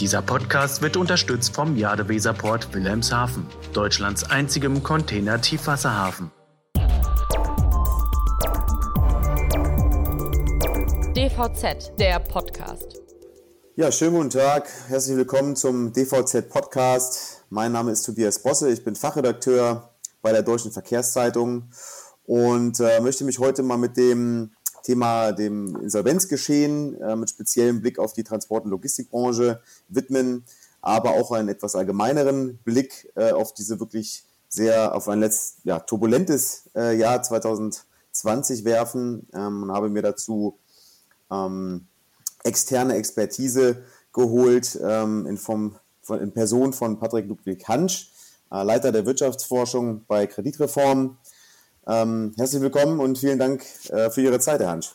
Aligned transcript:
Dieser 0.00 0.22
Podcast 0.22 0.80
wird 0.80 0.96
unterstützt 0.96 1.56
vom 1.56 1.74
Jadeweserport 1.74 2.72
Wilhelmshaven, 2.72 3.44
Deutschlands 3.72 4.22
einzigem 4.30 4.80
Container-Tiefwasserhafen. 4.84 6.30
DVZ, 11.16 11.98
der 11.98 12.20
Podcast. 12.20 13.00
Ja, 13.74 13.90
schönen 13.90 14.14
guten 14.14 14.30
Tag. 14.30 14.70
Herzlich 14.86 15.16
willkommen 15.16 15.56
zum 15.56 15.92
DVZ 15.92 16.48
Podcast. 16.48 17.44
Mein 17.50 17.72
Name 17.72 17.90
ist 17.90 18.02
Tobias 18.02 18.40
Bosse. 18.40 18.70
Ich 18.70 18.84
bin 18.84 18.94
Fachredakteur 18.94 19.96
bei 20.22 20.30
der 20.30 20.42
Deutschen 20.42 20.70
Verkehrszeitung 20.70 21.70
und 22.22 22.78
äh, 22.78 23.00
möchte 23.00 23.24
mich 23.24 23.40
heute 23.40 23.64
mal 23.64 23.78
mit 23.78 23.96
dem 23.96 24.52
Thema 24.82 25.32
dem 25.32 25.76
Insolvenzgeschehen 25.76 27.00
äh, 27.00 27.16
mit 27.16 27.30
speziellem 27.30 27.80
Blick 27.80 27.98
auf 27.98 28.12
die 28.12 28.24
Transport- 28.24 28.64
und 28.64 28.70
Logistikbranche 28.70 29.60
widmen, 29.88 30.44
aber 30.80 31.10
auch 31.10 31.32
einen 31.32 31.48
etwas 31.48 31.74
allgemeineren 31.74 32.58
Blick 32.64 33.10
äh, 33.14 33.32
auf 33.32 33.54
diese 33.54 33.80
wirklich 33.80 34.24
sehr, 34.48 34.94
auf 34.94 35.08
ein 35.08 35.20
letzt, 35.20 35.58
ja, 35.64 35.78
turbulentes 35.78 36.70
äh, 36.74 36.96
Jahr 36.96 37.22
2020 37.22 38.64
werfen. 38.64 39.28
Ähm, 39.34 39.64
und 39.64 39.72
habe 39.72 39.88
mir 39.88 40.02
dazu 40.02 40.58
ähm, 41.30 41.86
externe 42.44 42.94
Expertise 42.94 43.84
geholt 44.12 44.78
ähm, 44.82 45.26
in, 45.26 45.36
vom, 45.36 45.76
von, 46.02 46.20
in 46.20 46.32
Person 46.32 46.72
von 46.72 46.98
Patrick 46.98 47.28
Ludwig 47.28 47.68
Hansch, 47.68 48.10
äh, 48.50 48.62
Leiter 48.62 48.92
der 48.92 49.06
Wirtschaftsforschung 49.06 50.04
bei 50.06 50.26
Kreditreform 50.26 51.18
ähm, 51.88 52.34
herzlich 52.36 52.62
willkommen 52.62 53.00
und 53.00 53.18
vielen 53.18 53.38
Dank 53.38 53.64
äh, 53.88 54.10
für 54.10 54.20
Ihre 54.20 54.38
Zeit, 54.38 54.60
Herr 54.60 54.70
Hansch. 54.70 54.94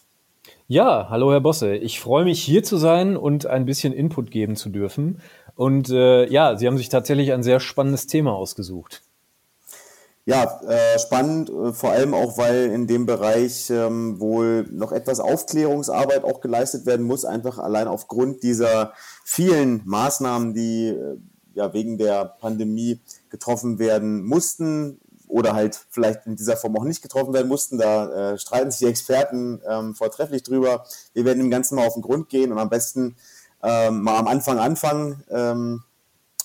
Ja, 0.68 1.08
hallo 1.10 1.32
Herr 1.32 1.42
Bosse. 1.42 1.76
Ich 1.76 2.00
freue 2.00 2.24
mich 2.24 2.42
hier 2.42 2.64
zu 2.64 2.78
sein 2.78 3.18
und 3.18 3.46
ein 3.46 3.66
bisschen 3.66 3.94
Input 3.94 4.32
geben 4.32 4.56
zu 4.56 4.70
dürfen. 4.70 5.22
Und 5.56 5.90
äh, 5.90 6.26
ja, 6.30 6.58
Sie 6.58 6.68
haben 6.68 6.78
sich 6.78 6.90
tatsächlich 6.90 7.34
ein 7.34 7.44
sehr 7.44 7.60
spannendes 7.60 8.08
Thema 8.08 8.34
ausgesucht. 8.34 9.02
Ja, 10.26 10.62
äh, 10.62 11.00
spannend, 11.00 11.50
äh, 11.50 11.74
vor 11.74 11.92
allem 11.92 12.14
auch, 12.14 12.38
weil 12.38 12.72
in 12.72 12.88
dem 12.88 13.06
Bereich 13.06 13.70
ähm, 13.70 14.22
wohl 14.22 14.66
noch 14.72 14.94
etwas 14.94 15.20
Aufklärungsarbeit 15.20 16.24
auch 16.24 16.40
geleistet 16.40 16.86
werden 16.86 17.06
muss, 17.06 17.26
einfach 17.26 17.60
allein 17.60 17.90
aufgrund 17.90 18.42
dieser 18.42 18.94
vielen 19.26 19.82
Maßnahmen, 19.84 20.54
die 20.54 20.88
äh, 20.88 21.18
ja 21.56 21.74
wegen 21.74 21.98
der 21.98 22.24
Pandemie 22.40 23.02
getroffen 23.30 23.80
werden 23.80 24.24
mussten, 24.24 25.00
oder 25.28 25.54
halt 25.54 25.80
vielleicht 25.90 26.26
in 26.26 26.36
dieser 26.36 26.58
Form 26.58 26.78
auch 26.78 26.84
nicht 26.84 27.02
getroffen 27.02 27.34
werden 27.34 27.48
mussten. 27.48 27.78
Da 27.78 28.34
äh, 28.34 28.38
streiten 28.38 28.72
sich 28.72 28.80
die 28.80 28.86
Experten 28.86 29.62
ähm, 29.68 29.96
vortrefflich 29.96 30.44
drüber. 30.44 30.86
Wir 31.14 31.26
werden 31.26 31.40
dem 31.40 31.52
Ganzen 31.52 31.76
mal 31.76 31.88
auf 31.88 31.94
den 31.94 32.02
Grund 32.04 32.30
gehen 32.30 32.52
und 32.52 32.60
am 32.60 32.70
besten 32.70 33.16
ähm, 33.64 34.02
mal 34.02 34.18
am 34.18 34.28
Anfang 34.28 34.60
anfangen. 34.60 35.24
Ähm, 35.30 35.84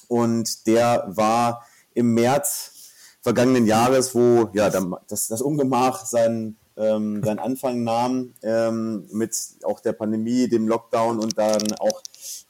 und 0.09 0.67
der 0.67 1.05
war 1.09 1.67
im 1.95 2.15
März 2.15 2.73
vergangenen 3.21 3.67
Jahres, 3.67 4.15
wo 4.15 4.49
ja 4.53 4.71
das, 4.71 5.29
das 5.29 5.43
Ungemach 5.43 6.07
seinen, 6.07 6.57
ähm, 6.77 7.23
seinen 7.23 7.41
Anfang 7.41 7.83
nahm 7.83 8.33
ähm, 8.43 9.07
mit 9.13 9.37
auch 9.65 9.81
der 9.81 9.93
Pandemie, 9.93 10.49
dem 10.49 10.67
Lockdown 10.67 11.19
und 11.19 11.37
dann 11.37 11.73
auch 11.79 12.03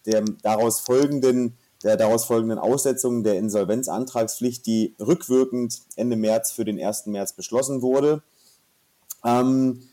dem 0.07 0.39
daraus 0.43 0.81
folgenden 0.81 1.57
der 1.83 1.97
daraus 1.97 2.25
folgenden 2.25 2.59
Aussetzung 2.59 3.23
der 3.23 3.39
Insolvenzantragspflicht, 3.39 4.67
die 4.67 4.97
rückwirkend 5.01 5.81
Ende 5.97 6.17
März 6.17 6.51
für 6.53 6.65
den 6.65 6.83
1. 6.83 7.07
März 7.07 7.35
beschlossen 7.35 7.83
wurde. 7.83 8.23
Ähm, 9.25 9.89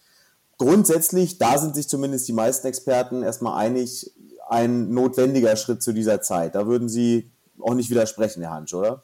grundsätzlich, 0.58 1.38
da 1.38 1.58
sind 1.58 1.76
sich 1.76 1.88
zumindest 1.88 2.28
die 2.28 2.34
meisten 2.34 2.68
Experten 2.68 3.24
erstmal 3.24 3.60
einig, 3.60 4.12
ein 4.48 4.94
notwendiger 4.94 5.56
Schritt 5.56 5.82
zu 5.82 5.94
dieser 5.94 6.22
Zeit. 6.22 6.56
Da 6.56 6.68
würden 6.68 6.90
Sie 6.90 7.32
auch 7.60 7.74
nicht 7.74 7.90
widersprechen, 7.90 8.42
Herr 8.42 8.52
Hansch, 8.52 8.74
oder? 8.74 9.04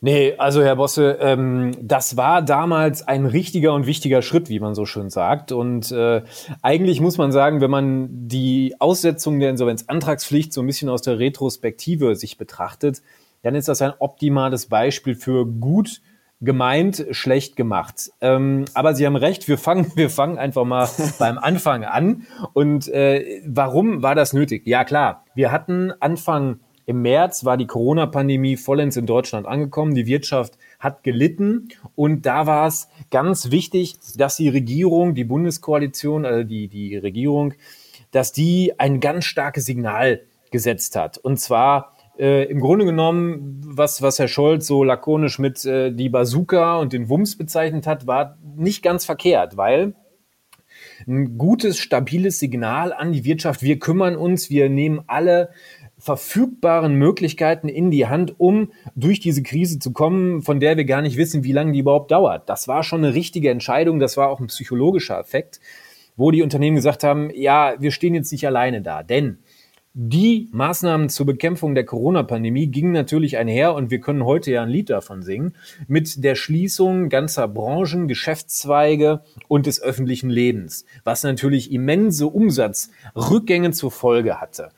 Nee, 0.00 0.34
also 0.36 0.62
Herr 0.62 0.76
Bosse, 0.76 1.18
ähm, 1.20 1.72
das 1.80 2.16
war 2.16 2.42
damals 2.42 3.06
ein 3.06 3.26
richtiger 3.26 3.72
und 3.72 3.86
wichtiger 3.86 4.22
Schritt, 4.22 4.48
wie 4.48 4.60
man 4.60 4.74
so 4.74 4.84
schön 4.84 5.10
sagt. 5.10 5.52
Und 5.52 5.90
äh, 5.90 6.22
eigentlich 6.62 7.00
muss 7.00 7.18
man 7.18 7.32
sagen, 7.32 7.60
wenn 7.60 7.70
man 7.70 8.08
die 8.28 8.74
Aussetzung 8.78 9.40
der 9.40 9.50
Insolvenzantragspflicht 9.50 10.52
so 10.52 10.60
ein 10.60 10.66
bisschen 10.66 10.88
aus 10.88 11.02
der 11.02 11.18
Retrospektive 11.18 12.14
sich 12.14 12.36
betrachtet, 12.36 13.02
dann 13.42 13.54
ist 13.54 13.68
das 13.68 13.80
ein 13.82 13.92
optimales 13.98 14.66
Beispiel 14.66 15.14
für 15.14 15.46
gut 15.46 16.00
gemeint, 16.40 17.06
schlecht 17.12 17.56
gemacht. 17.56 18.10
Ähm, 18.20 18.66
aber 18.74 18.94
Sie 18.94 19.06
haben 19.06 19.16
recht, 19.16 19.48
wir 19.48 19.56
fangen, 19.56 19.90
wir 19.94 20.10
fangen 20.10 20.38
einfach 20.38 20.64
mal 20.64 20.88
beim 21.18 21.38
Anfang 21.38 21.84
an. 21.84 22.26
Und 22.52 22.88
äh, 22.88 23.40
warum 23.46 24.02
war 24.02 24.14
das 24.14 24.32
nötig? 24.32 24.66
Ja 24.66 24.84
klar, 24.84 25.24
wir 25.34 25.50
hatten 25.50 25.92
Anfang 26.00 26.60
im 26.86 27.02
März 27.02 27.44
war 27.44 27.56
die 27.56 27.66
Corona-Pandemie 27.66 28.56
vollends 28.56 28.96
in 28.96 29.06
Deutschland 29.06 29.46
angekommen. 29.46 29.96
Die 29.96 30.06
Wirtschaft 30.06 30.56
hat 30.78 31.02
gelitten. 31.02 31.68
Und 31.96 32.26
da 32.26 32.46
war 32.46 32.68
es 32.68 32.88
ganz 33.10 33.50
wichtig, 33.50 33.96
dass 34.16 34.36
die 34.36 34.48
Regierung, 34.48 35.14
die 35.14 35.24
Bundeskoalition, 35.24 36.24
also 36.24 36.44
die, 36.44 36.68
die 36.68 36.96
Regierung, 36.96 37.54
dass 38.12 38.30
die 38.30 38.78
ein 38.78 39.00
ganz 39.00 39.24
starkes 39.24 39.66
Signal 39.66 40.22
gesetzt 40.52 40.94
hat. 40.94 41.18
Und 41.18 41.40
zwar 41.40 41.96
äh, 42.20 42.44
im 42.44 42.60
Grunde 42.60 42.84
genommen, 42.84 43.60
was, 43.64 44.00
was 44.00 44.20
Herr 44.20 44.28
Scholz 44.28 44.68
so 44.68 44.84
lakonisch 44.84 45.40
mit 45.40 45.64
äh, 45.64 45.90
die 45.90 46.08
Bazooka 46.08 46.78
und 46.78 46.92
den 46.92 47.08
Wumms 47.08 47.36
bezeichnet 47.36 47.88
hat, 47.88 48.06
war 48.06 48.38
nicht 48.56 48.84
ganz 48.84 49.04
verkehrt, 49.04 49.56
weil 49.56 49.94
ein 51.06 51.38
gutes, 51.38 51.78
stabiles 51.78 52.38
Signal 52.38 52.92
an 52.92 53.12
die 53.12 53.24
Wirtschaft. 53.24 53.62
Wir 53.62 53.78
kümmern 53.78 54.16
uns, 54.16 54.50
wir 54.50 54.68
nehmen 54.68 55.02
alle 55.06 55.50
verfügbaren 55.98 56.94
Möglichkeiten 56.94 57.68
in 57.68 57.90
die 57.90 58.06
Hand, 58.06 58.34
um 58.38 58.72
durch 58.94 59.18
diese 59.20 59.42
Krise 59.42 59.78
zu 59.78 59.92
kommen, 59.92 60.42
von 60.42 60.60
der 60.60 60.76
wir 60.76 60.84
gar 60.84 61.02
nicht 61.02 61.16
wissen, 61.16 61.42
wie 61.42 61.52
lange 61.52 61.72
die 61.72 61.80
überhaupt 61.80 62.10
dauert. 62.10 62.48
Das 62.48 62.68
war 62.68 62.82
schon 62.82 63.04
eine 63.04 63.14
richtige 63.14 63.50
Entscheidung, 63.50 63.98
das 63.98 64.16
war 64.16 64.28
auch 64.28 64.40
ein 64.40 64.48
psychologischer 64.48 65.18
Effekt, 65.18 65.60
wo 66.16 66.30
die 66.30 66.42
Unternehmen 66.42 66.76
gesagt 66.76 67.02
haben, 67.02 67.30
ja, 67.34 67.74
wir 67.78 67.90
stehen 67.90 68.14
jetzt 68.14 68.32
nicht 68.32 68.46
alleine 68.46 68.82
da, 68.82 69.02
denn 69.02 69.38
die 69.98 70.50
Maßnahmen 70.52 71.08
zur 71.08 71.24
Bekämpfung 71.24 71.74
der 71.74 71.86
Corona-Pandemie 71.86 72.66
gingen 72.66 72.92
natürlich 72.92 73.38
einher 73.38 73.72
und 73.72 73.90
wir 73.90 73.98
können 73.98 74.26
heute 74.26 74.50
ja 74.50 74.62
ein 74.62 74.68
Lied 74.68 74.90
davon 74.90 75.22
singen, 75.22 75.54
mit 75.88 76.22
der 76.22 76.34
Schließung 76.34 77.08
ganzer 77.08 77.48
Branchen, 77.48 78.06
Geschäftszweige 78.06 79.22
und 79.48 79.64
des 79.64 79.80
öffentlichen 79.80 80.28
Lebens, 80.28 80.84
was 81.04 81.22
natürlich 81.22 81.72
immense 81.72 82.26
Umsatzrückgänge 82.26 83.70
zur 83.70 83.90
Folge 83.90 84.38
hatte. 84.38 84.68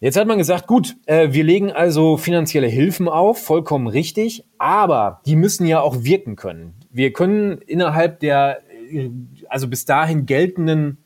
Jetzt 0.00 0.16
hat 0.16 0.28
man 0.28 0.38
gesagt, 0.38 0.68
gut, 0.68 0.96
äh, 1.06 1.32
wir 1.32 1.42
legen 1.42 1.72
also 1.72 2.16
finanzielle 2.16 2.68
Hilfen 2.68 3.08
auf, 3.08 3.42
vollkommen 3.42 3.88
richtig, 3.88 4.44
aber 4.56 5.20
die 5.26 5.34
müssen 5.34 5.66
ja 5.66 5.80
auch 5.80 6.04
wirken 6.04 6.36
können. 6.36 6.74
Wir 6.90 7.12
können 7.12 7.58
innerhalb 7.66 8.20
der, 8.20 8.60
äh, 8.92 9.10
also 9.48 9.66
bis 9.66 9.86
dahin 9.86 10.24
geltenden 10.24 10.98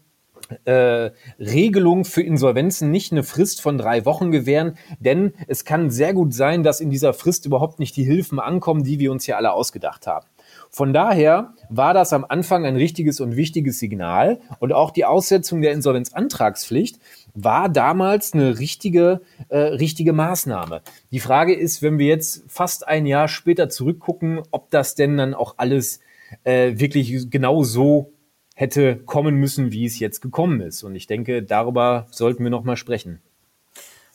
äh, 0.65 1.11
Regelung 1.39 2.05
für 2.05 2.23
Insolvenzen 2.23 2.91
nicht 2.91 3.13
eine 3.13 3.23
Frist 3.23 3.63
von 3.63 3.79
drei 3.79 4.05
Wochen 4.05 4.31
gewähren, 4.31 4.77
denn 5.01 5.33
es 5.47 5.65
kann 5.65 5.91
sehr 5.91 6.13
gut 6.13 6.35
sein, 6.35 6.63
dass 6.63 6.81
in 6.81 6.91
dieser 6.91 7.15
Frist 7.15 7.47
überhaupt 7.47 7.79
nicht 7.79 7.97
die 7.97 8.05
Hilfen 8.05 8.39
ankommen, 8.39 8.85
die 8.85 8.99
wir 8.99 9.11
uns 9.11 9.25
hier 9.25 9.39
alle 9.39 9.53
ausgedacht 9.53 10.07
haben. 10.07 10.27
Von 10.71 10.93
daher 10.93 11.55
war 11.69 11.95
das 11.95 12.13
am 12.13 12.25
Anfang 12.29 12.65
ein 12.65 12.77
richtiges 12.77 13.21
und 13.21 13.37
wichtiges 13.37 13.79
Signal 13.79 14.41
und 14.59 14.73
auch 14.73 14.91
die 14.91 15.05
Aussetzung 15.05 15.61
der 15.61 15.73
Insolvenzantragspflicht 15.73 16.99
war 17.35 17.69
damals 17.69 18.33
eine 18.33 18.59
richtige, 18.59 19.21
äh, 19.49 19.59
richtige 19.59 20.13
Maßnahme. 20.13 20.83
Die 21.11 21.21
Frage 21.21 21.55
ist, 21.55 21.83
wenn 21.83 21.99
wir 21.99 22.07
jetzt 22.07 22.45
fast 22.49 22.87
ein 22.87 23.07
Jahr 23.07 23.29
später 23.29 23.69
zurückgucken, 23.69 24.43
ob 24.51 24.71
das 24.71 24.95
denn 24.95 25.17
dann 25.17 25.35
auch 25.35 25.55
alles 25.57 26.01
äh, 26.45 26.73
wirklich 26.77 27.31
genau 27.31 27.63
so 27.63 28.13
hätte 28.55 28.97
kommen 28.97 29.37
müssen, 29.37 29.73
wie 29.73 29.87
es 29.87 29.99
jetzt 29.99 30.21
gekommen 30.21 30.61
ist. 30.61 30.83
Und 30.83 30.95
ich 30.95 31.07
denke, 31.07 31.43
darüber 31.43 32.07
sollten 32.11 32.45
wir 32.45 32.51
noch 32.51 32.65
mal 32.65 32.77
sprechen. 32.77 33.21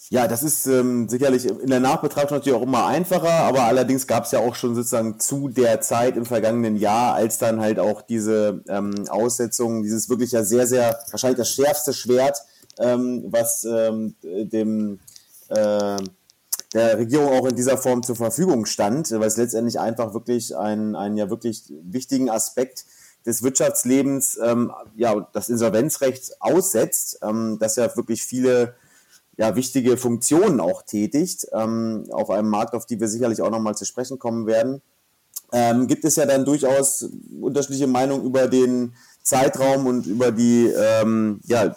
Ja, 0.09 0.27
das 0.27 0.41
ist 0.41 0.67
ähm, 0.67 1.09
sicherlich 1.09 1.45
in 1.45 1.69
der 1.69 1.81
Nachbetrachtung 1.81 2.38
natürlich 2.38 2.57
auch 2.57 2.63
immer 2.63 2.86
einfacher, 2.86 3.30
aber 3.30 3.63
allerdings 3.63 4.07
gab 4.07 4.24
es 4.24 4.31
ja 4.31 4.39
auch 4.39 4.56
schon 4.56 4.74
sozusagen 4.74 5.19
zu 5.19 5.50
der 5.50 5.81
Zeit 5.81 6.15
im 6.15 6.25
vergangenen 6.25 6.77
Jahr, 6.77 7.15
als 7.15 7.39
dann 7.39 7.59
halt 7.59 7.77
auch 7.77 8.01
diese 8.01 8.63
ähm, 8.69 8.94
Aussetzung, 9.09 9.83
dieses 9.83 10.09
wirklich 10.09 10.31
ja 10.31 10.44
sehr, 10.44 10.65
sehr, 10.65 10.97
wahrscheinlich 11.12 11.39
das 11.39 11.50
schärfste 11.50 11.91
Schwert, 11.91 12.38
ähm, 12.79 13.25
was 13.27 13.63
ähm, 13.63 14.15
dem 14.21 15.00
äh, 15.50 15.97
der 16.74 16.97
Regierung 16.97 17.29
auch 17.29 17.45
in 17.47 17.56
dieser 17.56 17.77
Form 17.77 18.03
zur 18.03 18.15
Verfügung 18.15 18.65
stand, 18.65 19.09
weil 19.12 19.27
es 19.27 19.38
letztendlich 19.38 19.79
einfach 19.79 20.13
wirklich 20.13 20.56
einen, 20.57 20.95
einen 20.95 21.18
ja 21.18 21.29
wirklich 21.29 21.63
wichtigen 21.69 22.29
Aspekt 22.29 22.85
des 23.25 23.44
Wirtschaftslebens, 23.44 24.39
ähm, 24.44 24.71
ja, 24.95 25.27
das 25.33 25.50
Insolvenzrecht 25.50 26.41
aussetzt, 26.41 27.19
ähm, 27.21 27.57
das 27.59 27.75
ja 27.75 27.95
wirklich 27.95 28.24
viele 28.24 28.75
ja, 29.38 29.56
wichtige 29.56 29.97
Funktionen 29.97 30.59
auch 30.59 30.81
tätigt, 30.81 31.47
ähm, 31.53 32.06
auf 32.12 32.29
einem 32.29 32.50
Markt, 32.50 32.74
auf 32.74 32.85
die 32.85 33.00
wir 33.00 33.07
sicherlich 33.07 33.41
auch 33.41 33.51
nochmal 33.51 33.75
zu 33.75 33.85
sprechen 33.85 34.18
kommen 34.18 34.47
werden, 34.47 34.81
ähm, 35.51 35.88
gibt 35.88 36.06
es 36.06 36.15
ja 36.15 36.25
dann 36.25 36.45
durchaus 36.45 37.09
unterschiedliche 37.39 37.88
Meinungen 37.88 38.25
über 38.25 38.47
den 38.47 38.94
Zeitraum 39.21 39.88
und 39.88 40.06
über 40.06 40.31
die, 40.31 40.68
ähm, 40.68 41.39
ja, 41.45 41.75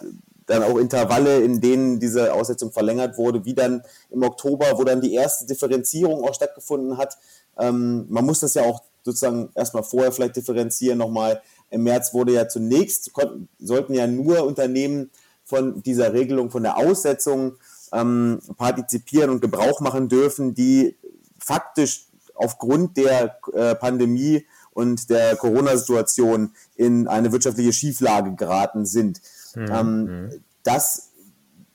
dann 0.51 0.65
auch 0.65 0.79
Intervalle, 0.79 1.41
in 1.41 1.61
denen 1.61 2.01
diese 2.01 2.35
Aussetzung 2.35 2.73
verlängert 2.73 3.17
wurde, 3.17 3.45
wie 3.45 3.55
dann 3.55 3.83
im 4.11 4.23
Oktober, 4.23 4.67
wo 4.75 4.85
dann 4.85 5.01
die 5.01 5.15
erste 5.15 5.47
Differenzierung 5.47 6.25
auch 6.25 6.35
stattgefunden 6.35 6.99
hat. 6.99 7.17
Ähm, 7.57 8.07
man 8.09 8.27
muss 8.27 8.41
das 8.41 8.55
ja 8.55 8.65
auch 8.65 8.83
sozusagen 9.05 9.51
erstmal 9.55 9.85
vorher 9.85 10.13
vielleicht 10.13 10.37
differenzieren 10.37 10.99
nochmal. 10.99 11.41
Im 11.71 11.85
März 11.85 12.13
wurde 12.13 12.33
ja 12.33 12.49
zunächst, 12.49 13.13
konnten, 13.13 13.49
sollten 13.61 13.95
ja 13.95 14.07
nur 14.09 14.45
Unternehmen 14.45 15.11
von 15.45 15.83
dieser 15.83 16.13
Regelung, 16.13 16.51
von 16.51 16.65
der 16.65 16.77
Aussetzung 16.77 17.57
ähm, 17.93 18.41
partizipieren 18.57 19.31
und 19.31 19.41
Gebrauch 19.41 19.81
machen 19.81 20.09
dürfen, 20.09 20.55
die 20.55 20.97
faktisch 21.39 22.09
aufgrund 22.35 22.97
der 22.97 23.39
äh, 23.53 23.77
Pandemie 23.77 24.47
und 24.73 25.11
der 25.11 25.37
Corona-Situation 25.37 26.53
in 26.75 27.07
eine 27.07 27.31
wirtschaftliche 27.33 27.73
Schieflage 27.73 28.35
geraten 28.35 28.87
sind. 28.87 29.21
Mhm. 29.55 29.67
Ähm, 29.71 30.05
mhm. 30.05 30.45
das 30.63 31.11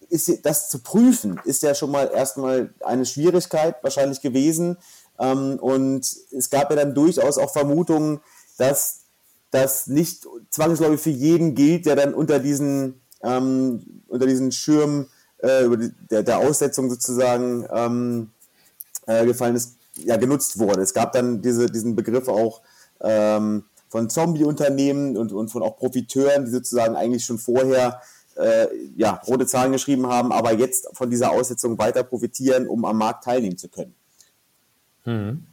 ist, 0.10 0.45
das 0.45 0.69
zu 0.69 0.80
prüfen, 0.80 1.39
ist 1.45 1.63
ja 1.63 1.75
schon 1.75 1.92
mal 1.92 2.10
erstmal 2.13 2.74
eine 2.83 3.06
Schwierigkeit 3.06 3.75
wahrscheinlich 3.81 4.22
gewesen. 4.22 4.77
Ähm, 5.19 5.57
und 5.60 6.16
es 6.31 6.50
gab 6.50 6.69
ja 6.69 6.75
dann 6.75 6.94
durchaus 6.94 7.38
auch 7.38 7.51
Vermutungen, 7.51 8.19
dass 8.57 9.01
das 9.51 9.88
nicht 9.88 10.27
zwangsläufig 10.50 11.01
für 11.01 11.10
jeden 11.10 11.56
gilt, 11.56 11.86
der 11.86 11.95
dann 11.95 12.13
unter 12.13 12.39
diesen, 12.39 13.01
ähm, 13.24 14.04
unter 14.07 14.25
diesen 14.25 14.51
Schirm 14.51 15.07
äh, 15.38 15.68
der, 16.10 16.24
der 16.24 16.39
Aussetzung 16.39 16.89
sozusagen 16.89 17.66
ähm, 17.72 18.31
äh, 19.07 19.25
gefallen 19.25 19.56
ist, 19.56 19.77
ja, 19.98 20.18
genutzt 20.18 20.60
wurde. 20.60 20.81
Es 20.81 20.94
gab 20.94 21.13
dann 21.13 21.42
diese, 21.42 21.68
diesen 21.68 21.95
Begriff 21.95 22.27
auch 22.27 22.62
ähm, 23.01 23.63
von 23.95 24.09
Zombie-Unternehmen 24.09 25.15
und, 25.15 25.31
und 25.31 25.47
von 25.47 25.63
auch 25.63 25.77
Profiteuren, 25.77 26.44
die 26.44 26.51
sozusagen 26.51 26.97
eigentlich 26.97 27.24
schon 27.24 27.38
vorher 27.38 28.01
äh, 28.36 28.68
ja, 28.97 29.21
rote 29.25 29.45
Zahlen 29.45 29.71
geschrieben 29.71 30.07
haben, 30.07 30.33
aber 30.33 30.51
jetzt 30.51 30.89
von 30.92 31.09
dieser 31.09 31.31
Aussetzung 31.31 31.77
weiter 31.77 32.03
profitieren, 32.03 32.68
um 32.68 32.83
am 32.83 32.97
Markt 32.97 33.24
teilnehmen 33.24 33.57
zu 33.57 33.69
können. 33.69 33.95
Mhm. 35.06 35.44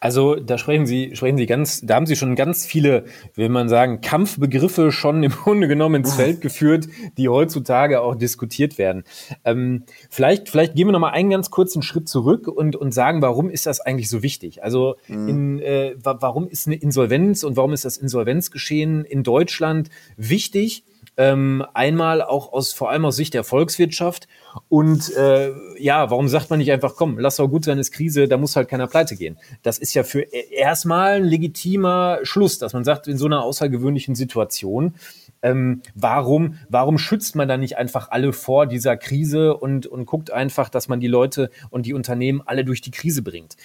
Also 0.00 0.34
da 0.34 0.58
sprechen 0.58 0.84
Sie, 0.84 1.14
sprechen 1.14 1.38
Sie 1.38 1.46
ganz, 1.46 1.80
da 1.80 1.94
haben 1.94 2.06
Sie 2.06 2.16
schon 2.16 2.34
ganz 2.34 2.66
viele, 2.66 3.04
will 3.34 3.48
man 3.48 3.68
sagen, 3.68 4.00
Kampfbegriffe 4.00 4.90
schon 4.90 5.22
im 5.22 5.30
Grunde 5.44 5.68
genommen 5.68 5.96
ins 5.96 6.14
Feld 6.14 6.40
geführt, 6.40 6.88
die 7.16 7.28
heutzutage 7.28 8.00
auch 8.00 8.16
diskutiert 8.16 8.78
werden. 8.78 9.04
Ähm, 9.44 9.84
vielleicht, 10.10 10.48
vielleicht 10.48 10.74
gehen 10.74 10.88
wir 10.88 10.92
noch 10.92 10.98
mal 11.00 11.10
einen 11.10 11.30
ganz 11.30 11.50
kurzen 11.50 11.82
Schritt 11.82 12.08
zurück 12.08 12.48
und, 12.48 12.74
und 12.74 12.92
sagen, 12.92 13.22
warum 13.22 13.48
ist 13.48 13.66
das 13.66 13.80
eigentlich 13.80 14.10
so 14.10 14.22
wichtig? 14.22 14.64
Also 14.64 14.96
mhm. 15.06 15.28
in, 15.28 15.58
äh, 15.60 15.94
warum 16.02 16.48
ist 16.48 16.66
eine 16.66 16.76
Insolvenz 16.76 17.44
und 17.44 17.56
warum 17.56 17.72
ist 17.72 17.84
das 17.84 17.96
Insolvenzgeschehen 17.96 19.04
in 19.04 19.22
Deutschland 19.22 19.88
wichtig? 20.16 20.84
Ähm, 21.18 21.64
einmal 21.72 22.20
auch 22.20 22.52
aus, 22.52 22.72
vor 22.72 22.90
allem 22.90 23.04
aus 23.06 23.16
Sicht 23.16 23.34
der 23.34 23.44
Volkswirtschaft. 23.44 24.28
Und 24.68 25.14
äh, 25.14 25.52
ja, 25.78 26.10
warum 26.10 26.28
sagt 26.28 26.50
man 26.50 26.58
nicht 26.58 26.72
einfach, 26.72 26.94
komm, 26.96 27.18
lass 27.18 27.36
doch 27.36 27.48
gut 27.48 27.64
sein, 27.64 27.78
ist 27.78 27.92
Krise, 27.92 28.28
da 28.28 28.36
muss 28.36 28.56
halt 28.56 28.68
keiner 28.68 28.86
pleite 28.86 29.16
gehen. 29.16 29.38
Das 29.62 29.78
ist 29.78 29.94
ja 29.94 30.04
für 30.04 30.22
e-, 30.22 30.54
erstmal 30.54 31.16
ein 31.16 31.24
legitimer 31.24 32.18
Schluss, 32.22 32.58
dass 32.58 32.72
man 32.72 32.84
sagt, 32.84 33.08
in 33.08 33.18
so 33.18 33.26
einer 33.26 33.42
außergewöhnlichen 33.42 34.14
Situation, 34.14 34.94
ähm, 35.42 35.82
warum, 35.94 36.58
warum 36.68 36.98
schützt 36.98 37.34
man 37.36 37.48
da 37.48 37.56
nicht 37.56 37.76
einfach 37.76 38.10
alle 38.10 38.32
vor 38.32 38.66
dieser 38.66 38.96
Krise 38.96 39.56
und, 39.56 39.86
und 39.86 40.06
guckt 40.06 40.30
einfach, 40.30 40.68
dass 40.68 40.88
man 40.88 41.00
die 41.00 41.06
Leute 41.06 41.50
und 41.70 41.86
die 41.86 41.94
Unternehmen 41.94 42.42
alle 42.44 42.64
durch 42.64 42.80
die 42.80 42.90
Krise 42.90 43.22
bringt? 43.22 43.56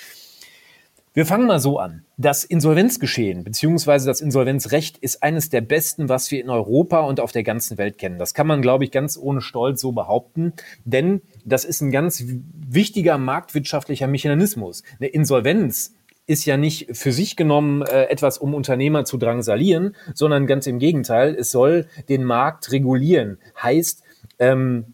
Wir 1.13 1.25
fangen 1.25 1.45
mal 1.45 1.59
so 1.59 1.77
an. 1.77 2.05
Das 2.15 2.45
Insolvenzgeschehen 2.45 3.43
bzw. 3.43 4.05
das 4.05 4.21
Insolvenzrecht 4.21 4.97
ist 4.97 5.21
eines 5.21 5.49
der 5.49 5.59
besten, 5.59 6.07
was 6.07 6.31
wir 6.31 6.41
in 6.41 6.49
Europa 6.49 7.01
und 7.01 7.19
auf 7.19 7.33
der 7.33 7.43
ganzen 7.43 7.77
Welt 7.77 7.97
kennen. 7.97 8.17
Das 8.17 8.33
kann 8.33 8.47
man, 8.47 8.61
glaube 8.61 8.85
ich, 8.85 8.91
ganz 8.91 9.17
ohne 9.17 9.41
Stolz 9.41 9.81
so 9.81 9.91
behaupten, 9.91 10.53
denn 10.85 11.21
das 11.43 11.65
ist 11.65 11.81
ein 11.81 11.91
ganz 11.91 12.23
wichtiger 12.25 13.17
marktwirtschaftlicher 13.17 14.07
Mechanismus. 14.07 14.83
Eine 14.99 15.09
Insolvenz 15.09 15.95
ist 16.27 16.45
ja 16.45 16.55
nicht 16.55 16.95
für 16.95 17.11
sich 17.11 17.35
genommen 17.35 17.81
äh, 17.81 18.03
etwas, 18.03 18.37
um 18.37 18.53
Unternehmer 18.53 19.03
zu 19.03 19.17
drangsalieren, 19.17 19.97
sondern 20.13 20.47
ganz 20.47 20.65
im 20.65 20.79
Gegenteil, 20.79 21.35
es 21.35 21.51
soll 21.51 21.87
den 22.07 22.23
Markt 22.23 22.71
regulieren. 22.71 23.37
Heißt, 23.61 24.01
ähm, 24.39 24.93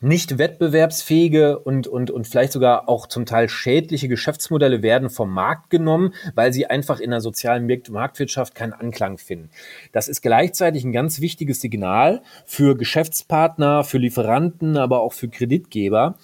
nicht 0.00 0.38
wettbewerbsfähige 0.38 1.58
und, 1.58 1.86
und, 1.86 2.10
und 2.10 2.26
vielleicht 2.26 2.52
sogar 2.52 2.88
auch 2.88 3.06
zum 3.06 3.26
Teil 3.26 3.48
schädliche 3.48 4.08
Geschäftsmodelle 4.08 4.82
werden 4.82 5.10
vom 5.10 5.32
Markt 5.32 5.70
genommen, 5.70 6.12
weil 6.34 6.52
sie 6.52 6.66
einfach 6.66 7.00
in 7.00 7.10
der 7.10 7.20
sozialen 7.20 7.66
Marktwirtschaft 7.90 8.54
keinen 8.54 8.72
Anklang 8.72 9.18
finden. 9.18 9.50
Das 9.92 10.08
ist 10.08 10.22
gleichzeitig 10.22 10.84
ein 10.84 10.92
ganz 10.92 11.20
wichtiges 11.20 11.60
Signal 11.60 12.22
für 12.44 12.76
Geschäftspartner, 12.76 13.84
für 13.84 13.98
Lieferanten, 13.98 14.76
aber 14.76 15.00
auch 15.00 15.12
für 15.12 15.28
Kreditgeber, 15.28 16.16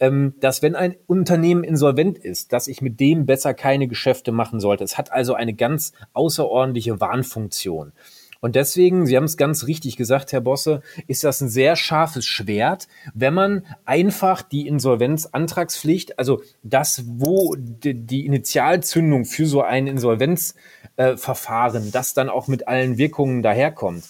ähm, 0.00 0.34
dass 0.40 0.62
wenn 0.62 0.74
ein 0.74 0.96
Unternehmen 1.06 1.64
insolvent 1.64 2.18
ist, 2.18 2.52
dass 2.52 2.68
ich 2.68 2.80
mit 2.80 3.00
dem 3.00 3.26
besser 3.26 3.54
keine 3.54 3.88
Geschäfte 3.88 4.32
machen 4.32 4.60
sollte. 4.60 4.84
Es 4.84 4.98
hat 4.98 5.12
also 5.12 5.34
eine 5.34 5.54
ganz 5.54 5.92
außerordentliche 6.12 7.00
Warnfunktion. 7.00 7.92
Und 8.40 8.54
deswegen, 8.54 9.06
Sie 9.06 9.16
haben 9.16 9.24
es 9.24 9.36
ganz 9.36 9.66
richtig 9.66 9.96
gesagt, 9.96 10.32
Herr 10.32 10.40
Bosse, 10.40 10.82
ist 11.08 11.24
das 11.24 11.40
ein 11.40 11.48
sehr 11.48 11.74
scharfes 11.74 12.24
Schwert, 12.24 12.86
wenn 13.12 13.34
man 13.34 13.64
einfach 13.84 14.42
die 14.42 14.68
Insolvenzantragspflicht, 14.68 16.18
also 16.18 16.42
das, 16.62 17.02
wo 17.06 17.56
die 17.58 18.26
Initialzündung 18.26 19.24
für 19.24 19.46
so 19.46 19.62
ein 19.62 19.88
Insolvenzverfahren, 19.88 21.88
äh, 21.88 21.90
das 21.90 22.14
dann 22.14 22.28
auch 22.28 22.46
mit 22.46 22.68
allen 22.68 22.96
Wirkungen 22.96 23.42
daherkommt, 23.42 24.04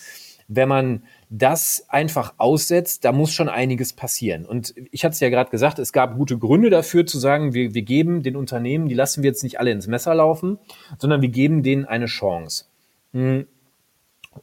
wenn 0.47 0.69
man 0.69 1.03
das 1.31 1.87
einfach 1.89 2.35
aussetzt, 2.37 3.05
da 3.05 3.13
muss 3.13 3.33
schon 3.33 3.49
einiges 3.49 3.95
passieren. 3.95 4.45
Und 4.45 4.75
ich 4.91 5.05
hatte 5.05 5.13
es 5.13 5.21
ja 5.21 5.31
gerade 5.31 5.51
gesagt, 5.51 5.79
es 5.79 5.93
gab 5.93 6.17
gute 6.17 6.39
Gründe 6.39 6.69
dafür 6.69 7.07
zu 7.07 7.19
sagen, 7.19 7.55
wir, 7.55 7.75
wir 7.75 7.83
geben 7.83 8.23
den 8.23 8.37
Unternehmen, 8.37 8.89
die 8.89 8.95
lassen 8.95 9.23
wir 9.23 9.29
jetzt 9.29 9.43
nicht 9.43 9.59
alle 9.59 9.71
ins 9.71 9.87
Messer 9.87 10.15
laufen, 10.15 10.59
sondern 10.99 11.23
wir 11.23 11.29
geben 11.29 11.63
denen 11.63 11.87
eine 11.87 12.07
Chance. 12.07 12.67
Hm 13.13 13.47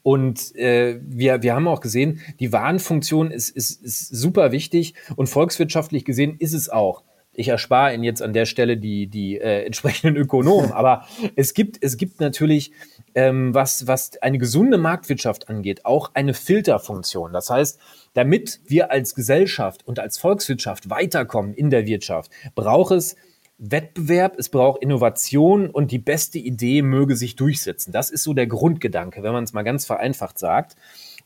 und 0.03 0.55
äh, 0.55 0.99
wir, 1.01 1.41
wir 1.43 1.55
haben 1.55 1.67
auch 1.67 1.81
gesehen, 1.81 2.21
die 2.39 2.51
Warnfunktion 2.51 3.31
ist, 3.31 3.49
ist, 3.49 3.83
ist 3.83 4.09
super 4.09 4.51
wichtig 4.51 4.95
und 5.15 5.27
volkswirtschaftlich 5.27 6.05
gesehen 6.05 6.35
ist 6.39 6.53
es 6.53 6.69
auch. 6.69 7.03
Ich 7.37 7.49
erspare 7.49 7.93
Ihnen 7.93 8.03
jetzt 8.05 8.21
an 8.21 8.31
der 8.31 8.45
Stelle 8.45 8.77
die, 8.77 9.07
die 9.07 9.37
äh, 9.37 9.65
entsprechenden 9.65 10.15
Ökonomen, 10.15 10.71
aber 10.73 11.05
es 11.35 11.53
gibt, 11.53 11.77
es 11.81 11.97
gibt 11.97 12.19
natürlich, 12.19 12.71
ähm, 13.13 13.53
was, 13.53 13.87
was 13.87 14.21
eine 14.21 14.37
gesunde 14.37 14.77
Marktwirtschaft 14.77 15.49
angeht, 15.49 15.85
auch 15.85 16.11
eine 16.13 16.33
Filterfunktion. 16.33 17.33
Das 17.33 17.49
heißt, 17.49 17.79
damit 18.13 18.61
wir 18.65 18.91
als 18.91 19.15
Gesellschaft 19.15 19.85
und 19.85 19.99
als 19.99 20.17
Volkswirtschaft 20.17 20.89
weiterkommen 20.89 21.53
in 21.53 21.69
der 21.69 21.85
Wirtschaft, 21.85 22.31
braucht 22.55 22.91
es 22.91 23.15
Wettbewerb, 23.57 24.35
es 24.37 24.49
braucht 24.49 24.81
Innovation 24.81 25.69
und 25.69 25.91
die 25.91 25.99
beste 25.99 26.39
Idee 26.39 26.81
möge 26.81 27.15
sich 27.15 27.35
durchsetzen. 27.35 27.91
Das 27.91 28.09
ist 28.09 28.23
so 28.23 28.33
der 28.33 28.47
Grundgedanke, 28.47 29.23
wenn 29.23 29.33
man 29.33 29.45
es 29.45 29.53
mal 29.53 29.63
ganz 29.63 29.85
vereinfacht 29.85 30.37
sagt. 30.37 30.75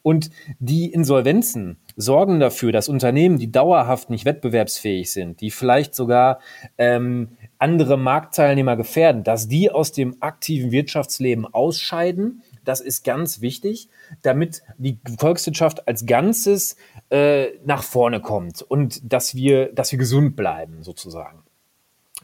Und 0.01 0.29
die 0.59 0.91
Insolvenzen 0.91 1.77
sorgen 1.97 2.39
dafür, 2.39 2.71
dass 2.71 2.87
Unternehmen, 2.87 3.37
die 3.37 3.51
dauerhaft 3.51 4.09
nicht 4.09 4.25
wettbewerbsfähig 4.25 5.11
sind, 5.11 5.41
die 5.41 5.51
vielleicht 5.51 5.93
sogar 5.93 6.39
ähm, 6.77 7.37
andere 7.57 7.97
Marktteilnehmer 7.97 8.77
gefährden, 8.77 9.23
dass 9.23 9.49
die 9.49 9.69
aus 9.69 9.91
dem 9.91 10.15
aktiven 10.21 10.71
Wirtschaftsleben 10.71 11.45
ausscheiden. 11.45 12.43
Das 12.63 12.79
ist 12.79 13.03
ganz 13.03 13.41
wichtig, 13.41 13.89
damit 14.21 14.61
die 14.77 14.99
Volkswirtschaft 15.17 15.87
als 15.87 16.05
Ganzes 16.05 16.77
äh, 17.09 17.47
nach 17.65 17.83
vorne 17.83 18.21
kommt 18.21 18.61
und 18.61 19.11
dass 19.11 19.35
wir, 19.35 19.73
dass 19.73 19.91
wir 19.91 19.99
gesund 19.99 20.37
bleiben, 20.37 20.83
sozusagen. 20.83 21.43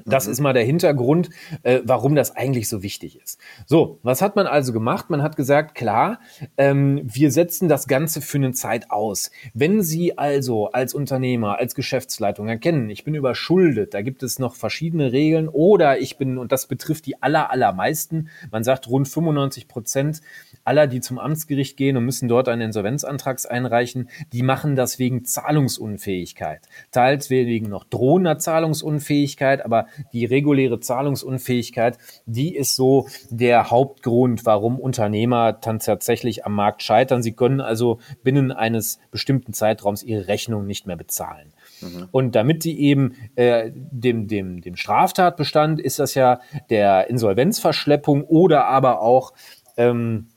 Das 0.03 0.25
mhm. 0.25 0.31
ist 0.33 0.39
mal 0.41 0.53
der 0.53 0.63
Hintergrund, 0.63 1.29
äh, 1.63 1.79
warum 1.85 2.15
das 2.15 2.35
eigentlich 2.35 2.67
so 2.67 2.83
wichtig 2.83 3.19
ist. 3.21 3.39
So, 3.65 3.99
was 4.03 4.21
hat 4.21 4.35
man 4.35 4.45
also 4.45 4.73
gemacht? 4.73 5.09
Man 5.09 5.21
hat 5.21 5.37
gesagt, 5.37 5.75
klar, 5.75 6.19
ähm, 6.57 7.01
wir 7.03 7.31
setzen 7.31 7.69
das 7.69 7.87
Ganze 7.87 8.21
für 8.21 8.37
eine 8.37 8.51
Zeit 8.51 8.91
aus. 8.91 9.31
Wenn 9.53 9.81
Sie 9.81 10.17
also 10.17 10.71
als 10.71 10.93
Unternehmer, 10.93 11.59
als 11.59 11.75
Geschäftsleitung 11.75 12.49
erkennen, 12.49 12.89
ich 12.89 13.05
bin 13.05 13.15
überschuldet, 13.15 13.93
da 13.93 14.01
gibt 14.01 14.23
es 14.23 14.37
noch 14.37 14.55
verschiedene 14.55 15.11
Regeln 15.11 15.47
oder 15.47 15.99
ich 15.99 16.17
bin, 16.17 16.37
und 16.37 16.51
das 16.51 16.67
betrifft 16.67 17.05
die 17.05 17.21
aller, 17.21 17.51
allermeisten, 17.51 18.29
man 18.51 18.63
sagt 18.63 18.89
rund 18.89 19.07
95 19.07 19.67
Prozent 19.67 20.21
aller, 20.65 20.87
die 20.87 20.99
zum 20.99 21.19
Amtsgericht 21.19 21.77
gehen 21.77 21.95
und 21.95 22.05
müssen 22.05 22.27
dort 22.27 22.49
einen 22.49 22.61
Insolvenzantrag 22.61 23.35
einreichen, 23.49 24.09
die 24.31 24.43
machen 24.43 24.75
das 24.75 24.97
wegen 24.99 25.25
Zahlungsunfähigkeit. 25.25 26.61
Teils 26.91 27.29
wegen 27.29 27.69
noch 27.69 27.83
drohender 27.83 28.39
Zahlungsunfähigkeit, 28.39 29.63
aber 29.65 29.84
die 30.13 30.25
reguläre 30.25 30.79
Zahlungsunfähigkeit, 30.79 31.97
die 32.25 32.55
ist 32.55 32.75
so 32.75 33.07
der 33.29 33.71
Hauptgrund, 33.71 34.45
warum 34.45 34.79
Unternehmer 34.79 35.53
dann 35.53 35.79
tatsächlich 35.79 36.45
am 36.45 36.53
Markt 36.53 36.83
scheitern. 36.83 37.23
Sie 37.23 37.33
können 37.33 37.61
also 37.61 37.99
binnen 38.23 38.51
eines 38.51 38.99
bestimmten 39.11 39.53
Zeitraums 39.53 40.03
ihre 40.03 40.27
Rechnung 40.27 40.65
nicht 40.65 40.87
mehr 40.87 40.97
bezahlen. 40.97 41.53
Mhm. 41.81 42.07
Und 42.11 42.35
damit 42.35 42.63
sie 42.63 42.77
eben 42.79 43.15
äh, 43.35 43.71
dem, 43.73 44.27
dem, 44.27 44.61
dem 44.61 44.75
Straftatbestand 44.75 45.79
ist 45.79 45.99
das 45.99 46.15
ja 46.15 46.39
der 46.69 47.09
Insolvenzverschleppung 47.09 48.23
oder 48.23 48.65
aber 48.65 49.01
auch 49.01 49.33
ähm, 49.77 50.27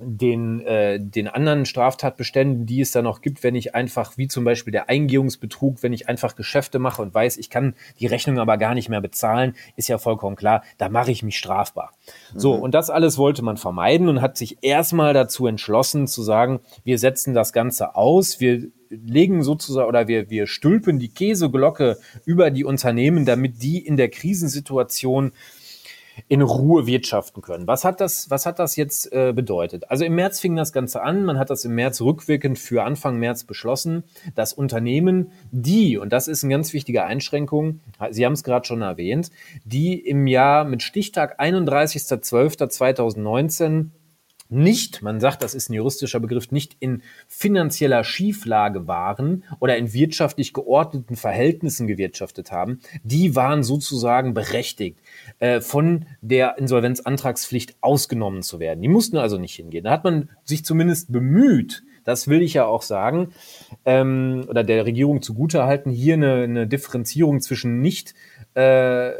den, 0.00 0.60
äh, 0.60 0.98
den 1.00 1.28
anderen 1.28 1.66
Straftatbeständen, 1.66 2.66
die 2.66 2.80
es 2.80 2.90
da 2.90 3.02
noch 3.02 3.20
gibt, 3.20 3.42
wenn 3.42 3.54
ich 3.54 3.74
einfach, 3.74 4.16
wie 4.16 4.28
zum 4.28 4.44
Beispiel 4.44 4.72
der 4.72 4.88
Eingehungsbetrug, 4.88 5.82
wenn 5.82 5.92
ich 5.92 6.08
einfach 6.08 6.36
Geschäfte 6.36 6.78
mache 6.78 7.02
und 7.02 7.14
weiß, 7.14 7.36
ich 7.36 7.50
kann 7.50 7.74
die 8.00 8.06
Rechnung 8.06 8.38
aber 8.38 8.56
gar 8.56 8.74
nicht 8.74 8.88
mehr 8.88 9.00
bezahlen, 9.00 9.54
ist 9.76 9.88
ja 9.88 9.98
vollkommen 9.98 10.36
klar, 10.36 10.62
da 10.78 10.88
mache 10.88 11.10
ich 11.10 11.22
mich 11.22 11.38
strafbar. 11.38 11.92
Mhm. 12.32 12.38
So, 12.38 12.54
und 12.54 12.74
das 12.74 12.90
alles 12.90 13.18
wollte 13.18 13.42
man 13.42 13.56
vermeiden 13.56 14.08
und 14.08 14.20
hat 14.20 14.36
sich 14.36 14.58
erstmal 14.62 15.14
dazu 15.14 15.46
entschlossen 15.46 16.06
zu 16.06 16.22
sagen, 16.22 16.60
wir 16.84 16.98
setzen 16.98 17.34
das 17.34 17.52
Ganze 17.52 17.94
aus, 17.94 18.40
wir 18.40 18.70
legen 18.90 19.42
sozusagen 19.42 19.88
oder 19.88 20.08
wir, 20.08 20.30
wir 20.30 20.46
stülpen 20.46 20.98
die 20.98 21.08
Käseglocke 21.08 21.98
über 22.24 22.50
die 22.50 22.64
Unternehmen, 22.64 23.24
damit 23.24 23.62
die 23.62 23.78
in 23.78 23.96
der 23.96 24.08
Krisensituation 24.08 25.32
in 26.26 26.42
Ruhe 26.42 26.86
wirtschaften 26.86 27.42
können. 27.42 27.66
Was 27.66 27.84
hat 27.84 28.00
das, 28.00 28.30
was 28.30 28.46
hat 28.46 28.58
das 28.58 28.76
jetzt 28.76 29.12
äh, 29.12 29.32
bedeutet? 29.32 29.90
Also 29.90 30.04
im 30.04 30.14
März 30.14 30.40
fing 30.40 30.56
das 30.56 30.72
Ganze 30.72 31.02
an. 31.02 31.24
Man 31.24 31.38
hat 31.38 31.50
das 31.50 31.64
im 31.64 31.74
März 31.74 32.00
rückwirkend 32.00 32.58
für 32.58 32.82
Anfang 32.82 33.18
März 33.18 33.44
beschlossen, 33.44 34.04
dass 34.34 34.52
Unternehmen, 34.52 35.32
die, 35.50 35.98
und 35.98 36.12
das 36.12 36.28
ist 36.28 36.44
eine 36.44 36.54
ganz 36.54 36.72
wichtige 36.72 37.04
Einschränkung, 37.04 37.80
Sie 38.10 38.24
haben 38.24 38.32
es 38.32 38.44
gerade 38.44 38.66
schon 38.66 38.82
erwähnt, 38.82 39.30
die 39.64 39.98
im 39.98 40.26
Jahr 40.26 40.64
mit 40.64 40.82
Stichtag 40.82 41.40
31.12.2019 41.40 43.90
nicht, 44.48 45.02
man 45.02 45.20
sagt, 45.20 45.42
das 45.42 45.54
ist 45.54 45.70
ein 45.70 45.74
juristischer 45.74 46.20
Begriff, 46.20 46.50
nicht 46.50 46.76
in 46.80 47.02
finanzieller 47.26 48.04
Schieflage 48.04 48.86
waren 48.86 49.44
oder 49.60 49.76
in 49.76 49.92
wirtschaftlich 49.92 50.52
geordneten 50.52 51.16
Verhältnissen 51.16 51.86
gewirtschaftet 51.86 52.50
haben, 52.50 52.80
die 53.02 53.36
waren 53.36 53.62
sozusagen 53.62 54.34
berechtigt, 54.34 54.98
äh, 55.38 55.60
von 55.60 56.06
der 56.20 56.58
Insolvenzantragspflicht 56.58 57.76
ausgenommen 57.80 58.42
zu 58.42 58.58
werden. 58.60 58.82
Die 58.82 58.88
mussten 58.88 59.16
also 59.16 59.38
nicht 59.38 59.54
hingehen. 59.54 59.84
Da 59.84 59.90
hat 59.90 60.04
man 60.04 60.30
sich 60.44 60.64
zumindest 60.64 61.12
bemüht, 61.12 61.82
das 62.04 62.26
will 62.26 62.40
ich 62.40 62.54
ja 62.54 62.64
auch 62.64 62.80
sagen, 62.80 63.32
ähm, 63.84 64.46
oder 64.48 64.64
der 64.64 64.86
Regierung 64.86 65.20
zugutehalten, 65.20 65.92
hier 65.92 66.14
eine, 66.14 66.42
eine 66.42 66.66
Differenzierung 66.66 67.42
zwischen 67.42 67.82
nicht 67.82 68.14
äh, 68.54 69.10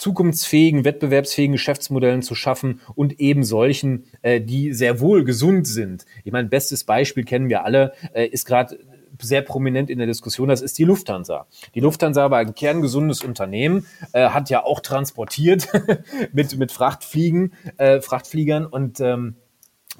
zukunftsfähigen, 0.00 0.84
wettbewerbsfähigen 0.84 1.52
Geschäftsmodellen 1.52 2.22
zu 2.22 2.34
schaffen 2.34 2.80
und 2.94 3.20
eben 3.20 3.44
solchen, 3.44 4.04
äh, 4.22 4.40
die 4.40 4.72
sehr 4.72 5.00
wohl 5.00 5.24
gesund 5.24 5.66
sind. 5.66 6.06
Ich 6.24 6.32
meine, 6.32 6.48
bestes 6.48 6.84
Beispiel 6.84 7.24
kennen 7.24 7.48
wir 7.48 7.64
alle, 7.64 7.92
äh, 8.14 8.26
ist 8.26 8.46
gerade 8.46 8.78
sehr 9.22 9.42
prominent 9.42 9.90
in 9.90 9.98
der 9.98 10.06
Diskussion, 10.06 10.48
das 10.48 10.62
ist 10.62 10.78
die 10.78 10.84
Lufthansa. 10.84 11.46
Die 11.74 11.80
Lufthansa 11.80 12.30
war 12.30 12.38
ein 12.38 12.54
kerngesundes 12.54 13.22
Unternehmen, 13.22 13.86
äh, 14.12 14.30
hat 14.30 14.48
ja 14.50 14.64
auch 14.64 14.80
transportiert 14.80 15.68
mit, 16.32 16.56
mit 16.56 16.72
Frachtfliegen, 16.72 17.52
äh, 17.76 18.00
Frachtfliegern 18.00 18.66
und 18.66 19.00
ähm, 19.00 19.36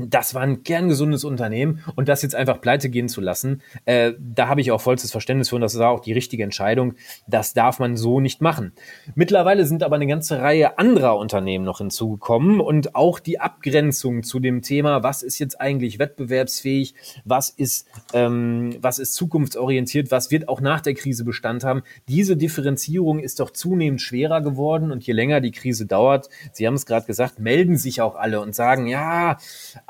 das 0.09 0.35
war 0.35 0.43
ein 0.43 0.63
kerngesundes 0.63 1.25
Unternehmen 1.25 1.85
und 1.97 2.09
das 2.09 2.23
jetzt 2.23 2.35
einfach 2.35 2.61
pleite 2.61 2.89
gehen 2.89 3.09
zu 3.09 3.21
lassen, 3.21 3.63
äh, 3.85 4.13
da 4.19 4.49
habe 4.49 4.61
ich 4.61 4.73
auch 4.73 4.81
vollstes 4.81 5.11
Verständnis 5.11 5.49
für 5.49 5.57
und 5.57 5.61
das 5.61 5.75
ist 5.75 5.81
auch 5.81 6.01
die 6.01 6.13
richtige 6.13 6.43
Entscheidung. 6.43 6.95
Das 7.27 7.53
darf 7.53 7.79
man 7.79 7.97
so 7.97 8.21
nicht 8.21 8.41
machen. 8.41 8.73
Mittlerweile 9.15 9.67
sind 9.67 9.83
aber 9.83 9.97
eine 9.97 10.07
ganze 10.07 10.41
Reihe 10.41 10.79
anderer 10.79 11.17
Unternehmen 11.19 11.65
noch 11.65 11.79
hinzugekommen 11.79 12.61
und 12.61 12.95
auch 12.95 13.19
die 13.19 13.41
Abgrenzung 13.41 14.23
zu 14.23 14.41
dem 14.41 14.63
Thema, 14.63 15.03
was 15.03 15.23
ist 15.23 15.39
jetzt 15.39 15.61
eigentlich 15.61 15.99
wettbewerbsfähig, 15.99 16.95
was 17.25 17.51
ist, 17.51 17.89
ähm, 18.13 18.77
was 18.81 18.99
ist 18.99 19.15
zukunftsorientiert, 19.15 20.11
was 20.11 20.31
wird 20.31 20.49
auch 20.49 20.61
nach 20.61 20.81
der 20.81 20.95
Krise 20.95 21.25
Bestand 21.25 21.65
haben. 21.65 21.83
Diese 22.09 22.37
Differenzierung 22.37 23.21
ist 23.21 23.41
doch 23.41 23.51
zunehmend 23.51 24.01
schwerer 24.01 24.41
geworden 24.41 24.93
und 24.93 25.07
je 25.07 25.13
länger 25.13 25.41
die 25.41 25.51
Krise 25.51 25.87
dauert, 25.87 26.29
Sie 26.53 26.67
haben 26.67 26.75
es 26.75 26.87
gerade 26.87 27.07
gesagt, 27.07 27.39
melden 27.39 27.77
sich 27.77 28.01
auch 28.01 28.17
alle 28.17 28.41
und 28.41 28.55
sagen, 28.55 28.87
ja, 28.87 29.39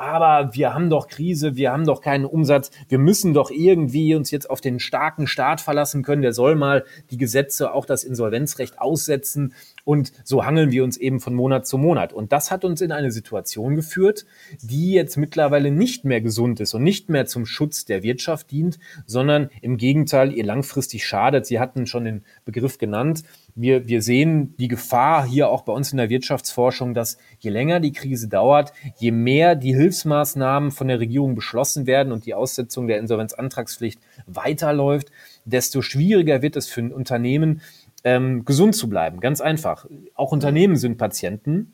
aber 0.00 0.54
wir 0.54 0.72
haben 0.72 0.88
doch 0.88 1.08
Krise, 1.08 1.56
wir 1.56 1.72
haben 1.72 1.84
doch 1.84 2.00
keinen 2.00 2.24
Umsatz, 2.24 2.70
wir 2.88 2.98
müssen 2.98 3.34
doch 3.34 3.50
irgendwie 3.50 4.14
uns 4.14 4.30
jetzt 4.30 4.48
auf 4.48 4.62
den 4.62 4.80
starken 4.80 5.26
Staat 5.26 5.60
verlassen 5.60 6.02
können, 6.02 6.22
der 6.22 6.32
soll 6.32 6.54
mal 6.54 6.86
die 7.10 7.18
Gesetze, 7.18 7.74
auch 7.74 7.84
das 7.84 8.02
Insolvenzrecht 8.02 8.80
aussetzen 8.80 9.52
und 9.84 10.12
so 10.24 10.46
hangeln 10.46 10.70
wir 10.70 10.84
uns 10.84 10.96
eben 10.96 11.20
von 11.20 11.34
Monat 11.34 11.66
zu 11.66 11.76
Monat. 11.76 12.14
Und 12.14 12.32
das 12.32 12.50
hat 12.50 12.64
uns 12.64 12.80
in 12.80 12.92
eine 12.92 13.10
Situation 13.10 13.76
geführt, 13.76 14.24
die 14.62 14.92
jetzt 14.92 15.18
mittlerweile 15.18 15.70
nicht 15.70 16.06
mehr 16.06 16.22
gesund 16.22 16.60
ist 16.60 16.72
und 16.72 16.82
nicht 16.82 17.10
mehr 17.10 17.26
zum 17.26 17.44
Schutz 17.44 17.84
der 17.84 18.02
Wirtschaft 18.02 18.50
dient, 18.50 18.78
sondern 19.04 19.50
im 19.60 19.76
Gegenteil 19.76 20.32
ihr 20.32 20.44
langfristig 20.44 21.04
schadet. 21.04 21.44
Sie 21.44 21.60
hatten 21.60 21.86
schon 21.86 22.04
den 22.04 22.24
Begriff 22.46 22.78
genannt, 22.78 23.22
wir, 23.54 23.88
wir 23.88 24.02
sehen 24.02 24.54
die 24.58 24.68
Gefahr 24.68 25.26
hier 25.26 25.48
auch 25.48 25.62
bei 25.62 25.72
uns 25.72 25.92
in 25.92 25.98
der 25.98 26.10
Wirtschaftsforschung, 26.10 26.94
dass 26.94 27.18
je 27.38 27.50
länger 27.50 27.80
die 27.80 27.92
Krise 27.92 28.28
dauert, 28.28 28.72
je 28.98 29.10
mehr 29.10 29.54
die 29.54 29.74
Hilfsmaßnahmen 29.74 30.70
von 30.70 30.88
der 30.88 31.00
Regierung 31.00 31.34
beschlossen 31.34 31.86
werden 31.86 32.12
und 32.12 32.26
die 32.26 32.34
Aussetzung 32.34 32.86
der 32.86 32.98
Insolvenzantragspflicht 32.98 34.00
weiterläuft, 34.26 35.10
desto 35.44 35.82
schwieriger 35.82 36.42
wird 36.42 36.56
es 36.56 36.68
für 36.68 36.80
ein 36.80 36.92
Unternehmen, 36.92 37.62
ähm, 38.04 38.44
gesund 38.44 38.74
zu 38.74 38.88
bleiben. 38.88 39.20
Ganz 39.20 39.40
einfach. 39.40 39.86
Auch 40.14 40.32
Unternehmen 40.32 40.76
sind 40.76 40.98
Patienten. 40.98 41.72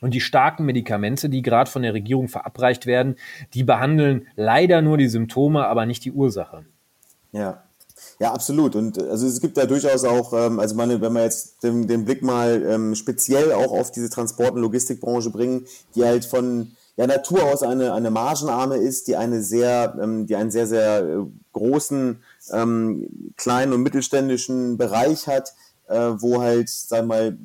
Und 0.00 0.14
die 0.14 0.20
starken 0.20 0.64
Medikamente, 0.64 1.28
die 1.28 1.42
gerade 1.42 1.70
von 1.70 1.82
der 1.82 1.92
Regierung 1.92 2.28
verabreicht 2.28 2.86
werden, 2.86 3.16
die 3.52 3.64
behandeln 3.64 4.26
leider 4.34 4.80
nur 4.80 4.96
die 4.96 5.08
Symptome, 5.08 5.66
aber 5.66 5.84
nicht 5.84 6.04
die 6.06 6.12
Ursache. 6.12 6.64
Ja, 7.32 7.64
ja, 8.20 8.32
absolut. 8.32 8.76
Und 8.76 8.98
äh, 8.98 9.08
also 9.08 9.26
es 9.26 9.40
gibt 9.40 9.56
da 9.56 9.64
durchaus 9.64 10.04
auch, 10.04 10.34
ähm, 10.34 10.60
also 10.60 10.74
meine, 10.74 11.00
wenn 11.00 11.14
wir 11.14 11.24
jetzt 11.24 11.62
den, 11.62 11.88
den 11.88 12.04
Blick 12.04 12.22
mal 12.22 12.62
ähm, 12.64 12.94
speziell 12.94 13.52
auch 13.52 13.72
auf 13.72 13.90
diese 13.90 14.10
Transport- 14.10 14.52
und 14.52 14.60
Logistikbranche 14.60 15.30
bringen, 15.30 15.66
die 15.94 16.04
halt 16.04 16.26
von 16.26 16.72
ja, 16.96 17.06
Natur 17.06 17.44
aus 17.44 17.62
eine, 17.62 17.94
eine 17.94 18.10
Margenarme 18.10 18.76
ist, 18.76 19.08
die 19.08 19.16
eine 19.16 19.42
sehr, 19.42 19.98
ähm, 20.00 20.26
die 20.26 20.36
einen 20.36 20.50
sehr, 20.50 20.66
sehr 20.66 21.02
äh, 21.02 21.26
großen 21.54 22.22
ähm, 22.52 23.32
kleinen 23.38 23.72
und 23.72 23.82
mittelständischen 23.82 24.76
Bereich 24.76 25.26
hat, 25.26 25.54
äh, 25.88 26.10
wo 26.18 26.42
halt, 26.42 26.68
sagen 26.68 27.08
wir 27.08 27.14
mal, 27.14 27.38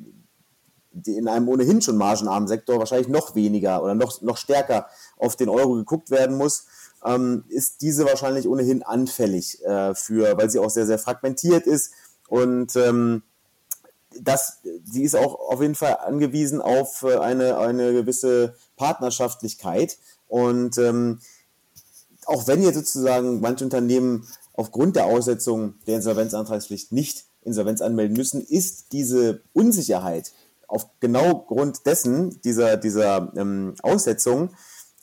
in 1.06 1.28
einem 1.28 1.48
ohnehin 1.48 1.80
schon 1.80 1.96
margenarmen 1.96 2.48
Sektor 2.48 2.78
wahrscheinlich 2.78 3.08
noch 3.08 3.34
weniger 3.34 3.82
oder 3.82 3.94
noch, 3.94 4.20
noch 4.20 4.36
stärker 4.36 4.86
auf 5.16 5.36
den 5.36 5.48
Euro 5.48 5.74
geguckt 5.74 6.10
werden 6.10 6.36
muss 6.36 6.66
ähm, 7.04 7.44
ist 7.48 7.82
diese 7.82 8.04
wahrscheinlich 8.04 8.48
ohnehin 8.48 8.82
anfällig 8.82 9.62
äh, 9.64 9.94
für, 9.94 10.36
weil 10.36 10.50
sie 10.50 10.58
auch 10.58 10.70
sehr, 10.70 10.86
sehr 10.86 10.98
fragmentiert 10.98 11.66
ist. 11.66 11.92
Und 12.28 12.76
ähm, 12.76 13.22
das, 14.20 14.58
sie 14.84 15.02
ist 15.02 15.16
auch 15.16 15.34
auf 15.34 15.60
jeden 15.60 15.74
Fall 15.74 15.98
angewiesen 15.98 16.60
auf 16.60 17.02
äh, 17.02 17.16
eine, 17.16 17.58
eine 17.58 17.92
gewisse 17.92 18.54
Partnerschaftlichkeit. 18.76 19.98
Und 20.28 20.78
ähm, 20.78 21.20
auch 22.24 22.46
wenn 22.46 22.62
jetzt 22.62 22.76
sozusagen 22.76 23.40
manche 23.40 23.64
Unternehmen 23.64 24.26
aufgrund 24.54 24.96
der 24.96 25.06
Aussetzung 25.06 25.74
der 25.86 25.96
Insolvenzantragspflicht 25.96 26.92
nicht 26.92 27.24
Insolvenz 27.42 27.80
anmelden 27.80 28.16
müssen, 28.16 28.44
ist 28.44 28.92
diese 28.92 29.42
Unsicherheit 29.52 30.32
auf 30.66 30.88
genau 30.98 31.44
Grund 31.46 31.86
dessen, 31.86 32.40
dieser, 32.42 32.76
dieser 32.76 33.32
ähm, 33.36 33.74
Aussetzung, 33.82 34.50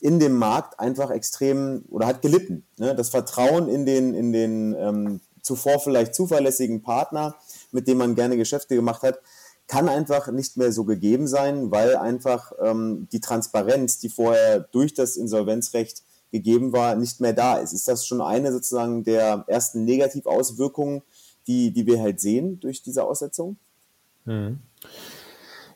in 0.03 0.19
dem 0.19 0.33
Markt 0.33 0.81
einfach 0.81 1.11
extrem 1.11 1.85
oder 1.89 2.05
hat 2.05 2.21
gelitten. 2.21 2.65
Ne? 2.77 2.93
Das 2.93 3.09
Vertrauen 3.09 3.69
in 3.69 3.85
den, 3.85 4.13
in 4.13 4.33
den 4.33 4.75
ähm, 4.77 5.21
zuvor 5.41 5.79
vielleicht 5.79 6.13
zuverlässigen 6.13 6.81
Partner, 6.83 7.35
mit 7.71 7.87
dem 7.87 7.99
man 7.99 8.13
gerne 8.13 8.35
Geschäfte 8.35 8.75
gemacht 8.75 9.01
hat, 9.03 9.19
kann 9.67 9.87
einfach 9.87 10.29
nicht 10.29 10.57
mehr 10.57 10.73
so 10.73 10.83
gegeben 10.83 11.25
sein, 11.25 11.71
weil 11.71 11.95
einfach 11.95 12.51
ähm, 12.61 13.07
die 13.13 13.21
Transparenz, 13.21 13.97
die 13.99 14.09
vorher 14.09 14.59
durch 14.59 14.93
das 14.93 15.15
Insolvenzrecht 15.15 16.03
gegeben 16.33 16.73
war, 16.73 16.95
nicht 16.95 17.21
mehr 17.21 17.31
da 17.31 17.59
ist. 17.59 17.71
Ist 17.71 17.87
das 17.87 18.05
schon 18.05 18.19
eine 18.19 18.51
sozusagen 18.51 19.05
der 19.05 19.45
ersten 19.47 19.85
Negativauswirkungen, 19.85 21.01
die, 21.47 21.71
die 21.71 21.87
wir 21.87 22.01
halt 22.01 22.19
sehen 22.19 22.59
durch 22.59 22.83
diese 22.83 23.05
Aussetzung? 23.05 23.55
Mhm. 24.25 24.59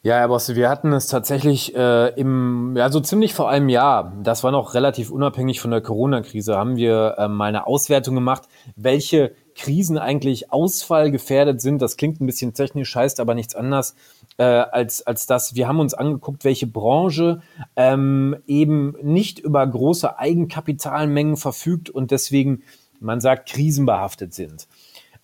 Ja, 0.03 0.17
Herr 0.19 0.27
Bosse, 0.27 0.55
wir 0.55 0.69
hatten 0.69 0.93
es 0.93 1.07
tatsächlich 1.07 1.75
äh, 1.75 2.09
im, 2.19 2.75
ja, 2.77 2.89
so 2.91 2.99
ziemlich 2.99 3.33
vor 3.33 3.49
einem 3.49 3.67
Jahr, 3.67 4.13
das 4.21 4.43
war 4.43 4.51
noch 4.51 4.75
relativ 4.75 5.09
unabhängig 5.09 5.59
von 5.59 5.71
der 5.71 5.81
Corona-Krise, 5.81 6.55
haben 6.55 6.75
wir 6.75 7.15
äh, 7.17 7.27
mal 7.27 7.45
eine 7.45 7.65
Auswertung 7.65 8.13
gemacht, 8.13 8.43
welche 8.75 9.33
Krisen 9.55 9.97
eigentlich 9.97 10.51
ausfallgefährdet 10.51 11.61
sind. 11.61 11.81
Das 11.81 11.97
klingt 11.97 12.21
ein 12.21 12.27
bisschen 12.27 12.53
technisch, 12.53 12.95
heißt 12.95 13.19
aber 13.19 13.33
nichts 13.33 13.55
anderes 13.55 13.95
äh, 14.37 14.43
als, 14.43 15.05
als 15.05 15.25
das. 15.25 15.55
Wir 15.55 15.67
haben 15.67 15.79
uns 15.79 15.95
angeguckt, 15.95 16.45
welche 16.45 16.67
Branche 16.67 17.41
ähm, 17.75 18.37
eben 18.45 18.95
nicht 19.01 19.39
über 19.39 19.65
große 19.65 20.19
Eigenkapitalmengen 20.19 21.37
verfügt 21.37 21.89
und 21.89 22.11
deswegen, 22.11 22.61
man 22.99 23.19
sagt, 23.19 23.49
krisenbehaftet 23.49 24.33
sind. 24.35 24.67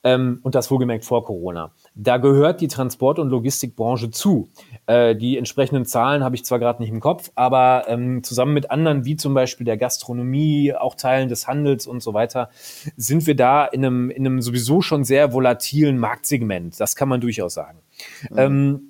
Ähm, 0.04 0.40
und 0.44 0.56
das 0.56 0.70
wohlgemerkt 0.70 1.06
vor 1.06 1.24
Corona. 1.24 1.72
Da 1.96 2.18
gehört 2.18 2.60
die 2.62 2.68
Transport- 2.68 3.20
und 3.20 3.30
Logistikbranche 3.30 4.12
zu. 4.12 4.50
Äh, 4.86 5.16
die 5.16 5.38
entsprechenden 5.38 5.86
Zahlen 5.86 6.24
habe 6.24 6.36
ich 6.36 6.44
zwar 6.44 6.60
gerade 6.60 6.82
nicht 6.82 6.92
im 6.92 7.00
Kopf, 7.00 7.32
aber 7.36 7.86
ähm, 7.88 8.24
zusammen 8.24 8.54
mit 8.54 8.70
anderen, 8.70 9.06
wie 9.06 9.16
zum 9.16 9.34
Beispiel 9.34 9.66
der 9.66 9.78
Gastronomie, 9.78 10.74
auch 10.74 10.96
Teilen 10.96 11.30
des 11.30 11.48
Handels 11.48 11.88
und 11.88 12.04
so 12.04 12.14
weiter, 12.14 12.50
sind 12.98 13.26
wir 13.28 13.36
da 13.36 13.66
in 13.66 13.86
einem, 13.86 14.10
in 14.10 14.28
einem 14.28 14.42
sowieso 14.42 14.82
schon 14.82 15.04
sehr 15.06 15.32
volatilen 15.32 15.98
Marktsegment. 15.98 16.80
Das 16.80 16.96
kann 16.96 17.08
man 17.08 17.22
durchaus 17.22 17.54
sagen. 17.54 17.80
Mhm. 18.30 18.38
Ähm, 18.38 18.82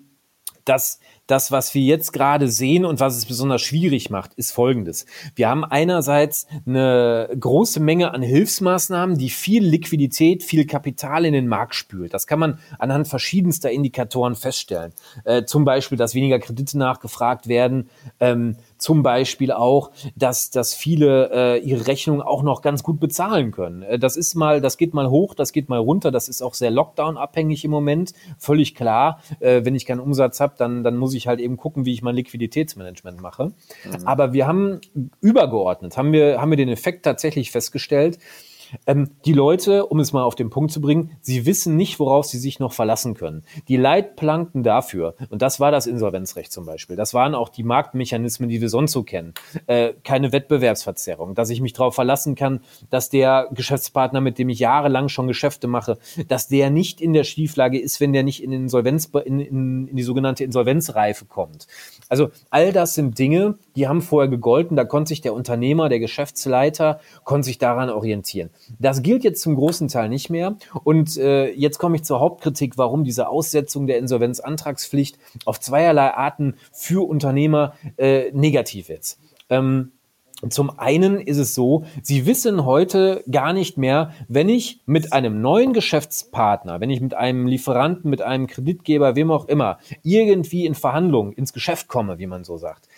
das 0.65 0.99
das, 1.27 1.51
was 1.51 1.73
wir 1.73 1.81
jetzt 1.81 2.11
gerade 2.11 2.49
sehen 2.49 2.83
und 2.85 2.99
was 2.99 3.15
es 3.15 3.25
besonders 3.25 3.61
schwierig 3.61 4.09
macht, 4.09 4.33
ist 4.33 4.51
Folgendes. 4.51 5.05
Wir 5.35 5.49
haben 5.49 5.63
einerseits 5.63 6.47
eine 6.65 7.29
große 7.39 7.79
Menge 7.79 8.11
an 8.13 8.21
Hilfsmaßnahmen, 8.21 9.17
die 9.17 9.29
viel 9.29 9.63
Liquidität, 9.63 10.43
viel 10.43 10.65
Kapital 10.65 11.25
in 11.25 11.33
den 11.33 11.47
Markt 11.47 11.75
spült. 11.75 12.13
Das 12.13 12.27
kann 12.27 12.39
man 12.39 12.59
anhand 12.77 13.07
verschiedenster 13.07 13.71
Indikatoren 13.71 14.35
feststellen. 14.35 14.91
Äh, 15.23 15.45
zum 15.45 15.63
Beispiel, 15.63 15.97
dass 15.97 16.13
weniger 16.13 16.39
Kredite 16.39 16.77
nachgefragt 16.77 17.47
werden, 17.47 17.89
ähm, 18.19 18.57
zum 18.77 19.01
Beispiel 19.01 19.53
auch, 19.53 19.91
dass, 20.15 20.49
dass 20.49 20.73
viele 20.73 21.31
äh, 21.31 21.59
ihre 21.59 21.87
Rechnung 21.87 22.21
auch 22.21 22.43
noch 22.43 22.61
ganz 22.61 22.83
gut 22.83 22.99
bezahlen 22.99 23.51
können. 23.51 23.81
Äh, 23.83 23.97
das 23.97 24.17
ist 24.17 24.35
mal, 24.35 24.59
das 24.59 24.77
geht 24.77 24.93
mal 24.93 25.09
hoch, 25.09 25.35
das 25.35 25.53
geht 25.53 25.69
mal 25.69 25.79
runter, 25.79 26.11
das 26.11 26.27
ist 26.27 26.41
auch 26.41 26.53
sehr 26.53 26.69
Lockdown-abhängig 26.71 27.63
im 27.63 27.71
Moment, 27.71 28.13
völlig 28.37 28.75
klar. 28.75 29.21
Äh, 29.39 29.63
wenn 29.63 29.73
ich 29.73 29.85
keinen 29.85 30.01
Umsatz 30.01 30.41
habe, 30.41 30.55
dann, 30.57 30.83
dann 30.83 30.97
muss 30.97 31.12
ich 31.13 31.27
halt 31.27 31.39
eben 31.39 31.57
gucken, 31.57 31.85
wie 31.85 31.93
ich 31.93 32.01
mein 32.01 32.15
Liquiditätsmanagement 32.15 33.21
mache. 33.21 33.53
Mhm. 33.85 34.05
Aber 34.05 34.33
wir 34.33 34.47
haben 34.47 34.81
übergeordnet, 35.21 35.97
haben 35.97 36.11
wir, 36.13 36.41
haben 36.41 36.49
wir 36.49 36.57
den 36.57 36.69
Effekt 36.69 37.03
tatsächlich 37.03 37.51
festgestellt, 37.51 38.19
ähm, 38.87 39.11
die 39.25 39.33
Leute, 39.33 39.85
um 39.85 39.99
es 39.99 40.13
mal 40.13 40.23
auf 40.23 40.35
den 40.35 40.49
Punkt 40.49 40.71
zu 40.71 40.81
bringen, 40.81 41.11
sie 41.21 41.45
wissen 41.45 41.75
nicht, 41.75 41.99
worauf 41.99 42.25
sie 42.25 42.37
sich 42.37 42.59
noch 42.59 42.73
verlassen 42.73 43.13
können. 43.13 43.43
Die 43.67 43.77
Leitplanken 43.77 44.63
dafür, 44.63 45.15
und 45.29 45.41
das 45.41 45.59
war 45.59 45.71
das 45.71 45.87
Insolvenzrecht 45.87 46.51
zum 46.51 46.65
Beispiel, 46.65 46.95
das 46.95 47.13
waren 47.13 47.35
auch 47.35 47.49
die 47.49 47.63
Marktmechanismen, 47.63 48.49
die 48.49 48.61
wir 48.61 48.69
sonst 48.69 48.91
so 48.91 49.03
kennen. 49.03 49.33
Äh, 49.67 49.93
keine 50.03 50.31
Wettbewerbsverzerrung, 50.31 51.35
dass 51.35 51.49
ich 51.49 51.61
mich 51.61 51.73
darauf 51.73 51.95
verlassen 51.95 52.35
kann, 52.35 52.61
dass 52.89 53.09
der 53.09 53.47
Geschäftspartner, 53.51 54.21
mit 54.21 54.37
dem 54.37 54.49
ich 54.49 54.59
jahrelang 54.59 55.09
schon 55.09 55.27
Geschäfte 55.27 55.67
mache, 55.67 55.97
dass 56.27 56.47
der 56.47 56.69
nicht 56.69 57.01
in 57.01 57.13
der 57.13 57.23
Schieflage 57.23 57.79
ist, 57.79 57.99
wenn 57.99 58.13
der 58.13 58.23
nicht 58.23 58.43
in, 58.43 58.51
Insolvenz, 58.51 59.09
in, 59.25 59.39
in, 59.39 59.87
in 59.87 59.95
die 59.95 60.03
sogenannte 60.03 60.43
Insolvenzreife 60.43 61.25
kommt. 61.25 61.67
Also 62.09 62.29
all 62.49 62.71
das 62.71 62.93
sind 62.93 63.17
Dinge, 63.17 63.57
die 63.75 63.87
haben 63.87 64.01
vorher 64.01 64.29
gegolten, 64.29 64.77
da 64.77 64.85
konnte 64.85 65.09
sich 65.09 65.21
der 65.21 65.33
Unternehmer, 65.33 65.89
der 65.89 65.99
Geschäftsleiter, 65.99 66.99
konnte 67.23 67.45
sich 67.45 67.57
daran 67.57 67.89
orientieren. 67.89 68.49
Das 68.79 69.01
gilt 69.01 69.23
jetzt 69.23 69.41
zum 69.41 69.55
großen 69.55 69.87
Teil 69.87 70.09
nicht 70.09 70.29
mehr. 70.29 70.55
Und 70.83 71.17
äh, 71.17 71.51
jetzt 71.51 71.79
komme 71.79 71.95
ich 71.95 72.03
zur 72.03 72.19
Hauptkritik, 72.19 72.77
warum 72.77 73.03
diese 73.03 73.27
Aussetzung 73.27 73.87
der 73.87 73.97
Insolvenzantragspflicht 73.97 75.17
auf 75.45 75.59
zweierlei 75.59 76.13
Arten 76.13 76.55
für 76.71 77.07
Unternehmer 77.07 77.73
äh, 77.97 78.31
negativ 78.31 78.89
ist. 78.89 79.19
Ähm, 79.49 79.91
zum 80.49 80.77
einen 80.77 81.21
ist 81.21 81.37
es 81.37 81.55
so, 81.55 81.85
Sie 82.01 82.25
wissen 82.25 82.65
heute 82.65 83.23
gar 83.31 83.53
nicht 83.53 83.77
mehr, 83.77 84.11
wenn 84.27 84.49
ich 84.49 84.81
mit 84.85 85.13
einem 85.13 85.41
neuen 85.41 85.71
Geschäftspartner, 85.71 86.81
wenn 86.81 86.89
ich 86.89 86.99
mit 86.99 87.13
einem 87.13 87.47
Lieferanten, 87.47 88.09
mit 88.09 88.21
einem 88.21 88.47
Kreditgeber, 88.47 89.15
wem 89.15 89.31
auch 89.31 89.45
immer, 89.45 89.77
irgendwie 90.01 90.65
in 90.65 90.75
Verhandlungen 90.75 91.31
ins 91.31 91.53
Geschäft 91.53 91.87
komme, 91.87 92.19
wie 92.19 92.27
man 92.27 92.43
so 92.43 92.57
sagt, 92.57 92.89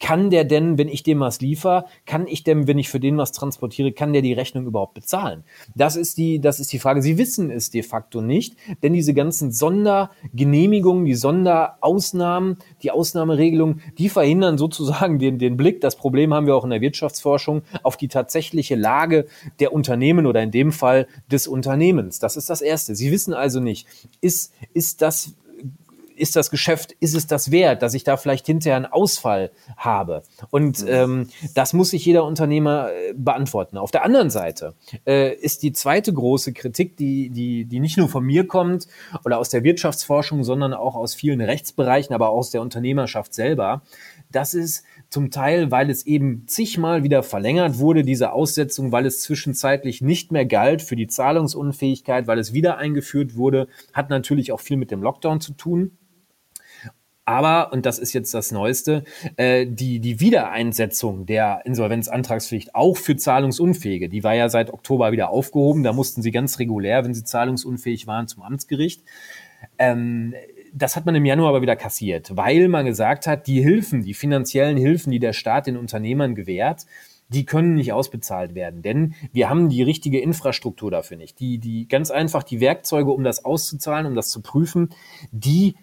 kann 0.00 0.30
der 0.30 0.44
denn, 0.44 0.76
wenn 0.76 0.88
ich 0.88 1.02
dem 1.02 1.20
was 1.20 1.40
liefer, 1.40 1.86
kann 2.04 2.26
ich 2.26 2.42
denn, 2.42 2.66
wenn 2.66 2.78
ich 2.78 2.88
für 2.88 3.00
den 3.00 3.16
was 3.16 3.32
transportiere, 3.32 3.92
kann 3.92 4.12
der 4.12 4.22
die 4.22 4.32
Rechnung 4.32 4.66
überhaupt 4.66 4.94
bezahlen? 4.94 5.44
Das 5.74 5.96
ist 5.96 6.18
die, 6.18 6.40
das 6.40 6.60
ist 6.60 6.72
die 6.72 6.78
Frage. 6.78 7.00
Sie 7.00 7.16
wissen 7.16 7.50
es 7.50 7.70
de 7.70 7.82
facto 7.82 8.20
nicht, 8.20 8.56
denn 8.82 8.92
diese 8.92 9.14
ganzen 9.14 9.52
Sondergenehmigungen, 9.52 11.04
die 11.04 11.14
Sonderausnahmen, 11.14 12.58
die 12.82 12.90
Ausnahmeregelungen, 12.90 13.82
die 13.98 14.08
verhindern 14.08 14.58
sozusagen 14.58 15.18
den, 15.18 15.38
den 15.38 15.56
Blick. 15.56 15.80
Das 15.80 15.96
Problem 15.96 16.34
haben 16.34 16.46
wir 16.46 16.56
auch 16.56 16.64
in 16.64 16.70
der 16.70 16.80
Wirtschaftsforschung 16.80 17.62
auf 17.82 17.96
die 17.96 18.08
tatsächliche 18.08 18.74
Lage 18.74 19.26
der 19.60 19.72
Unternehmen 19.72 20.26
oder 20.26 20.42
in 20.42 20.50
dem 20.50 20.72
Fall 20.72 21.06
des 21.30 21.46
Unternehmens. 21.46 22.18
Das 22.18 22.36
ist 22.36 22.50
das 22.50 22.60
Erste. 22.60 22.94
Sie 22.94 23.10
wissen 23.12 23.32
also 23.32 23.60
nicht, 23.60 23.86
ist, 24.20 24.52
ist 24.72 25.02
das 25.02 25.34
ist 26.16 26.36
das 26.36 26.50
Geschäft, 26.50 26.92
ist 27.00 27.14
es 27.14 27.26
das 27.26 27.50
wert, 27.50 27.82
dass 27.82 27.94
ich 27.94 28.04
da 28.04 28.16
vielleicht 28.16 28.46
hinterher 28.46 28.76
einen 28.76 28.86
Ausfall 28.86 29.50
habe? 29.76 30.22
Und 30.50 30.82
mhm. 30.82 30.88
ähm, 30.88 31.28
das 31.54 31.72
muss 31.72 31.90
sich 31.90 32.04
jeder 32.04 32.24
Unternehmer 32.24 32.90
äh, 32.92 33.12
beantworten. 33.14 33.78
Auf 33.78 33.90
der 33.90 34.04
anderen 34.04 34.30
Seite 34.30 34.74
äh, 35.06 35.34
ist 35.34 35.62
die 35.62 35.72
zweite 35.72 36.12
große 36.12 36.52
Kritik, 36.52 36.96
die, 36.96 37.30
die, 37.30 37.64
die 37.64 37.80
nicht 37.80 37.96
nur 37.96 38.08
von 38.08 38.24
mir 38.24 38.46
kommt 38.46 38.86
oder 39.24 39.38
aus 39.38 39.48
der 39.48 39.64
Wirtschaftsforschung, 39.64 40.44
sondern 40.44 40.74
auch 40.74 40.94
aus 40.94 41.14
vielen 41.14 41.40
Rechtsbereichen, 41.40 42.14
aber 42.14 42.30
auch 42.30 42.38
aus 42.38 42.50
der 42.50 42.60
Unternehmerschaft 42.60 43.34
selber. 43.34 43.82
Das 44.30 44.54
ist 44.54 44.84
zum 45.10 45.30
Teil, 45.30 45.70
weil 45.70 45.90
es 45.90 46.06
eben 46.06 46.44
zigmal 46.48 47.04
wieder 47.04 47.22
verlängert 47.22 47.78
wurde, 47.78 48.02
diese 48.02 48.32
Aussetzung, 48.32 48.90
weil 48.90 49.06
es 49.06 49.20
zwischenzeitlich 49.20 50.00
nicht 50.00 50.32
mehr 50.32 50.44
galt 50.44 50.82
für 50.82 50.96
die 50.96 51.06
Zahlungsunfähigkeit, 51.06 52.26
weil 52.26 52.38
es 52.38 52.52
wieder 52.52 52.76
eingeführt 52.78 53.36
wurde, 53.36 53.68
hat 53.92 54.10
natürlich 54.10 54.50
auch 54.50 54.60
viel 54.60 54.76
mit 54.76 54.90
dem 54.90 55.02
Lockdown 55.02 55.40
zu 55.40 55.52
tun. 55.52 55.92
Aber, 57.26 57.72
und 57.72 57.86
das 57.86 57.98
ist 57.98 58.12
jetzt 58.12 58.34
das 58.34 58.52
Neueste, 58.52 59.04
äh, 59.36 59.66
die, 59.66 60.00
die 60.00 60.20
Wiedereinsetzung 60.20 61.24
der 61.24 61.62
Insolvenzantragspflicht 61.64 62.74
auch 62.74 62.96
für 62.96 63.16
Zahlungsunfähige, 63.16 64.08
die 64.10 64.22
war 64.22 64.34
ja 64.34 64.48
seit 64.48 64.72
Oktober 64.72 65.10
wieder 65.12 65.30
aufgehoben. 65.30 65.82
Da 65.82 65.92
mussten 65.92 66.20
sie 66.20 66.30
ganz 66.30 66.58
regulär, 66.58 67.04
wenn 67.04 67.14
sie 67.14 67.24
zahlungsunfähig 67.24 68.06
waren, 68.06 68.28
zum 68.28 68.42
Amtsgericht. 68.42 69.02
Ähm, 69.78 70.34
das 70.74 70.96
hat 70.96 71.06
man 71.06 71.14
im 71.14 71.24
Januar 71.24 71.50
aber 71.50 71.62
wieder 71.62 71.76
kassiert, 71.76 72.36
weil 72.36 72.68
man 72.68 72.84
gesagt 72.84 73.26
hat, 73.26 73.46
die 73.46 73.62
Hilfen, 73.62 74.02
die 74.02 74.12
finanziellen 74.12 74.76
Hilfen, 74.76 75.12
die 75.12 75.20
der 75.20 75.32
Staat 75.32 75.66
den 75.66 75.76
Unternehmern 75.76 76.34
gewährt, 76.34 76.84
die 77.28 77.46
können 77.46 77.74
nicht 77.74 77.92
ausbezahlt 77.92 78.54
werden, 78.54 78.82
denn 78.82 79.14
wir 79.32 79.48
haben 79.48 79.68
die 79.70 79.82
richtige 79.82 80.20
Infrastruktur 80.20 80.90
dafür 80.90 81.16
nicht. 81.16 81.40
Die, 81.40 81.58
die 81.58 81.88
ganz 81.88 82.10
einfach 82.10 82.42
die 82.42 82.60
Werkzeuge, 82.60 83.10
um 83.10 83.24
das 83.24 83.44
auszuzahlen, 83.44 84.06
um 84.06 84.14
das 84.14 84.28
zu 84.28 84.42
prüfen, 84.42 84.90
die 85.32 85.74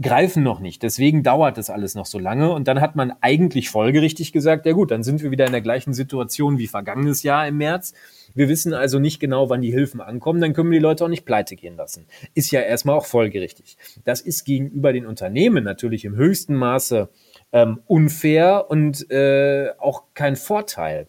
greifen 0.00 0.42
noch 0.42 0.60
nicht. 0.60 0.82
Deswegen 0.82 1.22
dauert 1.22 1.58
das 1.58 1.70
alles 1.70 1.94
noch 1.94 2.06
so 2.06 2.18
lange. 2.18 2.50
Und 2.52 2.68
dann 2.68 2.80
hat 2.80 2.96
man 2.96 3.12
eigentlich 3.20 3.70
folgerichtig 3.70 4.32
gesagt, 4.32 4.66
ja 4.66 4.72
gut, 4.72 4.90
dann 4.90 5.02
sind 5.02 5.22
wir 5.22 5.30
wieder 5.30 5.46
in 5.46 5.52
der 5.52 5.60
gleichen 5.60 5.92
Situation 5.92 6.58
wie 6.58 6.66
vergangenes 6.66 7.22
Jahr 7.22 7.46
im 7.48 7.58
März. 7.58 7.94
Wir 8.34 8.48
wissen 8.48 8.74
also 8.74 8.98
nicht 8.98 9.18
genau, 9.20 9.50
wann 9.50 9.62
die 9.62 9.72
Hilfen 9.72 10.00
ankommen, 10.00 10.40
dann 10.40 10.52
können 10.52 10.70
wir 10.70 10.78
die 10.78 10.82
Leute 10.82 11.04
auch 11.04 11.08
nicht 11.08 11.24
pleite 11.24 11.56
gehen 11.56 11.76
lassen. 11.76 12.06
Ist 12.34 12.52
ja 12.52 12.60
erstmal 12.60 12.96
auch 12.96 13.06
folgerichtig. 13.06 13.76
Das 14.04 14.20
ist 14.20 14.44
gegenüber 14.44 14.92
den 14.92 15.06
Unternehmen 15.06 15.64
natürlich 15.64 16.04
im 16.04 16.14
höchsten 16.14 16.54
Maße 16.54 17.08
ähm, 17.52 17.80
unfair 17.86 18.66
und 18.68 19.10
äh, 19.10 19.70
auch 19.78 20.04
kein 20.14 20.36
Vorteil. 20.36 21.08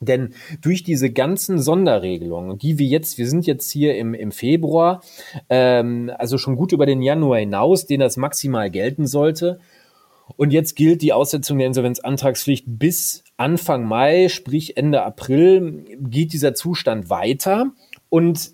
Denn 0.00 0.34
durch 0.60 0.82
diese 0.82 1.10
ganzen 1.10 1.58
Sonderregelungen, 1.58 2.58
die 2.58 2.78
wir 2.78 2.86
jetzt, 2.86 3.16
wir 3.18 3.28
sind 3.28 3.46
jetzt 3.46 3.70
hier 3.70 3.96
im, 3.96 4.12
im 4.14 4.30
Februar, 4.30 5.02
ähm, 5.48 6.10
also 6.18 6.36
schon 6.38 6.56
gut 6.56 6.72
über 6.72 6.86
den 6.86 7.02
Januar 7.02 7.38
hinaus, 7.38 7.86
den 7.86 8.00
das 8.00 8.16
maximal 8.16 8.70
gelten 8.70 9.06
sollte. 9.06 9.58
Und 10.36 10.52
jetzt 10.52 10.74
gilt 10.74 11.02
die 11.02 11.12
Aussetzung 11.12 11.58
der 11.58 11.68
Insolvenzantragspflicht 11.68 12.64
bis 12.66 13.22
Anfang 13.36 13.84
Mai, 13.84 14.28
sprich 14.28 14.76
Ende 14.76 15.02
April, 15.02 15.84
geht 16.00 16.32
dieser 16.32 16.54
Zustand 16.54 17.08
weiter. 17.10 17.72
Und 18.08 18.50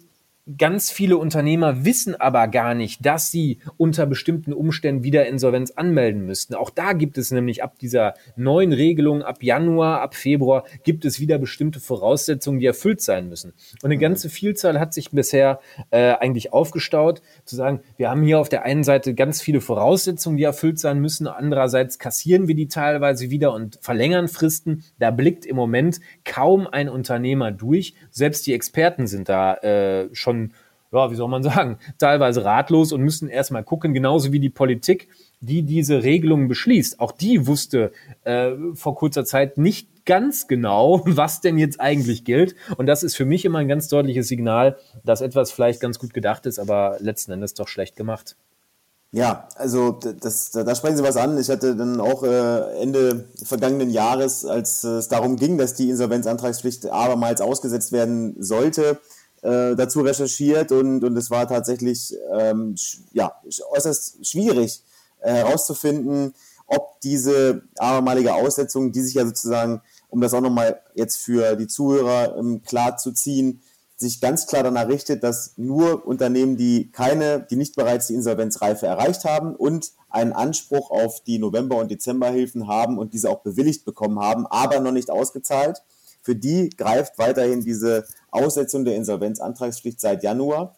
Ganz 0.59 0.91
viele 0.91 1.17
Unternehmer 1.17 1.85
wissen 1.85 2.21
aber 2.21 2.49
gar 2.49 2.75
nicht, 2.75 3.07
dass 3.07 3.31
sie 3.31 3.59
unter 3.77 4.07
bestimmten 4.07 4.53
Umständen 4.53 5.05
wieder 5.05 5.27
Insolvenz 5.27 5.71
anmelden 5.73 6.27
müssten. 6.27 6.55
Auch 6.55 6.71
da 6.71 6.95
gibt 6.95 7.17
es 7.17 7.31
nämlich 7.31 7.63
ab 7.63 7.79
dieser 7.79 8.15
neuen 8.35 8.73
Regelung, 8.73 9.23
ab 9.23 9.43
Januar, 9.43 10.01
ab 10.01 10.15
Februar, 10.15 10.65
gibt 10.83 11.05
es 11.05 11.21
wieder 11.21 11.39
bestimmte 11.39 11.81
Voraussetzungen, 11.81 12.59
die 12.59 12.67
erfüllt 12.67 13.01
sein 13.01 13.29
müssen. 13.29 13.53
Und 13.83 13.85
eine 13.85 13.99
ganze 13.99 14.31
Vielzahl 14.31 14.81
hat 14.81 14.95
sich 14.95 15.11
bisher 15.11 15.61
äh, 15.91 16.15
eigentlich 16.15 16.53
aufgestaut, 16.53 17.23
zu 17.45 17.55
sagen, 17.55 17.81
wir 17.97 18.11
haben 18.11 18.23
hier 18.23 18.41
auf 18.41 18.49
der 18.49 18.65
einen 18.65 18.85
Seite 18.85 19.15
ganz 19.15 19.41
viele 19.41 19.61
Voraussetzungen, 19.61 20.37
die 20.37 20.45
erfüllt 20.45 20.79
sein 20.79 20.99
müssen. 20.99 21.27
Andererseits 21.27 21.99
kassieren 21.99 22.49
wir 22.49 22.55
die 22.55 22.69
teilweise 22.69 23.31
wieder 23.31 23.53
und 23.55 23.79
verlängern 23.81 24.29
Fristen. 24.29 24.85
Da 24.99 25.11
blickt 25.11 25.47
im 25.47 25.57
Moment 25.57 26.01
kaum 26.25 26.67
ein 26.67 26.89
Unternehmer 26.89 27.53
durch. 27.53 27.95
Selbst 28.11 28.47
die 28.47 28.55
Experten 28.55 29.07
sind 29.07 29.29
da 29.29 29.55
äh, 29.55 30.09
schon 30.13 30.42
ja, 30.93 31.11
wie 31.11 31.17
soll 31.17 31.29
man 31.29 31.43
sagen, 31.43 31.79
teilweise 31.99 32.45
ratlos 32.45 32.93
und 32.93 33.03
müssen 33.03 33.29
erstmal 33.29 33.65
gucken, 33.65 33.95
genauso 33.95 34.33
wie 34.33 34.41
die 34.41 34.51
Politik, 34.51 35.09
die 35.41 35.63
diese 35.63 36.03
Regelungen 36.03 36.49
beschließt. 36.49 37.01
Auch 37.01 37.13
die 37.13 37.47
wusste 37.47 37.93
äh, 38.25 38.53
vor 38.75 38.95
kurzer 38.95 39.25
Zeit 39.25 39.59
nicht 39.59 40.05
ganz 40.05 40.47
genau, 40.47 41.03
was 41.07 41.41
denn 41.41 41.59
jetzt 41.59 41.81
eigentlich 41.81 42.25
gilt. 42.25 42.55
Und 42.77 42.87
das 42.87 43.03
ist 43.03 43.17
für 43.17 43.25
mich 43.25 43.45
immer 43.45 43.59
ein 43.59 43.69
ganz 43.69 43.89
deutliches 43.89 44.29
Signal, 44.29 44.79
dass 45.05 45.21
etwas 45.21 45.51
vielleicht 45.53 45.81
ganz 45.81 45.99
gut 45.99 46.15
gedacht 46.15 46.47
ist, 46.47 46.59
aber 46.59 46.97
letzten 47.01 47.33
Endes 47.33 47.55
doch 47.55 47.69
schlecht 47.69 47.97
gemacht. 47.97 48.37
Ja, 49.15 49.47
also 49.57 49.91
das, 49.93 50.53
da 50.53 50.75
sprechen 50.75 50.97
Sie 50.97 51.03
was 51.03 51.19
an. 51.19 51.37
Ich 51.37 51.51
hatte 51.51 51.77
dann 51.77 52.01
auch 52.01 52.23
äh, 52.23 52.81
Ende 52.81 53.27
vergangenen 53.45 53.91
Jahres, 53.91 54.47
als 54.47 54.85
es 54.85 55.09
darum 55.09 55.37
ging, 55.37 55.59
dass 55.59 55.75
die 55.75 55.91
Insolvenzantragspflicht 55.91 56.87
abermals 56.87 57.43
ausgesetzt 57.43 57.93
werden 57.93 58.43
sollte, 58.43 59.01
äh, 59.43 59.75
dazu 59.75 60.01
recherchiert 60.01 60.73
und, 60.73 61.05
und 61.05 61.17
es 61.17 61.31
war 61.31 61.47
tatsächlich 61.49 62.17
ähm, 62.33 62.77
ja, 63.13 63.33
äußerst 63.71 64.27
schwierig 64.27 64.83
äh, 65.21 65.33
herauszufinden, 65.33 66.35
ob 66.67 67.01
diese 67.01 67.63
abermalige 67.77 68.35
Aussetzung, 68.35 68.93
die 68.93 69.03
sich 69.03 69.15
ja 69.15 69.27
sozusagen, 69.27 69.83
um 70.09 70.21
das 70.21 70.33
auch 70.33 70.41
nochmal 70.41 70.81
jetzt 70.95 71.17
für 71.17 71.57
die 71.57 71.67
Zuhörer 71.67 72.37
ähm, 72.39 72.63
klar 72.63 72.97
zu 72.97 73.13
ziehen, 73.13 73.61
sich 73.97 74.21
ganz 74.21 74.47
klar 74.47 74.63
danach 74.63 74.89
richtet, 74.89 75.23
dass 75.23 75.55
nur 75.57 76.07
Unternehmen, 76.07 76.57
die 76.57 76.91
keine, 76.91 77.41
die 77.49 77.57
nicht 77.57 77.77
bereits 77.77 78.09
die 78.09 78.15
Insolvenzreife 78.15 78.87
erreicht 78.87 79.25
haben 79.25 79.55
und 79.55 79.93
einen 80.11 80.33
Anspruch 80.33 80.91
auf 80.91 81.23
die 81.23 81.39
November- 81.39 81.77
und 81.77 81.91
Dezemberhilfen 81.91 82.69
haben 82.69 82.99
und 82.99 83.15
diese 83.15 83.31
auch 83.31 83.41
bewilligt 83.41 83.85
bekommen 83.85 84.19
haben, 84.21 84.47
aber 84.47 84.81
noch 84.81 84.93
nicht 84.93 85.11
ausgezahlt, 85.11 85.83
für 86.23 86.35
die 86.35 86.71
greift 86.71 87.19
weiterhin 87.19 87.61
diese 87.61 88.05
Aussetzung 88.31 88.85
der 88.85 88.97
Insolvenzantragspflicht 88.97 90.01
seit 90.01 90.23
Januar. 90.23 90.77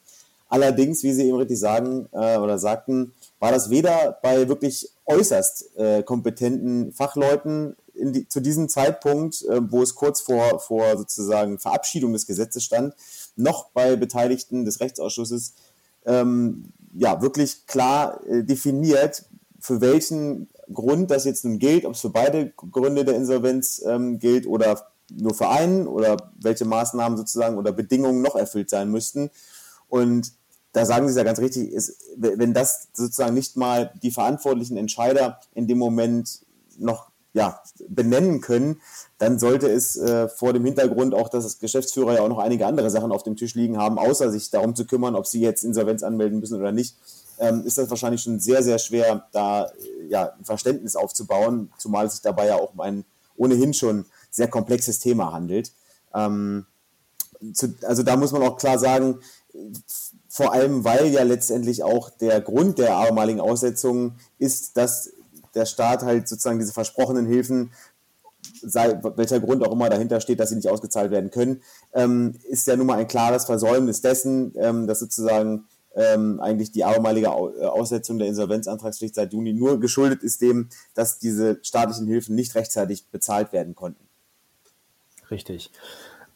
Allerdings, 0.49 1.03
wie 1.03 1.13
Sie 1.13 1.27
eben 1.27 1.37
richtig 1.37 1.59
sagen 1.59 2.09
äh, 2.13 2.37
oder 2.39 2.59
sagten, 2.59 3.13
war 3.39 3.53
das 3.53 3.71
weder 3.71 4.19
bei 4.23 4.49
wirklich 4.49 4.91
äußerst 5.07 5.77
äh, 5.77 6.03
kompetenten 6.03 6.93
Fachleuten 6.93 7.77
die, 7.95 8.29
zu 8.29 8.41
diesem 8.41 8.69
Zeitpunkt, 8.69 9.43
äh, 9.43 9.61
wo 9.71 9.83
es 9.83 9.95
kurz 9.95 10.21
vor, 10.21 10.61
vor 10.61 10.97
sozusagen 10.97 11.59
Verabschiedung 11.59 12.13
des 12.13 12.27
Gesetzes 12.27 12.65
stand, 12.65 12.95
noch 13.37 13.71
bei 13.71 13.97
Beteiligten 13.97 14.65
des 14.65 14.81
Rechtsausschusses 14.81 15.55
ähm, 16.07 16.73
ja 16.95 17.23
wirklich 17.23 17.67
klar 17.67 18.21
äh, 18.27 18.43
definiert, 18.45 19.25
für 19.61 19.81
welchen 19.81 20.49
Grund 20.73 21.11
das 21.11 21.25
jetzt 21.25 21.45
nun 21.45 21.59
gilt, 21.59 21.85
ob 21.85 21.95
es 21.95 22.01
für 22.01 22.11
beide 22.11 22.51
Gründe 22.51 23.05
der 23.05 23.17
Insolvenz 23.17 23.83
ähm, 23.87 24.19
gilt 24.19 24.47
oder 24.47 24.94
nur 25.11 25.35
für 25.35 25.49
einen 25.49 25.87
oder 25.87 26.17
welche 26.41 26.65
Maßnahmen 26.65 27.17
sozusagen 27.17 27.59
oder 27.59 27.73
Bedingungen 27.73 28.23
noch 28.23 28.37
erfüllt 28.37 28.71
sein 28.71 28.91
müssten. 28.91 29.31
Und 29.89 30.33
da 30.73 30.85
sagen 30.85 31.07
Sie 31.07 31.13
es 31.13 31.17
ja 31.17 31.23
ganz 31.23 31.39
richtig, 31.39 31.73
ist, 31.73 31.97
wenn 32.17 32.53
das 32.53 32.89
sozusagen 32.93 33.35
nicht 33.35 33.57
mal 33.57 33.93
die 34.03 34.11
verantwortlichen 34.11 34.77
Entscheider 34.77 35.41
in 35.55 35.69
dem 35.69 35.79
Moment 35.79 36.45
noch 36.79 37.11
ja, 37.33 37.61
benennen 37.89 38.41
können, 38.41 38.81
dann 39.19 39.41
sollte 39.41 39.69
es 39.69 39.97
äh, 39.97 40.29
vor 40.29 40.53
dem 40.53 40.65
Hintergrund 40.65 41.15
auch, 41.15 41.29
dass 41.29 41.43
das 41.43 41.59
Geschäftsführer 41.59 42.15
ja 42.15 42.21
auch 42.23 42.29
noch 42.29 42.39
einige 42.39 42.67
andere 42.67 42.91
Sachen 42.91 43.11
auf 43.11 43.25
dem 43.25 43.35
Tisch 43.37 43.55
liegen 43.55 43.77
haben, 43.77 43.99
außer 43.99 44.31
sich 44.31 44.51
darum 44.51 44.77
zu 44.77 44.87
kümmern, 44.87 45.17
ob 45.17 45.27
sie 45.27 45.41
jetzt 45.41 45.65
Insolvenz 45.65 46.05
anmelden 46.05 46.39
müssen 46.39 46.59
oder 46.59 46.71
nicht, 46.71 46.97
ähm, 47.41 47.65
ist 47.67 47.77
das 47.77 47.91
wahrscheinlich 47.91 48.23
schon 48.23 48.39
sehr, 48.39 48.63
sehr 48.63 48.79
schwer, 48.79 49.27
da 49.33 49.65
äh, 49.65 50.07
ja, 50.09 50.33
ein 50.39 50.45
Verständnis 50.45 50.95
aufzubauen, 50.95 51.73
zumal 51.77 52.07
es 52.07 52.13
sich 52.13 52.23
dabei 52.23 52.47
ja 52.47 52.55
auch 52.55 52.73
um 52.73 52.81
ein 52.81 53.05
ohnehin 53.37 53.75
schon 53.75 54.07
sehr 54.35 54.49
komplexes 54.49 54.99
Thema 54.99 55.33
handelt. 55.33 55.73
Ähm, 56.15 56.67
zu, 57.53 57.75
also 57.83 58.03
da 58.03 58.17
muss 58.17 58.33
man 58.33 58.43
auch 58.43 58.57
klar 58.57 58.79
sagen, 58.79 59.21
vor 60.29 60.53
allem 60.53 60.85
weil 60.85 61.09
ja 61.09 61.23
letztendlich 61.23 61.85
auch 61.85 62.11
der 62.11 62.41
Grund 62.41 62.79
der 62.79 62.97
abermaligen 62.97 63.41
Aussetzung 63.41 64.17
ist, 64.39 64.77
dass 64.77 65.13
der 65.55 65.67
Staat 65.67 66.03
halt 66.03 66.29
sozusagen 66.29 66.59
diese 66.59 66.73
versprochenen 66.73 67.27
Hilfen, 67.27 67.71
sei 68.61 68.99
welcher 69.17 69.39
Grund 69.39 69.65
auch 69.65 69.73
immer 69.73 69.89
dahinter 69.89 70.21
steht, 70.21 70.41
dass 70.41 70.49
sie 70.49 70.57
nicht 70.57 70.69
ausgezahlt 70.69 71.13
werden 71.13 71.31
können, 71.31 71.63
ähm, 71.93 72.35
ist 72.49 72.67
ja 72.67 72.77
nun 72.77 72.87
mal 72.87 72.99
ein 72.99 73.07
klares 73.07 73.45
Versäumnis 73.45 74.01
dessen, 74.01 74.53
ähm, 74.57 74.87
dass 74.89 74.99
sozusagen 74.99 75.67
ähm, 75.95 76.41
eigentlich 76.41 76.73
die 76.73 76.85
abermalige 76.85 77.29
äh, 77.29 77.67
Aussetzung 77.67 78.19
der 78.19 78.29
Insolvenzantragspflicht 78.29 79.15
seit 79.15 79.33
Juni 79.33 79.53
nur 79.53 79.79
geschuldet 79.79 80.23
ist 80.23 80.41
dem, 80.41 80.69
dass 80.95 81.19
diese 81.19 81.59
staatlichen 81.63 82.07
Hilfen 82.07 82.35
nicht 82.35 82.55
rechtzeitig 82.55 83.07
bezahlt 83.11 83.53
werden 83.53 83.75
konnten. 83.75 84.04
Richtig. 85.31 85.71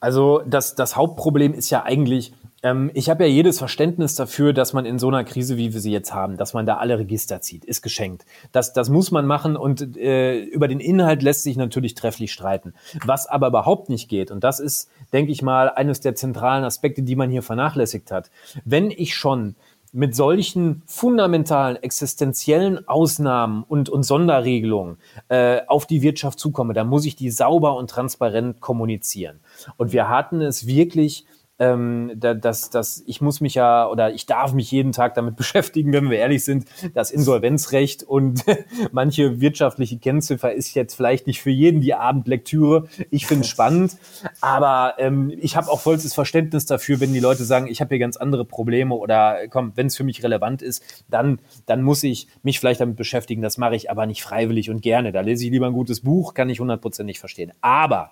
Also 0.00 0.42
das, 0.46 0.74
das 0.74 0.96
Hauptproblem 0.96 1.54
ist 1.54 1.70
ja 1.70 1.82
eigentlich, 1.84 2.32
ähm, 2.62 2.90
ich 2.94 3.10
habe 3.10 3.24
ja 3.24 3.30
jedes 3.30 3.58
Verständnis 3.58 4.14
dafür, 4.14 4.52
dass 4.52 4.72
man 4.72 4.86
in 4.86 4.98
so 4.98 5.08
einer 5.08 5.24
Krise, 5.24 5.56
wie 5.56 5.72
wir 5.72 5.80
sie 5.80 5.90
jetzt 5.90 6.14
haben, 6.14 6.36
dass 6.36 6.54
man 6.54 6.66
da 6.66 6.76
alle 6.76 6.98
Register 6.98 7.40
zieht, 7.40 7.64
ist 7.64 7.82
geschenkt. 7.82 8.24
Das, 8.52 8.72
das 8.72 8.90
muss 8.90 9.10
man 9.10 9.26
machen 9.26 9.56
und 9.56 9.96
äh, 9.96 10.38
über 10.38 10.68
den 10.68 10.78
Inhalt 10.78 11.22
lässt 11.22 11.42
sich 11.42 11.56
natürlich 11.56 11.94
trefflich 11.94 12.32
streiten. 12.32 12.74
Was 13.04 13.26
aber 13.26 13.48
überhaupt 13.48 13.88
nicht 13.88 14.08
geht, 14.08 14.30
und 14.30 14.44
das 14.44 14.60
ist, 14.60 14.88
denke 15.12 15.32
ich 15.32 15.42
mal, 15.42 15.68
eines 15.70 16.00
der 16.00 16.14
zentralen 16.14 16.64
Aspekte, 16.64 17.02
die 17.02 17.16
man 17.16 17.30
hier 17.30 17.42
vernachlässigt 17.42 18.12
hat. 18.12 18.30
Wenn 18.64 18.92
ich 18.92 19.16
schon 19.16 19.56
mit 19.92 20.14
solchen 20.14 20.82
fundamentalen, 20.86 21.76
existenziellen 21.76 22.86
Ausnahmen 22.88 23.64
und, 23.68 23.88
und 23.88 24.02
Sonderregelungen 24.02 24.98
äh, 25.28 25.60
auf 25.66 25.86
die 25.86 26.02
Wirtschaft 26.02 26.38
zukomme, 26.38 26.74
dann 26.74 26.88
muss 26.88 27.06
ich 27.06 27.16
die 27.16 27.30
sauber 27.30 27.76
und 27.76 27.90
transparent 27.90 28.60
kommunizieren. 28.60 29.40
Und 29.76 29.92
wir 29.92 30.08
hatten 30.08 30.40
es 30.40 30.66
wirklich 30.66 31.26
ähm, 31.58 32.12
dass, 32.16 32.70
dass 32.70 33.02
ich 33.06 33.20
muss 33.20 33.40
mich 33.40 33.54
ja 33.54 33.88
oder 33.88 34.12
ich 34.12 34.26
darf 34.26 34.52
mich 34.52 34.70
jeden 34.70 34.92
Tag 34.92 35.14
damit 35.14 35.36
beschäftigen, 35.36 35.92
wenn 35.92 36.10
wir 36.10 36.18
ehrlich 36.18 36.44
sind, 36.44 36.66
das 36.94 37.10
Insolvenzrecht 37.10 38.02
und 38.02 38.44
manche 38.92 39.40
wirtschaftliche 39.40 39.98
Kennziffer 39.98 40.52
ist 40.52 40.74
jetzt 40.74 40.94
vielleicht 40.94 41.26
nicht 41.26 41.42
für 41.42 41.50
jeden 41.50 41.80
die 41.80 41.94
Abendlektüre. 41.94 42.88
Ich 43.10 43.26
finde 43.26 43.42
es 43.42 43.48
spannend, 43.58 43.96
aber 44.40 44.94
ähm, 44.98 45.32
ich 45.40 45.56
habe 45.56 45.70
auch 45.70 45.80
vollstes 45.80 46.14
Verständnis 46.14 46.66
dafür, 46.66 47.00
wenn 47.00 47.12
die 47.12 47.20
Leute 47.20 47.44
sagen, 47.44 47.66
ich 47.66 47.80
habe 47.80 47.90
hier 47.90 47.98
ganz 47.98 48.16
andere 48.16 48.44
Probleme 48.44 48.94
oder 48.94 49.48
komm, 49.48 49.72
wenn 49.74 49.86
es 49.86 49.96
für 49.96 50.04
mich 50.04 50.22
relevant 50.22 50.62
ist, 50.62 51.04
dann, 51.08 51.40
dann 51.66 51.82
muss 51.82 52.02
ich 52.02 52.28
mich 52.42 52.60
vielleicht 52.60 52.80
damit 52.80 52.96
beschäftigen. 52.96 53.42
Das 53.42 53.58
mache 53.58 53.76
ich 53.76 53.90
aber 53.90 54.06
nicht 54.06 54.22
freiwillig 54.22 54.70
und 54.70 54.80
gerne. 54.80 55.12
Da 55.12 55.20
lese 55.20 55.44
ich 55.44 55.50
lieber 55.50 55.66
ein 55.66 55.72
gutes 55.72 56.00
Buch, 56.00 56.34
kann 56.34 56.50
ich 56.50 56.60
hundertprozentig 56.60 57.18
verstehen. 57.18 57.52
Aber 57.60 58.10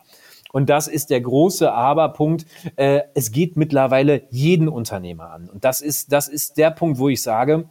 und 0.52 0.68
das 0.68 0.88
ist 0.88 1.10
der 1.10 1.20
große 1.20 1.72
Aberpunkt. 1.72 2.46
Äh, 2.76 3.00
es 3.14 3.32
geht 3.32 3.56
mittlerweile 3.56 4.22
jeden 4.30 4.68
Unternehmer 4.68 5.30
an. 5.30 5.48
Und 5.48 5.64
das 5.64 5.80
ist, 5.80 6.12
das 6.12 6.28
ist 6.28 6.56
der 6.58 6.70
Punkt, 6.70 6.98
wo 6.98 7.08
ich 7.08 7.22
sage, 7.22 7.68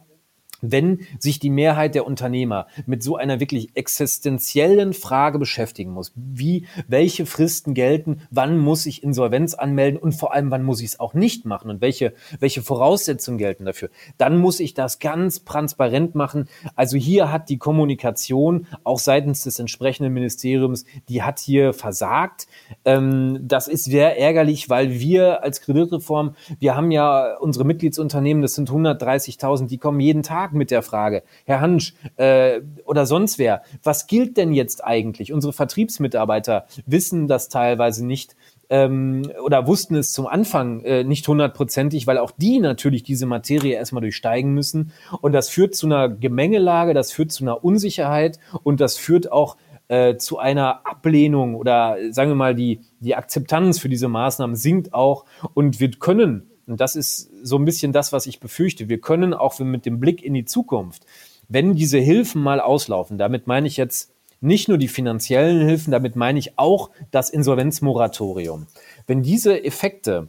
wenn 0.72 1.00
sich 1.18 1.38
die 1.38 1.50
Mehrheit 1.50 1.94
der 1.94 2.06
Unternehmer 2.06 2.66
mit 2.86 3.02
so 3.02 3.16
einer 3.16 3.40
wirklich 3.40 3.70
existenziellen 3.74 4.92
Frage 4.92 5.38
beschäftigen 5.38 5.90
muss, 5.90 6.12
wie, 6.14 6.66
welche 6.88 7.26
Fristen 7.26 7.74
gelten, 7.74 8.22
wann 8.30 8.58
muss 8.58 8.86
ich 8.86 9.02
Insolvenz 9.02 9.54
anmelden 9.54 9.98
und 9.98 10.12
vor 10.12 10.32
allem, 10.32 10.50
wann 10.50 10.62
muss 10.62 10.80
ich 10.80 10.86
es 10.86 11.00
auch 11.00 11.14
nicht 11.14 11.44
machen 11.44 11.70
und 11.70 11.80
welche, 11.80 12.14
welche 12.40 12.62
Voraussetzungen 12.62 13.38
gelten 13.38 13.64
dafür, 13.64 13.90
dann 14.18 14.38
muss 14.38 14.60
ich 14.60 14.74
das 14.74 14.98
ganz 14.98 15.44
transparent 15.44 16.14
machen. 16.14 16.48
Also 16.74 16.96
hier 16.96 17.32
hat 17.32 17.48
die 17.48 17.58
Kommunikation 17.58 18.66
auch 18.84 18.98
seitens 18.98 19.44
des 19.44 19.58
entsprechenden 19.58 20.12
Ministeriums, 20.12 20.84
die 21.08 21.22
hat 21.22 21.38
hier 21.38 21.72
versagt. 21.72 22.46
Ähm, 22.84 23.40
das 23.42 23.68
ist 23.68 23.84
sehr 23.84 24.18
ärgerlich, 24.18 24.68
weil 24.70 24.98
wir 25.00 25.42
als 25.42 25.60
Kreditreform, 25.60 26.34
wir 26.58 26.74
haben 26.74 26.90
ja 26.90 27.36
unsere 27.38 27.64
Mitgliedsunternehmen, 27.64 28.42
das 28.42 28.54
sind 28.54 28.70
130.000, 28.70 29.68
die 29.68 29.78
kommen 29.78 30.00
jeden 30.00 30.22
Tag 30.22 30.52
mit 30.56 30.70
der 30.70 30.82
Frage, 30.82 31.22
Herr 31.44 31.60
Hansch 31.60 31.94
äh, 32.16 32.60
oder 32.84 33.06
sonst 33.06 33.38
wer, 33.38 33.62
was 33.82 34.06
gilt 34.06 34.36
denn 34.36 34.52
jetzt 34.52 34.84
eigentlich? 34.84 35.32
Unsere 35.32 35.52
Vertriebsmitarbeiter 35.52 36.66
wissen 36.86 37.28
das 37.28 37.48
teilweise 37.48 38.04
nicht 38.04 38.36
ähm, 38.68 39.30
oder 39.44 39.66
wussten 39.66 39.94
es 39.96 40.12
zum 40.12 40.26
Anfang 40.26 40.80
äh, 40.80 41.04
nicht 41.04 41.26
hundertprozentig, 41.28 42.06
weil 42.06 42.18
auch 42.18 42.32
die 42.32 42.58
natürlich 42.58 43.02
diese 43.02 43.26
Materie 43.26 43.74
erstmal 43.74 44.00
durchsteigen 44.00 44.52
müssen. 44.52 44.92
Und 45.20 45.32
das 45.32 45.48
führt 45.48 45.74
zu 45.74 45.86
einer 45.86 46.08
Gemengelage, 46.08 46.94
das 46.94 47.12
führt 47.12 47.32
zu 47.32 47.44
einer 47.44 47.64
Unsicherheit 47.64 48.38
und 48.62 48.80
das 48.80 48.96
führt 48.96 49.30
auch 49.30 49.56
äh, 49.88 50.16
zu 50.16 50.38
einer 50.38 50.86
Ablehnung 50.86 51.54
oder 51.54 51.96
sagen 52.10 52.30
wir 52.30 52.36
mal, 52.36 52.54
die, 52.54 52.80
die 53.00 53.14
Akzeptanz 53.14 53.78
für 53.78 53.88
diese 53.88 54.08
Maßnahmen 54.08 54.56
sinkt 54.56 54.92
auch 54.92 55.24
und 55.54 55.78
wir 55.78 55.90
können 55.92 56.50
und 56.66 56.80
das 56.80 56.96
ist 56.96 57.30
so 57.42 57.56
ein 57.56 57.64
bisschen 57.64 57.92
das, 57.92 58.12
was 58.12 58.26
ich 58.26 58.40
befürchte. 58.40 58.88
Wir 58.88 59.00
können 59.00 59.34
auch 59.34 59.58
mit 59.60 59.86
dem 59.86 60.00
Blick 60.00 60.22
in 60.22 60.34
die 60.34 60.44
Zukunft, 60.44 61.04
wenn 61.48 61.74
diese 61.74 61.98
Hilfen 61.98 62.42
mal 62.42 62.60
auslaufen, 62.60 63.18
damit 63.18 63.46
meine 63.46 63.68
ich 63.68 63.76
jetzt 63.76 64.12
nicht 64.40 64.68
nur 64.68 64.78
die 64.78 64.88
finanziellen 64.88 65.66
Hilfen, 65.66 65.92
damit 65.92 66.16
meine 66.16 66.38
ich 66.38 66.58
auch 66.58 66.90
das 67.10 67.30
Insolvenzmoratorium. 67.30 68.66
Wenn 69.06 69.22
diese 69.22 69.64
Effekte 69.64 70.28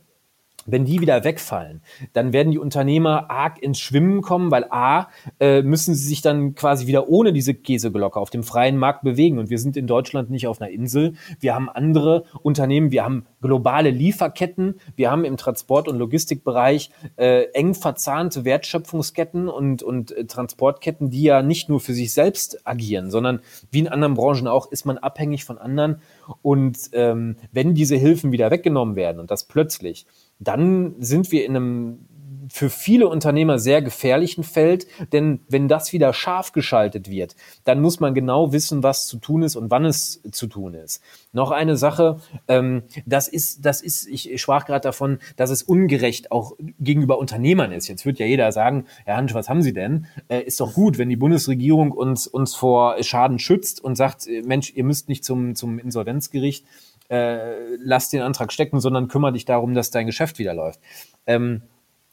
wenn 0.67 0.85
die 0.85 1.01
wieder 1.01 1.23
wegfallen, 1.23 1.81
dann 2.13 2.33
werden 2.33 2.51
die 2.51 2.59
Unternehmer 2.59 3.31
arg 3.31 3.61
ins 3.63 3.79
Schwimmen 3.79 4.21
kommen, 4.21 4.51
weil 4.51 4.65
A, 4.69 5.07
äh, 5.39 5.61
müssen 5.63 5.95
sie 5.95 6.07
sich 6.07 6.21
dann 6.21 6.53
quasi 6.53 6.85
wieder 6.85 7.09
ohne 7.09 7.33
diese 7.33 7.53
Käseglocke 7.53 8.19
auf 8.19 8.29
dem 8.29 8.43
freien 8.43 8.77
Markt 8.77 9.03
bewegen. 9.03 9.39
Und 9.39 9.49
wir 9.49 9.59
sind 9.59 9.77
in 9.77 9.87
Deutschland 9.87 10.29
nicht 10.29 10.47
auf 10.47 10.61
einer 10.61 10.69
Insel. 10.69 11.13
Wir 11.39 11.55
haben 11.55 11.69
andere 11.69 12.25
Unternehmen, 12.43 12.91
wir 12.91 13.03
haben 13.03 13.25
globale 13.41 13.89
Lieferketten, 13.89 14.75
wir 14.95 15.09
haben 15.09 15.23
im 15.23 15.37
Transport- 15.37 15.87
und 15.87 15.97
Logistikbereich 15.97 16.91
äh, 17.15 17.43
eng 17.53 17.73
verzahnte 17.73 18.43
Wertschöpfungsketten 18.43 19.47
und, 19.47 19.83
und 19.83 20.11
äh, 20.11 20.25
Transportketten, 20.25 21.09
die 21.09 21.23
ja 21.23 21.41
nicht 21.41 21.69
nur 21.69 21.79
für 21.79 21.93
sich 21.93 22.13
selbst 22.13 22.67
agieren, 22.67 23.09
sondern 23.09 23.39
wie 23.71 23.79
in 23.79 23.87
anderen 23.87 24.15
Branchen 24.15 24.47
auch, 24.47 24.69
ist 24.71 24.85
man 24.85 24.97
abhängig 24.97 25.45
von 25.45 25.57
anderen. 25.57 26.01
Und 26.41 26.77
ähm, 26.91 27.37
wenn 27.53 27.73
diese 27.73 27.95
Hilfen 27.95 28.31
wieder 28.31 28.51
weggenommen 28.51 28.95
werden 28.95 29.19
und 29.19 29.31
das 29.31 29.45
plötzlich, 29.45 30.05
dann 30.39 30.95
sind 30.99 31.31
wir 31.31 31.45
in 31.45 31.55
einem 31.55 32.07
für 32.49 32.69
viele 32.69 33.07
Unternehmer 33.07 33.59
sehr 33.59 33.81
gefährlichen 33.81 34.43
Feld, 34.43 34.87
denn 35.11 35.41
wenn 35.49 35.67
das 35.67 35.93
wieder 35.93 36.13
scharf 36.13 36.51
geschaltet 36.51 37.09
wird, 37.09 37.35
dann 37.63 37.81
muss 37.81 37.99
man 37.99 38.13
genau 38.13 38.51
wissen, 38.53 38.83
was 38.83 39.05
zu 39.07 39.17
tun 39.17 39.43
ist 39.43 39.55
und 39.55 39.71
wann 39.71 39.85
es 39.85 40.21
zu 40.31 40.47
tun 40.47 40.73
ist. 40.73 41.01
Noch 41.33 41.51
eine 41.51 41.77
Sache, 41.77 42.19
ähm, 42.47 42.83
das 43.05 43.27
ist, 43.27 43.65
das 43.65 43.81
ist, 43.81 44.07
ich 44.07 44.41
sprach 44.41 44.65
gerade 44.65 44.81
davon, 44.81 45.19
dass 45.35 45.49
es 45.49 45.63
ungerecht 45.63 46.31
auch 46.31 46.53
gegenüber 46.79 47.19
Unternehmern 47.19 47.71
ist. 47.71 47.87
Jetzt 47.87 48.05
wird 48.05 48.19
ja 48.19 48.25
jeder 48.25 48.51
sagen, 48.51 48.85
Herr 49.05 49.17
Hansch, 49.17 49.33
was 49.33 49.49
haben 49.49 49.61
Sie 49.61 49.73
denn? 49.73 50.07
Äh, 50.27 50.41
ist 50.41 50.59
doch 50.59 50.73
gut, 50.73 50.97
wenn 50.97 51.09
die 51.09 51.15
Bundesregierung 51.15 51.91
uns, 51.91 52.27
uns 52.27 52.55
vor 52.55 53.01
Schaden 53.03 53.39
schützt 53.39 53.83
und 53.83 53.95
sagt, 53.95 54.27
äh, 54.27 54.41
Mensch, 54.41 54.71
ihr 54.73 54.83
müsst 54.83 55.09
nicht 55.09 55.25
zum, 55.25 55.55
zum 55.55 55.79
Insolvenzgericht 55.79 56.65
äh, 57.09 57.75
lass 57.77 58.09
den 58.09 58.21
Antrag 58.21 58.51
stecken, 58.51 58.79
sondern 58.79 59.07
kümmere 59.07 59.33
dich 59.33 59.45
darum, 59.45 59.73
dass 59.73 59.91
dein 59.91 60.05
Geschäft 60.05 60.39
wieder 60.39 60.53
läuft. 60.53 60.79
Ähm, 61.25 61.61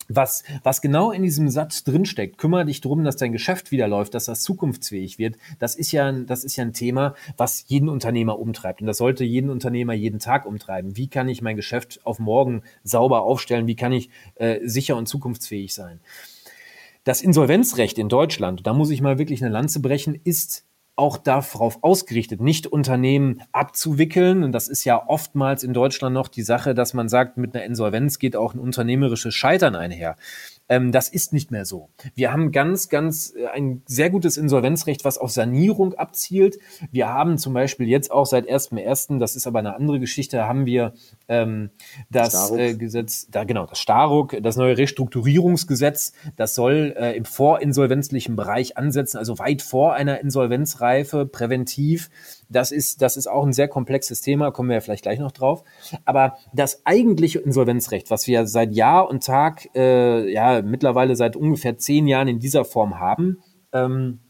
was, 0.08 0.44
was 0.62 0.82
genau 0.82 1.12
in 1.12 1.22
diesem 1.22 1.48
Satz 1.48 1.82
drinsteckt, 1.84 2.36
kümmere 2.36 2.66
dich 2.66 2.80
darum, 2.80 3.04
dass 3.04 3.16
dein 3.16 3.32
Geschäft 3.32 3.70
wieder 3.70 3.88
läuft, 3.88 4.14
dass 4.14 4.26
das 4.26 4.42
zukunftsfähig 4.42 5.18
wird, 5.18 5.36
das 5.58 5.76
ist 5.76 5.92
ja, 5.92 6.12
das 6.12 6.44
ist 6.44 6.56
ja 6.56 6.64
ein 6.64 6.74
Thema, 6.74 7.14
was 7.36 7.64
jeden 7.68 7.88
Unternehmer 7.88 8.38
umtreibt. 8.38 8.80
Und 8.80 8.86
das 8.86 8.98
sollte 8.98 9.24
jeden 9.24 9.48
Unternehmer 9.48 9.94
jeden 9.94 10.18
Tag 10.18 10.44
umtreiben. 10.44 10.96
Wie 10.96 11.08
kann 11.08 11.28
ich 11.28 11.40
mein 11.40 11.56
Geschäft 11.56 12.00
auf 12.04 12.18
morgen 12.18 12.62
sauber 12.82 13.22
aufstellen? 13.22 13.66
Wie 13.66 13.76
kann 13.76 13.92
ich 13.92 14.10
äh, 14.34 14.60
sicher 14.64 14.96
und 14.96 15.08
zukunftsfähig 15.08 15.72
sein? 15.72 16.00
Das 17.04 17.22
Insolvenzrecht 17.22 17.98
in 17.98 18.08
Deutschland, 18.08 18.66
da 18.66 18.72
muss 18.72 18.90
ich 18.90 19.00
mal 19.00 19.18
wirklich 19.18 19.42
eine 19.42 19.52
Lanze 19.52 19.80
brechen, 19.80 20.18
ist 20.24 20.64
auch 20.96 21.16
darauf 21.16 21.82
ausgerichtet, 21.82 22.40
nicht 22.40 22.66
Unternehmen 22.66 23.42
abzuwickeln. 23.52 24.44
Und 24.44 24.52
das 24.52 24.68
ist 24.68 24.84
ja 24.84 25.02
oftmals 25.08 25.62
in 25.64 25.72
Deutschland 25.72 26.14
noch 26.14 26.28
die 26.28 26.42
Sache, 26.42 26.74
dass 26.74 26.94
man 26.94 27.08
sagt, 27.08 27.36
mit 27.36 27.54
einer 27.54 27.64
Insolvenz 27.64 28.18
geht 28.18 28.36
auch 28.36 28.54
ein 28.54 28.60
unternehmerisches 28.60 29.34
Scheitern 29.34 29.74
einher. 29.74 30.16
Ähm, 30.68 30.92
das 30.92 31.10
ist 31.10 31.34
nicht 31.34 31.50
mehr 31.50 31.66
so. 31.66 31.90
Wir 32.14 32.32
haben 32.32 32.50
ganz, 32.50 32.88
ganz 32.88 33.34
äh, 33.36 33.46
ein 33.48 33.82
sehr 33.86 34.08
gutes 34.08 34.38
Insolvenzrecht, 34.38 35.04
was 35.04 35.18
auf 35.18 35.30
Sanierung 35.30 35.92
abzielt. 35.94 36.58
Wir 36.90 37.08
haben 37.08 37.36
zum 37.36 37.52
Beispiel 37.52 37.86
jetzt 37.86 38.10
auch 38.10 38.24
seit 38.24 38.48
1.1., 38.48 39.18
das 39.18 39.36
ist 39.36 39.46
aber 39.46 39.58
eine 39.58 39.74
andere 39.74 40.00
Geschichte, 40.00 40.44
haben 40.44 40.64
wir 40.64 40.94
ähm, 41.28 41.70
das 42.10 42.50
äh, 42.50 42.74
Gesetz, 42.74 43.26
da 43.30 43.44
genau, 43.44 43.66
das 43.66 43.78
Staruk, 43.78 44.42
das 44.42 44.56
neue 44.56 44.78
Restrukturierungsgesetz, 44.78 46.12
das 46.36 46.54
soll 46.54 46.94
äh, 46.96 47.14
im 47.14 47.26
vorinsolvenzlichen 47.26 48.34
Bereich 48.34 48.78
ansetzen, 48.78 49.18
also 49.18 49.38
weit 49.38 49.60
vor 49.60 49.92
einer 49.92 50.20
Insolvenzreife, 50.20 51.26
präventiv. 51.26 52.10
Das 52.48 52.72
ist, 52.72 53.02
das 53.02 53.16
ist 53.16 53.26
auch 53.26 53.44
ein 53.44 53.52
sehr 53.52 53.68
komplexes 53.68 54.20
Thema, 54.20 54.50
kommen 54.50 54.68
wir 54.68 54.76
ja 54.76 54.80
vielleicht 54.80 55.02
gleich 55.02 55.18
noch 55.18 55.32
drauf. 55.32 55.64
Aber 56.04 56.36
das 56.52 56.86
eigentliche 56.86 57.40
Insolvenzrecht, 57.40 58.10
was 58.10 58.26
wir 58.26 58.46
seit 58.46 58.72
Jahr 58.72 59.08
und 59.08 59.24
Tag, 59.24 59.68
äh, 59.74 60.30
ja, 60.32 60.54
mittlerweile 60.64 61.16
seit 61.16 61.36
ungefähr 61.36 61.78
zehn 61.78 62.06
Jahren 62.06 62.28
in 62.28 62.38
dieser 62.38 62.64
Form 62.64 62.98
haben, 62.98 63.38
ähm, 63.72 64.20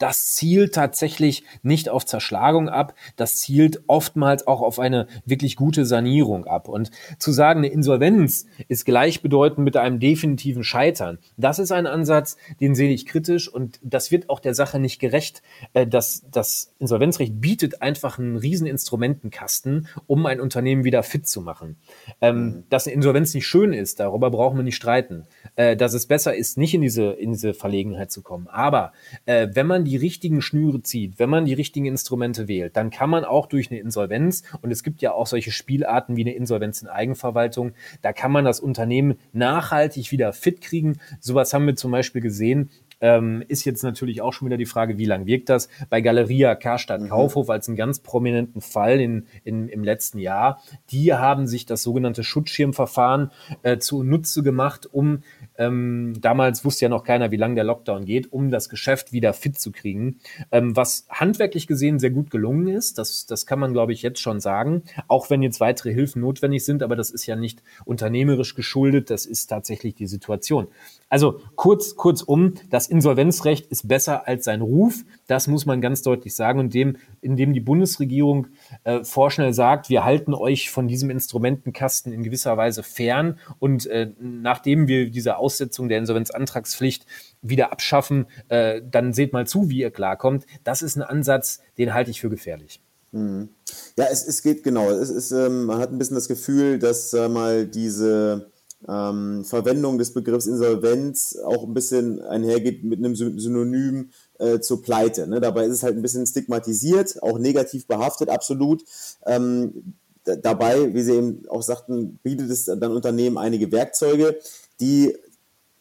das 0.00 0.32
zielt 0.32 0.74
tatsächlich 0.74 1.44
nicht 1.62 1.88
auf 1.88 2.06
Zerschlagung 2.06 2.68
ab, 2.68 2.94
das 3.16 3.36
zielt 3.36 3.82
oftmals 3.86 4.46
auch 4.46 4.62
auf 4.62 4.80
eine 4.80 5.06
wirklich 5.26 5.54
gute 5.54 5.84
Sanierung 5.84 6.46
ab. 6.46 6.68
Und 6.68 6.90
zu 7.18 7.30
sagen, 7.30 7.60
eine 7.60 7.68
Insolvenz 7.68 8.46
ist 8.66 8.86
gleichbedeutend 8.86 9.64
mit 9.64 9.76
einem 9.76 10.00
definitiven 10.00 10.64
Scheitern, 10.64 11.18
das 11.36 11.58
ist 11.58 11.70
ein 11.70 11.86
Ansatz, 11.86 12.36
den 12.60 12.74
sehe 12.74 12.90
ich 12.90 13.06
kritisch 13.06 13.48
und 13.48 13.78
das 13.82 14.10
wird 14.10 14.30
auch 14.30 14.40
der 14.40 14.54
Sache 14.54 14.78
nicht 14.78 14.98
gerecht. 15.00 15.42
Äh, 15.74 15.86
das, 15.86 16.24
das 16.30 16.72
Insolvenzrecht 16.78 17.40
bietet 17.40 17.82
einfach 17.82 18.18
einen 18.18 18.36
riesen 18.36 18.66
Instrumentenkasten, 18.66 19.86
um 20.06 20.24
ein 20.24 20.40
Unternehmen 20.40 20.84
wieder 20.84 21.02
fit 21.02 21.28
zu 21.28 21.42
machen. 21.42 21.76
Ähm, 22.22 22.36
mhm. 22.36 22.64
Dass 22.70 22.86
eine 22.86 22.94
Insolvenz 22.94 23.34
nicht 23.34 23.46
schön 23.46 23.74
ist, 23.74 24.00
darüber 24.00 24.30
brauchen 24.30 24.56
wir 24.56 24.64
nicht 24.64 24.76
streiten. 24.76 25.26
Äh, 25.56 25.76
dass 25.76 25.92
es 25.92 26.06
besser 26.06 26.34
ist, 26.34 26.56
nicht 26.56 26.72
in 26.72 26.80
diese, 26.80 27.10
in 27.12 27.32
diese 27.32 27.52
Verlegenheit 27.52 28.10
zu 28.10 28.22
kommen. 28.22 28.48
Aber 28.48 28.92
äh, 29.26 29.48
wenn 29.52 29.66
man 29.66 29.84
die 29.84 29.89
richtigen 29.96 30.42
Schnüre 30.42 30.82
zieht, 30.82 31.18
wenn 31.18 31.30
man 31.30 31.44
die 31.44 31.54
richtigen 31.54 31.86
Instrumente 31.86 32.48
wählt, 32.48 32.76
dann 32.76 32.90
kann 32.90 33.10
man 33.10 33.24
auch 33.24 33.46
durch 33.46 33.70
eine 33.70 33.80
Insolvenz, 33.80 34.42
und 34.62 34.70
es 34.70 34.82
gibt 34.82 35.02
ja 35.02 35.12
auch 35.12 35.26
solche 35.26 35.52
Spielarten 35.52 36.16
wie 36.16 36.22
eine 36.22 36.34
Insolvenz 36.34 36.82
in 36.82 36.88
Eigenverwaltung, 36.88 37.72
da 38.02 38.12
kann 38.12 38.32
man 38.32 38.44
das 38.44 38.60
Unternehmen 38.60 39.14
nachhaltig 39.32 40.12
wieder 40.12 40.32
fit 40.32 40.60
kriegen. 40.60 40.98
Sowas 41.20 41.52
haben 41.52 41.66
wir 41.66 41.76
zum 41.76 41.90
Beispiel 41.90 42.20
gesehen 42.20 42.70
ähm, 43.00 43.42
ist 43.48 43.64
jetzt 43.64 43.82
natürlich 43.82 44.20
auch 44.20 44.32
schon 44.32 44.46
wieder 44.46 44.56
die 44.56 44.66
Frage, 44.66 44.98
wie 44.98 45.04
lang 45.04 45.26
wirkt 45.26 45.48
das? 45.48 45.68
Bei 45.88 46.00
Galeria 46.00 46.54
Karstadt 46.54 47.00
mhm. 47.00 47.08
Kaufhof 47.08 47.48
als 47.50 47.68
einen 47.68 47.76
ganz 47.76 48.00
prominenten 48.00 48.60
Fall 48.60 49.00
in, 49.00 49.26
in, 49.44 49.68
im 49.68 49.82
letzten 49.82 50.18
Jahr. 50.18 50.60
Die 50.90 51.14
haben 51.14 51.46
sich 51.46 51.66
das 51.66 51.82
sogenannte 51.82 52.22
Schutzschirmverfahren 52.22 53.30
äh, 53.62 53.78
zunutze 53.78 54.42
gemacht, 54.42 54.88
um 54.90 55.22
ähm, 55.60 56.14
damals 56.18 56.64
wusste 56.64 56.86
ja 56.86 56.88
noch 56.88 57.04
keiner, 57.04 57.30
wie 57.30 57.36
lange 57.36 57.54
der 57.54 57.64
Lockdown 57.64 58.06
geht, 58.06 58.32
um 58.32 58.50
das 58.50 58.70
Geschäft 58.70 59.12
wieder 59.12 59.34
fit 59.34 59.60
zu 59.60 59.72
kriegen. 59.72 60.18
Ähm, 60.50 60.74
was 60.74 61.06
handwerklich 61.10 61.66
gesehen 61.66 61.98
sehr 61.98 62.10
gut 62.10 62.30
gelungen 62.30 62.68
ist, 62.68 62.96
das, 62.96 63.26
das 63.26 63.44
kann 63.44 63.58
man, 63.58 63.74
glaube 63.74 63.92
ich, 63.92 64.00
jetzt 64.00 64.20
schon 64.20 64.40
sagen. 64.40 64.82
Auch 65.06 65.28
wenn 65.28 65.42
jetzt 65.42 65.60
weitere 65.60 65.92
Hilfen 65.92 66.22
notwendig 66.22 66.64
sind, 66.64 66.82
aber 66.82 66.96
das 66.96 67.10
ist 67.10 67.26
ja 67.26 67.36
nicht 67.36 67.62
unternehmerisch 67.84 68.54
geschuldet, 68.54 69.10
das 69.10 69.26
ist 69.26 69.48
tatsächlich 69.48 69.94
die 69.94 70.06
Situation. 70.06 70.68
Also 71.10 71.40
kurz, 71.56 71.96
kurzum, 71.96 72.54
das 72.70 72.86
Insolvenzrecht 72.86 73.66
ist 73.66 73.86
besser 73.86 74.28
als 74.28 74.44
sein 74.44 74.62
Ruf. 74.62 75.04
Das 75.26 75.48
muss 75.48 75.66
man 75.66 75.80
ganz 75.80 76.02
deutlich 76.02 76.34
sagen. 76.34 76.60
Und 76.60 76.72
dem, 76.72 76.96
indem 77.20 77.52
die 77.52 77.60
Bundesregierung 77.60 78.46
äh, 78.84 79.02
vorschnell 79.02 79.52
sagt, 79.52 79.90
wir 79.90 80.04
halten 80.04 80.32
euch 80.32 80.70
von 80.70 80.88
diesem 80.88 81.10
Instrumentenkasten 81.10 82.12
in 82.12 82.22
gewisser 82.22 82.56
Weise 82.56 82.82
fern. 82.82 83.38
Und 83.58 83.86
äh, 83.86 84.12
nachdem 84.20 84.86
wir 84.86 85.10
diese 85.10 85.36
Aussetzung 85.50 85.88
der 85.88 85.98
Insolvenzantragspflicht 85.98 87.06
wieder 87.42 87.72
abschaffen, 87.72 88.26
äh, 88.48 88.80
dann 88.88 89.12
seht 89.12 89.32
mal 89.32 89.48
zu, 89.48 89.68
wie 89.68 89.80
ihr 89.80 89.90
klarkommt. 89.90 90.46
Das 90.62 90.80
ist 90.80 90.96
ein 90.96 91.02
Ansatz, 91.02 91.58
den 91.76 91.92
halte 91.92 92.12
ich 92.12 92.20
für 92.20 92.30
gefährlich. 92.30 92.80
Mhm. 93.10 93.48
Ja, 93.96 94.06
es, 94.10 94.24
es 94.24 94.42
geht 94.42 94.62
genau. 94.62 94.90
Es 94.90 95.10
ist, 95.10 95.32
ähm, 95.32 95.64
man 95.64 95.80
hat 95.80 95.90
ein 95.90 95.98
bisschen 95.98 96.14
das 96.14 96.28
Gefühl, 96.28 96.78
dass 96.78 97.12
äh, 97.12 97.28
mal 97.28 97.66
diese 97.66 98.52
ähm, 98.88 99.44
Verwendung 99.44 99.98
des 99.98 100.14
Begriffs 100.14 100.46
Insolvenz 100.46 101.36
auch 101.44 101.64
ein 101.64 101.74
bisschen 101.74 102.20
einhergeht 102.22 102.84
mit 102.84 103.00
einem 103.00 103.16
Synonym 103.16 104.10
äh, 104.38 104.60
zur 104.60 104.82
Pleite. 104.82 105.26
Ne? 105.26 105.40
Dabei 105.40 105.64
ist 105.64 105.72
es 105.72 105.82
halt 105.82 105.96
ein 105.96 106.02
bisschen 106.02 106.26
stigmatisiert, 106.26 107.20
auch 107.24 107.40
negativ 107.40 107.88
behaftet, 107.88 108.28
absolut. 108.28 108.84
Ähm, 109.26 109.94
dabei, 110.24 110.94
wie 110.94 111.02
Sie 111.02 111.14
eben 111.14 111.48
auch 111.48 111.62
sagten, 111.62 112.20
bietet 112.22 112.50
es 112.50 112.66
dann 112.66 112.92
Unternehmen 112.92 113.38
einige 113.38 113.72
Werkzeuge, 113.72 114.38
die 114.80 115.16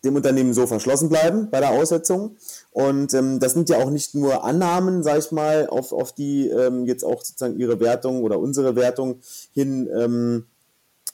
dem 0.04 0.16
Unternehmen 0.16 0.54
so 0.54 0.66
verschlossen 0.66 1.10
bleiben 1.10 1.50
bei 1.52 1.60
der 1.60 1.72
Aussetzung. 1.72 2.38
Und 2.72 3.14
ähm, 3.14 3.40
das 3.40 3.54
sind 3.54 3.70
ja 3.70 3.78
auch 3.78 3.90
nicht 3.90 4.16
nur 4.16 4.44
Annahmen, 4.44 5.04
sage 5.04 5.20
ich 5.20 5.32
mal, 5.32 5.68
auf, 5.68 5.92
auf 5.92 6.14
die 6.14 6.48
ähm, 6.48 6.86
jetzt 6.86 7.04
auch 7.04 7.24
sozusagen 7.24 7.60
ihre 7.60 7.80
Wertung 7.80 8.24
oder 8.24 8.40
unsere 8.40 8.76
Wertung 8.76 9.20
hin 9.52 9.90
ähm, 9.94 10.46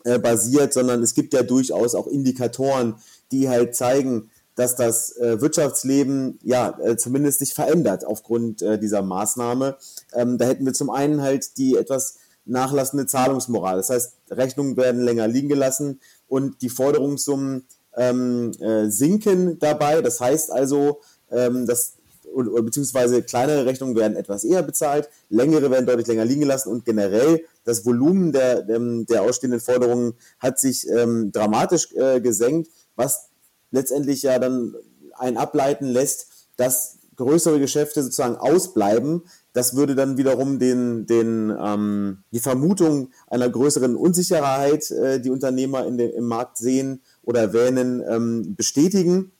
äh, 0.03 0.19
basiert, 0.19 0.73
sondern 0.73 1.01
es 1.01 1.15
gibt 1.15 1.33
ja 1.33 1.41
durchaus 1.41 1.95
auch 1.95 2.07
Indikatoren, 2.07 2.95
die 3.31 3.49
halt 3.49 3.75
zeigen, 3.75 4.29
dass 4.55 4.75
das 4.75 5.17
äh, 5.17 5.41
Wirtschaftsleben 5.41 6.39
ja 6.43 6.77
äh, 6.79 6.95
zumindest 6.95 7.39
sich 7.39 7.53
verändert 7.53 8.05
aufgrund 8.05 8.61
äh, 8.61 8.79
dieser 8.79 9.01
Maßnahme. 9.01 9.77
Ähm, 10.13 10.37
da 10.37 10.45
hätten 10.45 10.65
wir 10.65 10.73
zum 10.73 10.89
einen 10.89 11.21
halt 11.21 11.57
die 11.57 11.75
etwas 11.75 12.19
nachlassende 12.45 13.07
Zahlungsmoral. 13.07 13.77
Das 13.77 13.89
heißt, 13.89 14.13
Rechnungen 14.29 14.77
werden 14.77 15.01
länger 15.01 15.27
liegen 15.27 15.49
gelassen 15.49 15.99
und 16.27 16.61
die 16.61 16.69
Forderungssummen 16.69 17.65
ähm, 17.95 18.51
äh, 18.59 18.89
sinken 18.89 19.59
dabei. 19.59 20.01
Das 20.01 20.19
heißt 20.19 20.51
also, 20.51 21.01
ähm, 21.31 21.65
dass 21.65 21.95
beziehungsweise 22.35 23.21
kleinere 23.21 23.65
Rechnungen 23.65 23.95
werden 23.95 24.17
etwas 24.17 24.43
eher 24.43 24.61
bezahlt, 24.61 25.09
längere 25.29 25.71
werden 25.71 25.85
deutlich 25.85 26.07
länger 26.07 26.25
liegen 26.25 26.41
gelassen 26.41 26.69
und 26.69 26.83
generell 26.83 27.45
das 27.63 27.85
Volumen 27.85 28.31
der, 28.31 28.61
der, 28.61 28.79
der 28.79 29.21
ausstehenden 29.21 29.61
Forderungen 29.61 30.13
hat 30.39 30.59
sich 30.59 30.87
ähm, 30.89 31.31
dramatisch 31.31 31.93
äh, 31.93 32.19
gesenkt, 32.19 32.69
was 32.95 33.29
letztendlich 33.71 34.21
ja 34.23 34.37
dann 34.37 34.75
ein 35.17 35.37
ableiten 35.37 35.85
lässt, 35.85 36.27
dass 36.57 36.97
größere 37.15 37.59
Geschäfte 37.59 38.03
sozusagen 38.03 38.35
ausbleiben. 38.35 39.23
Das 39.53 39.75
würde 39.75 39.95
dann 39.95 40.17
wiederum 40.17 40.59
den, 40.59 41.05
den, 41.05 41.55
ähm, 41.57 42.23
die 42.31 42.39
Vermutung 42.39 43.11
einer 43.27 43.49
größeren 43.49 43.95
Unsicherheit, 43.95 44.91
äh, 44.91 45.21
die 45.21 45.29
Unternehmer 45.29 45.85
in 45.87 45.97
dem, 45.97 46.11
im 46.11 46.25
Markt 46.25 46.57
sehen 46.57 47.01
oder 47.25 47.41
erwähnen, 47.41 48.03
ähm, 48.07 48.55
bestätigen. 48.55 49.31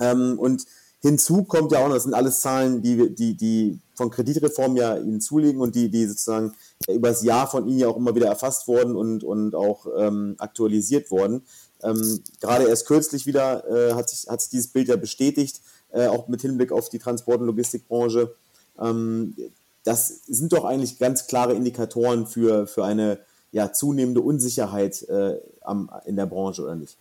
Ähm, 0.00 0.38
und 0.38 0.64
Hinzu 1.04 1.44
kommt 1.44 1.70
ja 1.70 1.84
auch, 1.84 1.90
das 1.90 2.04
sind 2.04 2.14
alles 2.14 2.40
Zahlen, 2.40 2.80
die, 2.80 3.14
die, 3.14 3.34
die 3.34 3.78
von 3.94 4.10
Kreditreform 4.10 4.74
ja 4.76 4.96
Ihnen 4.96 5.20
zulegen 5.20 5.60
und 5.60 5.74
die, 5.74 5.90
die 5.90 6.06
sozusagen 6.06 6.54
über 6.88 7.08
das 7.08 7.22
Jahr 7.22 7.46
von 7.46 7.68
Ihnen 7.68 7.78
ja 7.78 7.88
auch 7.88 7.98
immer 7.98 8.14
wieder 8.14 8.28
erfasst 8.28 8.66
wurden 8.68 8.96
und, 8.96 9.22
und 9.22 9.54
auch 9.54 9.86
ähm, 9.98 10.34
aktualisiert 10.38 11.10
wurden. 11.10 11.42
Ähm, 11.82 12.20
gerade 12.40 12.68
erst 12.68 12.86
kürzlich 12.86 13.26
wieder 13.26 13.68
äh, 13.68 13.92
hat, 13.92 14.08
sich, 14.08 14.30
hat 14.30 14.40
sich 14.40 14.48
dieses 14.48 14.68
Bild 14.68 14.88
ja 14.88 14.96
bestätigt, 14.96 15.60
äh, 15.92 16.06
auch 16.06 16.28
mit 16.28 16.40
Hinblick 16.40 16.72
auf 16.72 16.88
die 16.88 16.98
Transport- 16.98 17.40
und 17.40 17.48
Logistikbranche. 17.48 18.34
Ähm, 18.80 19.36
das 19.84 20.22
sind 20.26 20.54
doch 20.54 20.64
eigentlich 20.64 20.98
ganz 20.98 21.26
klare 21.26 21.52
Indikatoren 21.52 22.26
für, 22.26 22.66
für 22.66 22.86
eine 22.86 23.18
ja, 23.52 23.74
zunehmende 23.74 24.22
Unsicherheit 24.22 25.02
äh, 25.08 25.38
am, 25.60 25.90
in 26.06 26.16
der 26.16 26.26
Branche, 26.26 26.62
oder 26.62 26.76
nicht? 26.76 26.96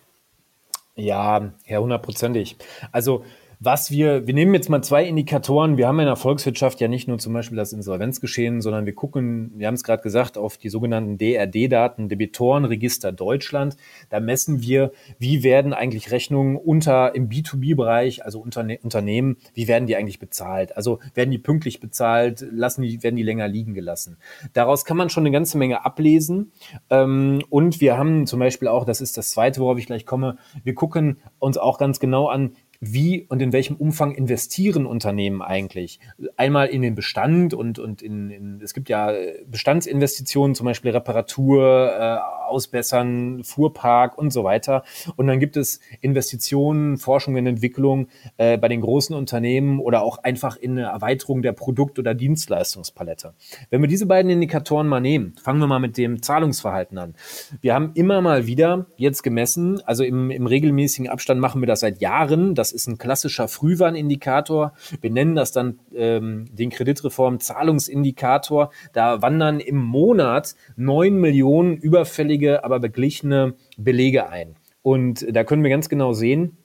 Ja, 0.98 1.52
ja, 1.66 1.80
hundertprozentig. 1.80 2.56
Also 2.92 3.26
Was 3.66 3.92
wir, 3.92 4.28
wir 4.28 4.34
nehmen 4.34 4.54
jetzt 4.54 4.70
mal 4.70 4.82
zwei 4.82 5.06
Indikatoren. 5.06 5.78
Wir 5.78 5.88
haben 5.88 5.98
in 6.02 6.06
der 6.06 6.18
Volkswirtschaft 6.18 6.82
ja 6.82 6.90
nicht 6.90 7.08
nur 7.08 7.18
zum 7.18 7.32
Beispiel 7.32 7.56
das 7.56 7.72
Insolvenzgeschehen, 7.72 8.60
sondern 8.60 8.86
wir 8.86 8.94
gucken, 8.94 9.54
wir 9.56 9.68
haben 9.68 9.76
es 9.76 9.86
gerade 9.86 10.04
gesagt, 10.04 10.38
auf 10.38 10.58
die 10.58 10.68
sogenannten 10.68 11.18
DRD-Daten, 11.18 12.10
Debitorenregister 12.10 13.14
Deutschland. 13.14 13.78
Da 14.10 14.20
messen 14.20 14.62
wir, 14.62 14.92
wie 15.18 15.44
werden 15.44 15.72
eigentlich 15.72 16.12
Rechnungen 16.12 16.58
unter 16.58 17.16
im 17.16 17.30
B2B-Bereich, 17.30 18.26
also 18.26 18.42
Unterne 18.42 18.80
Unternehmen, 18.84 19.38
wie 19.54 19.70
werden 19.70 19.88
die 19.88 19.96
eigentlich 19.96 20.20
bezahlt? 20.20 20.76
Also 20.76 21.00
werden 21.14 21.32
die 21.32 21.38
pünktlich 21.38 21.80
bezahlt, 21.80 22.46
lassen 22.52 22.82
die, 22.82 23.02
werden 23.02 23.16
die 23.16 23.24
länger 23.24 23.48
liegen 23.48 23.74
gelassen? 23.74 24.18
Daraus 24.52 24.84
kann 24.84 24.98
man 24.98 25.10
schon 25.10 25.24
eine 25.24 25.32
ganze 25.32 25.58
Menge 25.58 25.86
ablesen. 25.86 26.52
Ähm, 26.90 27.42
und 27.50 27.80
wir 27.80 27.98
haben 27.98 28.28
zum 28.28 28.42
Beispiel 28.42 28.68
auch, 28.68 28.84
das 28.84 29.00
ist 29.00 29.16
das 29.16 29.32
zweite, 29.32 29.62
worauf 29.62 29.78
ich 29.78 29.86
gleich 29.86 30.06
komme, 30.06 30.38
wir 30.66 30.76
gucken 30.76 31.20
uns 31.40 31.58
auch 31.58 31.78
ganz 31.78 32.02
genau 32.02 32.28
an, 32.28 32.58
wie 32.86 33.26
und 33.30 33.42
in 33.42 33.54
welchem 33.54 33.76
Umfang 33.76 34.12
investieren 34.12 34.86
Unternehmen 34.86 35.42
eigentlich? 35.42 36.00
Einmal 36.36 36.68
in 36.68 36.82
den 36.82 36.96
Bestand 36.96 37.54
und, 37.54 37.80
und 37.80 38.02
in, 38.02 38.30
in 38.30 38.62
es 38.62 38.74
gibt 38.74 38.90
ja 38.90 39.12
Bestandsinvestitionen, 39.48 40.56
zum 40.56 40.66
Beispiel 40.66 40.92
Reparatur, 40.92 41.92
äh, 41.98 42.44
Ausbessern, 42.48 43.44
Fuhrpark 43.44 44.18
und 44.18 44.32
so 44.32 44.44
weiter. 44.44 44.84
Und 45.16 45.28
dann 45.28 45.40
gibt 45.40 45.58
es 45.58 45.80
Investitionen, 46.02 46.98
Forschung 46.98 47.36
und 47.36 47.48
Entwicklung 47.48 48.08
äh, 48.38 48.58
bei 48.58 48.68
den 48.68 48.82
großen 48.82 49.16
Unternehmen 49.16 49.80
oder 49.80 50.04
auch 50.04 50.18
einfach 50.20 50.58
in 50.58 50.72
eine 50.72 50.88
Erweiterung 50.88 51.42
der 51.42 51.54
Produkt- 51.54 52.00
oder 52.00 52.14
Dienstleistungspalette. 52.14 53.34
Wenn 53.70 53.82
wir 53.82 53.88
diese 53.88 54.06
beiden 54.06 54.30
Indikatoren 54.30 54.88
mal 54.88 55.00
nehmen, 55.00 55.34
fangen 55.42 55.60
wir 55.60 55.68
mal 55.68 55.80
mit 55.80 55.98
dem 55.98 56.22
Zahlungsverhalten 56.22 56.98
an. 56.98 57.16
Wir 57.62 57.74
haben 57.74 57.92
immer 57.96 58.22
mal 58.22 58.46
wieder 58.46 58.88
jetzt 58.98 59.24
gemessen, 59.24 59.82
also 59.86 60.04
im, 60.04 60.30
im 60.30 60.46
regelmäßigen 60.46 61.10
Abstand 61.10 61.40
machen 61.40 61.62
wir 61.62 61.68
das 61.68 61.80
seit 61.80 62.02
Jahren, 62.02 62.56
das 62.56 62.73
ist 62.74 62.88
ein 62.88 62.98
klassischer 62.98 63.48
Frühwarnindikator. 63.48 64.74
Wir 65.02 65.12
nennen 65.12 65.36
das 65.36 65.52
dann 65.52 65.80
ähm, 65.96 66.46
den 66.52 66.70
Kreditreform-Zahlungsindikator. 66.70 68.72
Da 68.94 69.22
wandern 69.22 69.60
im 69.60 69.78
Monat 69.78 70.56
neun 70.76 71.18
Millionen 71.18 71.78
überfällige, 71.78 72.64
aber 72.64 72.80
beglichene 72.80 73.56
Belege 73.78 74.30
ein. 74.30 74.56
Und 74.82 75.26
da 75.32 75.44
können 75.44 75.64
wir 75.64 75.70
ganz 75.70 75.90
genau 75.90 76.14
sehen, 76.14 76.58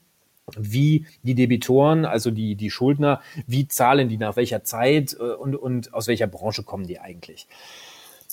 wie 0.56 1.06
die 1.22 1.34
Debitoren, 1.34 2.04
also 2.04 2.30
die, 2.30 2.54
die 2.54 2.70
Schuldner, 2.70 3.20
wie 3.46 3.68
zahlen 3.68 4.08
die, 4.08 4.16
nach 4.16 4.36
welcher 4.36 4.64
Zeit 4.64 5.16
äh, 5.18 5.22
und, 5.22 5.56
und 5.56 5.94
aus 5.94 6.08
welcher 6.08 6.26
Branche 6.26 6.62
kommen 6.62 6.86
die 6.86 6.98
eigentlich. 6.98 7.46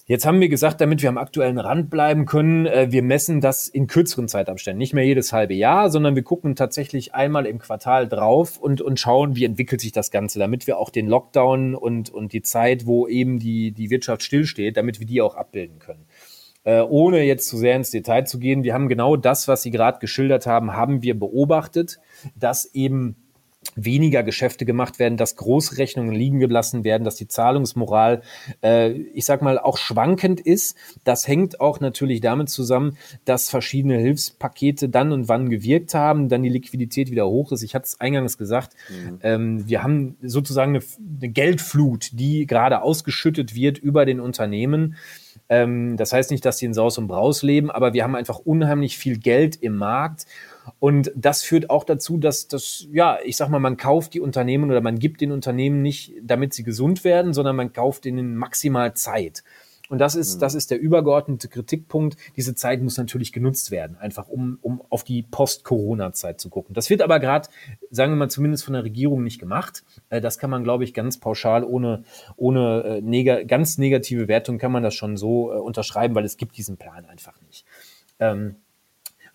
Jetzt 0.08 0.28
haben 0.28 0.40
wir 0.40 0.50
gesagt, 0.50 0.82
damit 0.82 1.02
wir 1.02 1.10
am 1.10 1.18
aktuellen 1.18 1.58
Rand 1.58 1.90
bleiben 1.90 2.28
können, 2.28 2.68
äh, 2.68 2.92
wir 2.92 3.02
messen 3.02 3.42
das 3.42 3.68
in 3.68 3.88
kürzeren 3.88 4.28
Zeitabständen. 4.28 4.78
Nicht 4.78 4.94
mehr 4.94 5.04
jedes 5.04 5.34
halbe 5.34 5.56
Jahr, 5.56 5.90
sondern 5.90 6.16
wir 6.16 6.22
gucken 6.22 6.56
tatsächlich 6.56 7.16
einmal 7.16 7.48
im 7.48 7.58
Quartal 7.58 8.08
drauf 8.08 8.60
und, 8.60 8.82
und 8.82 9.00
schauen, 9.00 9.36
wie 9.36 9.46
entwickelt 9.46 9.82
sich 9.82 9.94
das 9.94 10.12
Ganze, 10.12 10.38
damit 10.38 10.68
wir 10.68 10.78
auch 10.78 10.92
den 10.92 11.08
Lockdown 11.08 11.74
und, 11.74 12.12
und 12.12 12.34
die 12.34 12.44
Zeit, 12.44 12.86
wo 12.86 13.08
eben 13.08 13.40
die, 13.40 13.72
die 13.72 13.90
Wirtschaft 13.90 14.22
stillsteht, 14.22 14.78
damit 14.78 15.00
wir 15.00 15.08
die 15.08 15.24
auch 15.24 15.34
abbilden 15.34 15.80
können. 15.80 16.06
Äh, 16.66 16.82
ohne 16.82 17.24
jetzt 17.24 17.48
zu 17.48 17.58
sehr 17.58 17.76
ins 17.76 17.90
Detail 17.90 18.26
zu 18.26 18.38
gehen, 18.38 18.64
wir 18.64 18.76
haben 18.76 18.90
genau 18.90 19.16
das, 19.16 19.48
was 19.48 19.64
Sie 19.64 19.72
gerade 19.72 19.98
geschildert 19.98 20.46
haben, 20.46 20.74
haben 20.74 21.02
wir 21.02 21.18
beobachtet, 21.18 22.00
dass 22.36 22.66
eben 22.76 23.25
weniger 23.76 24.24
Geschäfte 24.24 24.66
gemacht 24.66 25.00
werden, 25.00 25.18
dass 25.18 25.36
Großrechnungen 25.36 26.14
liegen 26.14 26.40
gelassen 26.40 26.84
werden, 26.84 27.04
dass 27.04 27.16
die 27.16 27.28
Zahlungsmoral, 27.28 28.22
äh, 28.64 28.92
ich 28.92 29.26
sag 29.26 29.42
mal, 29.42 29.60
auch 29.60 29.78
schwankend 29.78 30.40
ist. 30.40 30.78
Das 31.04 31.28
hängt 31.28 31.60
auch 31.60 31.80
natürlich 31.80 32.22
damit 32.22 32.50
zusammen, 32.50 32.98
dass 33.26 33.50
verschiedene 33.50 33.98
Hilfspakete 33.98 34.90
dann 34.90 35.12
und 35.12 35.28
wann 35.28 35.50
gewirkt 35.50 35.94
haben, 35.94 36.30
dann 36.30 36.44
die 36.44 36.50
Liquidität 36.50 37.12
wieder 37.12 37.28
hoch 37.28 37.52
ist. 37.52 37.64
Ich 37.64 37.76
hatte 37.76 37.86
es 37.86 38.00
eingangs 38.00 38.38
gesagt, 38.38 38.74
mhm. 38.90 39.20
ähm, 39.24 39.68
wir 39.68 39.84
haben 39.84 40.16
sozusagen 40.22 40.76
eine, 40.76 40.84
eine 41.22 41.30
Geldflut, 41.30 42.10
die 42.14 42.46
gerade 42.46 42.82
ausgeschüttet 42.82 43.56
wird 43.56 43.78
über 43.78 44.06
den 44.06 44.20
Unternehmen. 44.20 44.96
Ähm, 45.50 45.98
das 45.98 46.14
heißt 46.14 46.32
nicht, 46.32 46.46
dass 46.46 46.58
die 46.58 46.66
in 46.66 46.74
Saus 46.74 46.98
und 46.98 47.08
Braus 47.08 47.44
leben, 47.44 47.70
aber 47.70 47.94
wir 47.94 48.04
haben 48.04 48.16
einfach 48.16 48.40
unheimlich 48.40 48.98
viel 48.98 49.18
Geld 49.18 49.56
im 49.58 49.76
Markt 49.76 50.26
und 50.80 51.12
das 51.16 51.44
führt 51.44 51.70
auch 51.70 51.84
dazu, 51.84 52.18
dass 52.18 52.48
das, 52.48 52.88
ja, 52.92 53.18
ich 53.24 53.38
sag 53.38 53.50
mal, 53.50 53.60
man 53.60 53.78
kauft 53.78 54.14
die 54.14 54.20
Unternehmen 54.20 54.70
oder 54.70 54.82
man 54.82 55.00
gibt 55.00 55.22
den 55.22 55.32
Unternehmen 55.32 55.82
nicht, 55.82 56.14
damit 56.22 56.54
sie 56.54 56.64
gesund 56.64 57.04
werden, 57.04 57.34
sondern 57.34 57.56
man 57.56 57.74
kauft 57.74 58.06
ihnen 58.06 58.36
maximal 58.36 58.94
Zeit. 58.94 59.44
Und 59.90 60.00
das 60.00 60.16
ist, 60.16 60.36
mhm. 60.36 60.40
das 60.40 60.56
ist 60.56 60.72
der 60.72 60.80
übergeordnete 60.80 61.48
Kritikpunkt. 61.48 62.18
Diese 62.36 62.56
Zeit 62.56 62.82
muss 62.82 62.98
natürlich 62.98 63.32
genutzt 63.32 63.72
werden, 63.72 63.98
einfach 63.98 64.28
um, 64.28 64.58
um 64.62 64.82
auf 64.90 65.04
die 65.04 65.24
Post-Corona-Zeit 65.24 66.42
zu 66.42 66.50
gucken. 66.50 66.74
Das 66.74 66.90
wird 66.90 67.02
aber 67.02 67.20
gerade, 67.20 67.50
sagen 67.92 68.12
wir 68.12 68.18
mal, 68.18 68.30
zumindest 68.30 68.64
von 68.64 68.74
der 68.74 68.84
Regierung 68.84 69.24
nicht 69.24 69.40
gemacht. 69.40 69.84
Äh, 70.10 70.22
das 70.22 70.40
kann 70.40 70.50
man, 70.50 70.64
glaube 70.64 70.84
ich, 70.84 70.94
ganz 70.94 71.20
pauschal, 71.20 71.64
ohne, 71.64 72.04
ohne 72.36 72.84
äh, 72.84 73.02
neg 73.02 73.48
ganz 73.48 73.78
negative 73.78 74.28
Wertung, 74.28 74.58
kann 74.58 74.72
man 74.72 74.84
das 74.84 74.96
schon 74.96 75.18
so 75.18 75.54
äh, 75.54 75.58
unterschreiben, 75.58 76.16
weil 76.16 76.26
es 76.26 76.38
gibt 76.38 76.58
diesen 76.58 76.78
Plan 76.78 77.06
einfach 77.06 77.40
nicht. 77.42 77.66
Ähm, 78.20 78.56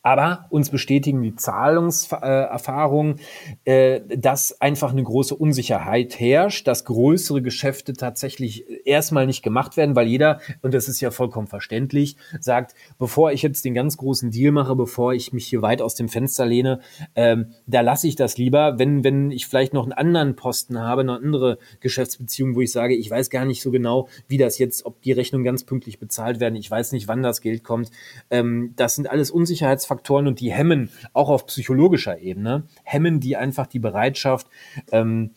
aber 0.03 0.47
uns 0.49 0.71
bestätigen 0.71 1.23
die 1.23 1.37
Zahlungserfahrungen, 1.37 3.17
äh, 3.65 4.01
dass 4.17 4.61
einfach 4.61 4.93
eine 4.93 5.03
große 5.03 5.35
Unsicherheit 5.35 6.19
herrscht, 6.19 6.67
dass 6.67 6.85
größere 6.87 7.43
Geschäfte 7.43 7.93
tatsächlich 7.93 8.65
erstmal 8.87 9.27
nicht 9.27 9.43
gemacht 9.43 9.77
werden, 9.77 9.97
weil 9.97 10.07
jeder, 10.07 10.41
und 10.63 10.73
das 10.73 10.89
ist 10.89 11.01
ja 11.01 11.11
vollkommen 11.11 11.49
verständlich, 11.49 12.17
sagt, 12.41 12.75
bevor 12.99 13.33
ich 13.33 13.43
jetzt 13.43 13.65
den 13.65 13.75
ganz 13.75 13.99
großen 13.99 14.31
Deal 14.31 14.53
mache, 14.53 14.75
bevor 14.75 15.13
ich 15.13 15.33
mich 15.33 15.47
hier 15.47 15.61
weit 15.61 15.83
aus 15.83 15.95
dem 15.95 16.09
Fenster 16.09 16.47
lehne, 16.47 16.81
ähm, 17.15 17.53
da 17.67 17.83
lasse 17.83 18.09
ich 18.09 18.17
das 18.17 18.39
lieber, 18.39 18.79
wenn, 18.79 19.05
wenn 19.05 19.31
ich 19.31 19.47
vielleicht 19.47 19.75
noch 19.75 19.83
einen 19.83 19.93
anderen 19.93 20.35
Posten 20.35 20.79
habe, 20.79 21.03
eine 21.03 21.17
andere 21.17 21.59
Geschäftsbeziehung, 21.81 22.55
wo 22.55 22.63
ich 22.63 22.73
sage, 22.73 22.95
ich 22.95 23.11
weiß 23.11 23.29
gar 23.29 23.45
nicht 23.45 23.61
so 23.61 23.71
genau, 23.71 24.09
wie 24.29 24.39
das 24.39 24.59
jetzt, 24.59 24.87
ob 24.87 25.03
die 25.03 25.13
Rechnungen 25.13 25.45
ganz 25.45 25.65
pünktlich 25.65 25.99
bezahlt 25.99 26.41
werden, 26.41 26.57
ich 26.57 26.71
weiß 26.71 26.93
nicht, 26.93 27.07
wann 27.07 27.23
das 27.23 27.43
Geld 27.43 27.65
kommt. 27.65 27.91
Ähm, 28.31 28.73
das 28.77 28.95
sind 28.95 29.11
alles 29.11 29.31
Unsicherheits 29.31 29.90
Faktoren 29.91 30.29
und 30.29 30.39
die 30.39 30.53
hemmen 30.53 30.89
auch 31.13 31.29
auf 31.29 31.47
psychologischer 31.47 32.21
Ebene, 32.21 32.63
hemmen 32.85 33.19
die 33.19 33.37
einfach 33.37 33.67
die 33.67 33.81
Bereitschaft, 33.81 34.47
ähm, 34.93 35.33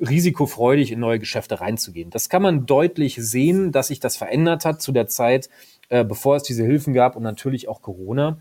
risikofreudig 0.00 0.92
in 0.92 1.00
neue 1.00 1.18
Geschäfte 1.18 1.60
reinzugehen. 1.60 2.10
Das 2.10 2.28
kann 2.28 2.40
man 2.40 2.66
deutlich 2.66 3.16
sehen, 3.16 3.72
dass 3.72 3.88
sich 3.88 3.98
das 3.98 4.16
verändert 4.16 4.64
hat 4.64 4.80
zu 4.80 4.92
der 4.92 5.08
Zeit, 5.08 5.50
äh, 5.88 6.04
bevor 6.04 6.36
es 6.36 6.44
diese 6.44 6.64
Hilfen 6.64 6.94
gab 6.94 7.16
und 7.16 7.24
natürlich 7.24 7.68
auch 7.68 7.82
Corona. 7.82 8.38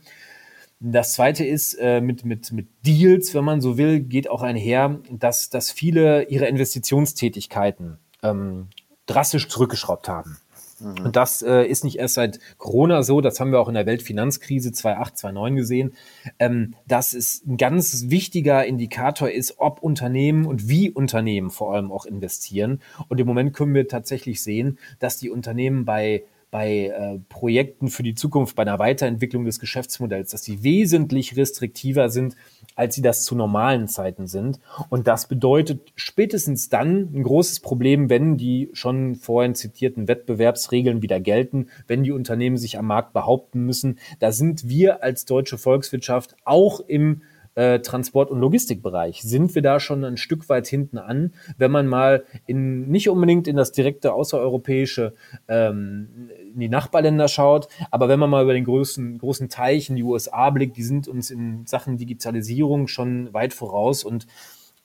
Das 0.80 1.14
zweite 1.14 1.44
ist, 1.44 1.74
äh, 1.76 2.00
mit, 2.00 2.26
mit, 2.26 2.52
mit 2.52 2.68
Deals, 2.86 3.34
wenn 3.34 3.44
man 3.44 3.60
so 3.60 3.78
will, 3.78 4.02
geht 4.02 4.30
auch 4.30 4.44
einher, 4.44 5.00
dass, 5.10 5.50
dass 5.50 5.72
viele 5.72 6.24
ihre 6.26 6.46
Investitionstätigkeiten 6.46 7.98
ähm, 8.22 8.68
drastisch 9.08 9.48
zurückgeschraubt 9.48 10.08
haben. 10.08 10.38
Und 10.86 11.16
das 11.16 11.42
äh, 11.42 11.64
ist 11.64 11.84
nicht 11.84 11.98
erst 11.98 12.16
seit 12.16 12.40
Corona 12.58 13.04
so, 13.04 13.22
das 13.22 13.40
haben 13.40 13.52
wir 13.52 13.60
auch 13.60 13.68
in 13.68 13.74
der 13.74 13.86
Weltfinanzkrise 13.86 14.72
2008, 14.72 15.18
2009 15.18 15.56
gesehen, 15.56 15.94
ähm, 16.40 16.76
dass 16.88 17.14
es 17.14 17.44
ein 17.46 17.58
ganz 17.58 18.10
wichtiger 18.10 18.66
Indikator 18.66 19.30
ist, 19.30 19.56
ob 19.58 19.82
Unternehmen 19.82 20.46
und 20.46 20.70
wie 20.70 20.92
Unternehmen 20.92 21.50
vor 21.50 21.74
allem 21.74 21.92
auch 21.92 22.06
investieren. 22.06 22.82
Und 23.08 23.20
im 23.20 23.28
Moment 23.28 23.54
können 23.54 23.74
wir 23.74 23.88
tatsächlich 23.88 24.42
sehen, 24.42 24.78
dass 25.00 25.18
die 25.18 25.30
Unternehmen 25.30 25.86
bei 25.86 26.24
bei 26.56 26.86
äh, 26.86 27.20
Projekten 27.28 27.90
für 27.90 28.02
die 28.02 28.16
Zukunft, 28.16 28.56
bei 28.56 28.62
einer 28.62 28.80
Weiterentwicklung 28.80 29.44
des 29.44 29.60
Geschäftsmodells, 29.60 30.30
dass 30.30 30.44
sie 30.44 30.64
wesentlich 30.64 31.36
restriktiver 31.36 32.08
sind, 32.08 32.38
als 32.76 32.96
sie 32.96 33.02
das 33.02 33.24
zu 33.24 33.36
normalen 33.36 33.88
Zeiten 33.88 34.28
sind. 34.28 34.60
Und 34.90 35.08
das 35.08 35.28
bedeutet 35.28 35.94
spätestens 35.96 36.70
dann 36.70 37.10
ein 37.14 37.24
großes 37.24 37.62
Problem, 37.62 38.10
wenn 38.10 38.38
die 38.38 38.70
schon 38.74 39.16
vorhin 39.16 39.56
zitierten 39.56 40.08
Wettbewerbsregeln 40.08 41.02
wieder 41.02 41.20
gelten, 41.20 41.68
wenn 41.88 42.04
die 42.04 42.12
Unternehmen 42.12 42.58
sich 42.58 42.78
am 42.78 42.88
Markt 42.88 43.14
behaupten 43.14 43.62
müssen. 43.62 44.00
Da 44.20 44.32
sind 44.32 44.68
wir 44.68 45.04
als 45.04 45.26
deutsche 45.26 45.58
Volkswirtschaft 45.58 46.36
auch 46.44 46.82
im 46.82 47.22
äh, 47.56 47.80
Transport- 47.80 48.30
und 48.32 48.40
Logistikbereich 48.40 49.22
sind 49.24 49.56
wir 49.56 49.62
da 49.62 49.80
schon 49.80 50.04
ein 50.04 50.18
Stück 50.18 50.48
weit 50.50 50.68
hinten 50.68 50.98
an, 50.98 51.34
wenn 51.58 51.72
man 51.72 51.88
mal 51.88 52.26
in 52.46 52.88
nicht 52.90 53.10
unbedingt 53.10 53.48
in 53.48 53.56
das 53.56 53.72
direkte 53.72 54.14
außereuropäische 54.14 55.14
ähm, 55.48 56.30
in 56.54 56.60
die 56.60 56.70
Nachbarländer 56.70 57.28
schaut, 57.28 57.68
aber 57.92 58.10
wenn 58.10 58.20
man 58.20 58.30
mal 58.30 58.44
über 58.44 58.54
den 58.54 58.66
großen 58.66 59.18
großen 59.18 59.50
Teich 59.50 59.90
in 59.90 59.96
die 59.96 60.04
USA 60.04 60.50
blickt, 60.50 60.78
die 60.78 60.84
sind 60.84 61.08
uns 61.08 61.32
in 61.32 61.66
Sachen 61.66 61.98
Digitalisierung 61.98 62.88
schon 62.88 63.34
weit 63.34 63.54
voraus 63.54 64.04
und 64.04 64.28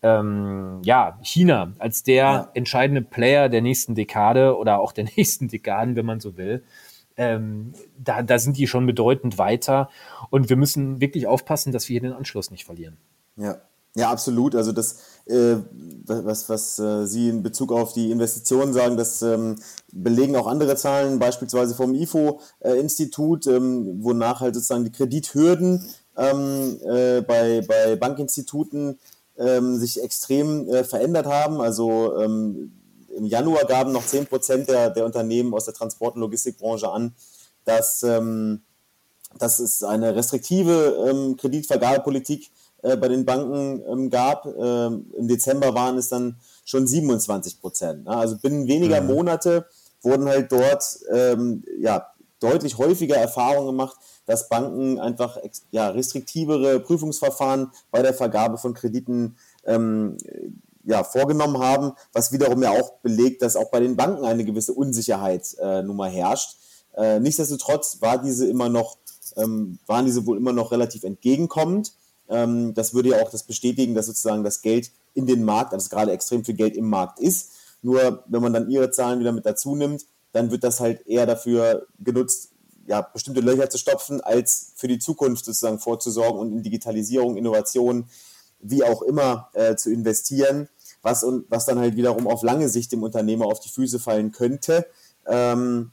ähm, 0.02 0.80
ja, 0.84 1.18
China 1.22 1.72
als 1.78 2.02
der 2.02 2.14
ja. 2.14 2.50
entscheidende 2.54 3.02
Player 3.02 3.48
der 3.48 3.60
nächsten 3.60 3.94
Dekade 3.94 4.56
oder 4.56 4.80
auch 4.80 4.92
der 4.92 5.04
nächsten 5.16 5.48
Dekaden, 5.48 5.96
wenn 5.96 6.06
man 6.06 6.20
so 6.20 6.36
will, 6.36 6.62
ähm, 7.20 7.74
da, 7.98 8.22
da 8.22 8.38
sind 8.38 8.56
die 8.56 8.66
schon 8.66 8.86
bedeutend 8.86 9.36
weiter. 9.36 9.90
Und 10.30 10.48
wir 10.48 10.56
müssen 10.56 11.02
wirklich 11.02 11.26
aufpassen, 11.26 11.70
dass 11.70 11.86
wir 11.86 11.94
hier 11.94 12.08
den 12.08 12.16
Anschluss 12.16 12.50
nicht 12.50 12.64
verlieren. 12.64 12.96
Ja. 13.36 13.58
Ja, 13.96 14.10
absolut. 14.12 14.54
Also 14.54 14.70
das, 14.70 15.00
äh, 15.26 15.56
was, 16.06 16.48
was 16.48 16.78
äh, 16.78 17.06
Sie 17.06 17.28
in 17.28 17.42
Bezug 17.42 17.72
auf 17.72 17.92
die 17.92 18.12
Investitionen 18.12 18.72
sagen, 18.72 18.96
das 18.96 19.20
ähm, 19.20 19.56
belegen 19.92 20.36
auch 20.36 20.46
andere 20.46 20.76
Zahlen, 20.76 21.18
beispielsweise 21.18 21.74
vom 21.74 21.94
IFO-Institut, 21.96 23.48
äh, 23.48 23.56
ähm, 23.56 23.98
wonach 24.04 24.42
halt 24.42 24.54
sozusagen 24.54 24.84
die 24.84 24.92
Kredithürden 24.92 25.84
ähm, 26.16 26.78
äh, 26.84 27.20
bei, 27.22 27.62
bei 27.66 27.96
Bankinstituten 27.96 29.00
ähm, 29.36 29.76
sich 29.76 30.00
extrem 30.00 30.68
äh, 30.68 30.84
verändert 30.84 31.26
haben. 31.26 31.60
Also 31.60 32.16
ähm, 32.20 32.70
im 33.16 33.26
Januar 33.26 33.64
gaben 33.64 33.92
noch 33.92 34.06
10 34.06 34.26
Prozent 34.26 34.68
der, 34.68 34.90
der 34.90 35.04
Unternehmen 35.04 35.54
aus 35.54 35.64
der 35.64 35.74
Transport- 35.74 36.14
und 36.14 36.20
Logistikbranche 36.20 36.90
an, 36.90 37.14
dass, 37.64 38.02
ähm, 38.02 38.62
dass 39.38 39.58
es 39.58 39.82
eine 39.82 40.14
restriktive 40.14 41.08
ähm, 41.08 41.36
Kreditvergabepolitik 41.36 42.50
äh, 42.82 42.96
bei 42.96 43.08
den 43.08 43.24
Banken 43.24 43.82
ähm, 43.86 44.10
gab. 44.10 44.46
Ähm, 44.46 45.12
Im 45.16 45.28
Dezember 45.28 45.74
waren 45.74 45.98
es 45.98 46.08
dann 46.08 46.36
schon 46.64 46.86
27 46.86 47.60
Prozent. 47.60 48.04
Ne? 48.04 48.16
Also 48.16 48.38
binnen 48.38 48.66
weniger 48.66 49.00
mhm. 49.00 49.08
Monate 49.08 49.66
wurden 50.02 50.28
halt 50.28 50.50
dort 50.50 50.98
ähm, 51.12 51.62
ja, 51.78 52.06
deutlich 52.40 52.78
häufiger 52.78 53.16
Erfahrungen 53.16 53.66
gemacht, 53.66 53.96
dass 54.26 54.48
Banken 54.48 54.98
einfach 54.98 55.38
ja, 55.70 55.90
restriktivere 55.90 56.80
Prüfungsverfahren 56.80 57.70
bei 57.90 58.02
der 58.02 58.14
Vergabe 58.14 58.56
von 58.56 58.74
Krediten 58.74 59.36
ähm, 59.64 60.16
ja, 60.84 61.04
vorgenommen 61.04 61.58
haben, 61.58 61.92
was 62.12 62.32
wiederum 62.32 62.62
ja 62.62 62.70
auch 62.70 62.92
belegt, 63.02 63.42
dass 63.42 63.56
auch 63.56 63.70
bei 63.70 63.80
den 63.80 63.96
Banken 63.96 64.24
eine 64.24 64.44
gewisse 64.44 64.72
Unsicherheit 64.72 65.56
äh, 65.60 65.82
nun 65.82 65.96
mal 65.96 66.10
herrscht. 66.10 66.56
Äh, 66.96 67.20
nichtsdestotrotz 67.20 67.98
war 68.00 68.18
diese 68.18 68.46
immer 68.46 68.68
noch, 68.68 68.96
ähm, 69.36 69.78
waren 69.86 70.06
diese 70.06 70.26
wohl 70.26 70.36
immer 70.36 70.52
noch 70.52 70.72
relativ 70.72 71.04
entgegenkommend. 71.04 71.92
Ähm, 72.28 72.74
das 72.74 72.94
würde 72.94 73.10
ja 73.10 73.22
auch 73.22 73.30
das 73.30 73.42
bestätigen, 73.42 73.94
dass 73.94 74.06
sozusagen 74.06 74.44
das 74.44 74.62
Geld 74.62 74.90
in 75.14 75.26
den 75.26 75.44
Markt, 75.44 75.72
also 75.72 75.88
gerade 75.88 76.12
extrem 76.12 76.44
viel 76.44 76.54
Geld 76.54 76.76
im 76.76 76.88
Markt 76.88 77.20
ist. 77.20 77.50
Nur 77.82 78.24
wenn 78.26 78.42
man 78.42 78.52
dann 78.52 78.70
ihre 78.70 78.90
Zahlen 78.90 79.20
wieder 79.20 79.32
mit 79.32 79.46
dazu 79.46 79.74
nimmt, 79.74 80.06
dann 80.32 80.50
wird 80.50 80.64
das 80.64 80.80
halt 80.80 81.06
eher 81.06 81.26
dafür 81.26 81.86
genutzt, 81.98 82.50
ja, 82.86 83.02
bestimmte 83.02 83.40
Löcher 83.40 83.70
zu 83.70 83.78
stopfen, 83.78 84.20
als 84.20 84.72
für 84.76 84.88
die 84.88 84.98
Zukunft 84.98 85.44
sozusagen 85.44 85.78
vorzusorgen 85.78 86.40
und 86.40 86.52
in 86.52 86.62
Digitalisierung, 86.62 87.36
Innovation, 87.36 88.06
wie 88.60 88.84
auch 88.84 89.02
immer 89.02 89.48
äh, 89.54 89.76
zu 89.76 89.90
investieren, 89.90 90.68
was, 91.02 91.24
und, 91.24 91.46
was 91.48 91.66
dann 91.66 91.78
halt 91.78 91.96
wiederum 91.96 92.26
auf 92.26 92.42
lange 92.42 92.68
Sicht 92.68 92.92
dem 92.92 93.02
Unternehmer 93.02 93.46
auf 93.46 93.60
die 93.60 93.70
Füße 93.70 93.98
fallen 93.98 94.32
könnte, 94.32 94.86
ähm, 95.26 95.92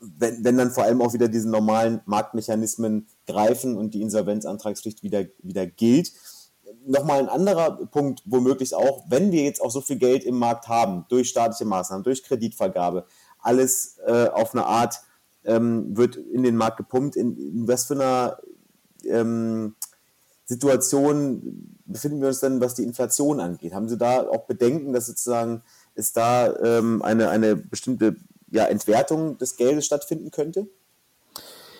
wenn, 0.00 0.44
wenn 0.44 0.56
dann 0.56 0.70
vor 0.70 0.84
allem 0.84 1.02
auch 1.02 1.12
wieder 1.12 1.28
diese 1.28 1.48
normalen 1.48 2.00
Marktmechanismen 2.06 3.06
greifen 3.26 3.76
und 3.76 3.92
die 3.92 4.02
Insolvenzantragspflicht 4.02 5.02
wieder, 5.02 5.24
wieder 5.42 5.66
gilt. 5.66 6.12
Nochmal 6.86 7.18
ein 7.18 7.28
anderer 7.28 7.86
Punkt, 7.86 8.22
womöglich 8.24 8.74
auch, 8.74 9.04
wenn 9.08 9.32
wir 9.32 9.42
jetzt 9.42 9.60
auch 9.60 9.70
so 9.70 9.80
viel 9.80 9.98
Geld 9.98 10.24
im 10.24 10.38
Markt 10.38 10.68
haben, 10.68 11.04
durch 11.08 11.28
staatliche 11.28 11.66
Maßnahmen, 11.66 12.04
durch 12.04 12.22
Kreditvergabe, 12.22 13.04
alles 13.40 13.98
äh, 14.06 14.28
auf 14.28 14.54
eine 14.54 14.64
Art 14.64 15.00
ähm, 15.44 15.96
wird 15.96 16.16
in 16.16 16.42
den 16.42 16.56
Markt 16.56 16.78
gepumpt. 16.78 17.16
In, 17.16 17.36
in 17.36 17.68
was 17.68 17.86
für 17.86 17.94
einer 17.94 18.38
ähm, 19.04 19.74
Situation 20.50 21.76
befinden 21.86 22.20
wir 22.20 22.26
uns 22.26 22.40
denn, 22.40 22.60
was 22.60 22.74
die 22.74 22.82
Inflation 22.82 23.38
angeht? 23.38 23.72
Haben 23.72 23.88
Sie 23.88 23.96
da 23.96 24.26
auch 24.28 24.46
Bedenken, 24.46 24.92
dass 24.92 25.06
sozusagen 25.06 25.62
es 25.94 26.12
da 26.12 26.52
ähm, 26.56 27.02
eine, 27.02 27.30
eine 27.30 27.54
bestimmte 27.54 28.16
ja, 28.50 28.64
Entwertung 28.64 29.38
des 29.38 29.56
Geldes 29.56 29.86
stattfinden 29.86 30.32
könnte? 30.32 30.66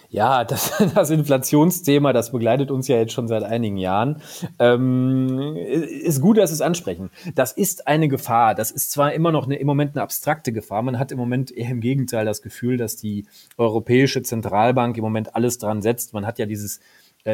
Ja, 0.09 0.45
das, 0.45 0.73
das 0.95 1.11
Inflationsthema, 1.11 2.12
das 2.12 2.31
begleitet 2.31 2.71
uns 2.71 2.87
ja 2.87 2.97
jetzt 2.97 3.12
schon 3.12 3.27
seit 3.27 3.43
einigen 3.43 3.77
Jahren. 3.77 4.23
Ähm, 4.61 5.57
ist 5.57 6.21
gut, 6.21 6.39
dass 6.39 6.51
Sie 6.51 6.55
es 6.55 6.61
ansprechen. 6.61 7.11
Das 7.35 7.51
ist 7.51 7.89
eine 7.89 8.07
Gefahr. 8.07 8.55
Das 8.55 8.71
ist 8.71 8.93
zwar 8.93 9.12
immer 9.12 9.33
noch 9.33 9.47
eine, 9.47 9.57
im 9.57 9.66
Moment 9.66 9.97
eine 9.97 10.03
abstrakte 10.03 10.53
Gefahr. 10.53 10.83
Man 10.83 11.01
hat 11.01 11.11
im 11.11 11.18
Moment 11.18 11.51
eher 11.51 11.71
im 11.71 11.81
Gegenteil 11.81 12.25
das 12.25 12.41
Gefühl, 12.41 12.77
dass 12.77 12.95
die 12.95 13.27
Europäische 13.57 14.23
Zentralbank 14.23 14.97
im 14.97 15.03
Moment 15.03 15.35
alles 15.35 15.59
dran 15.59 15.83
setzt. 15.83 16.12
Man 16.12 16.25
hat 16.25 16.39
ja 16.39 16.47
dieses 16.47 16.79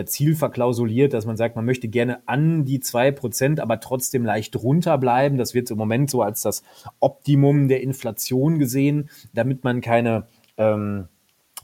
Ziel 0.06 0.34
verklausuliert, 0.34 1.12
dass 1.12 1.26
man 1.26 1.36
sagt, 1.36 1.56
man 1.56 1.64
möchte 1.64 1.88
gerne 1.88 2.26
an 2.26 2.64
die 2.64 2.80
zwei 2.80 3.12
Prozent, 3.12 3.60
aber 3.60 3.80
trotzdem 3.80 4.24
leicht 4.24 4.56
runterbleiben. 4.56 5.38
Das 5.38 5.54
wird 5.54 5.70
im 5.70 5.78
Moment 5.78 6.10
so 6.10 6.22
als 6.22 6.42
das 6.42 6.62
Optimum 7.00 7.68
der 7.68 7.82
Inflation 7.82 8.58
gesehen, 8.58 9.10
damit 9.32 9.64
man 9.64 9.80
keine 9.80 10.26
ähm, 10.56 11.08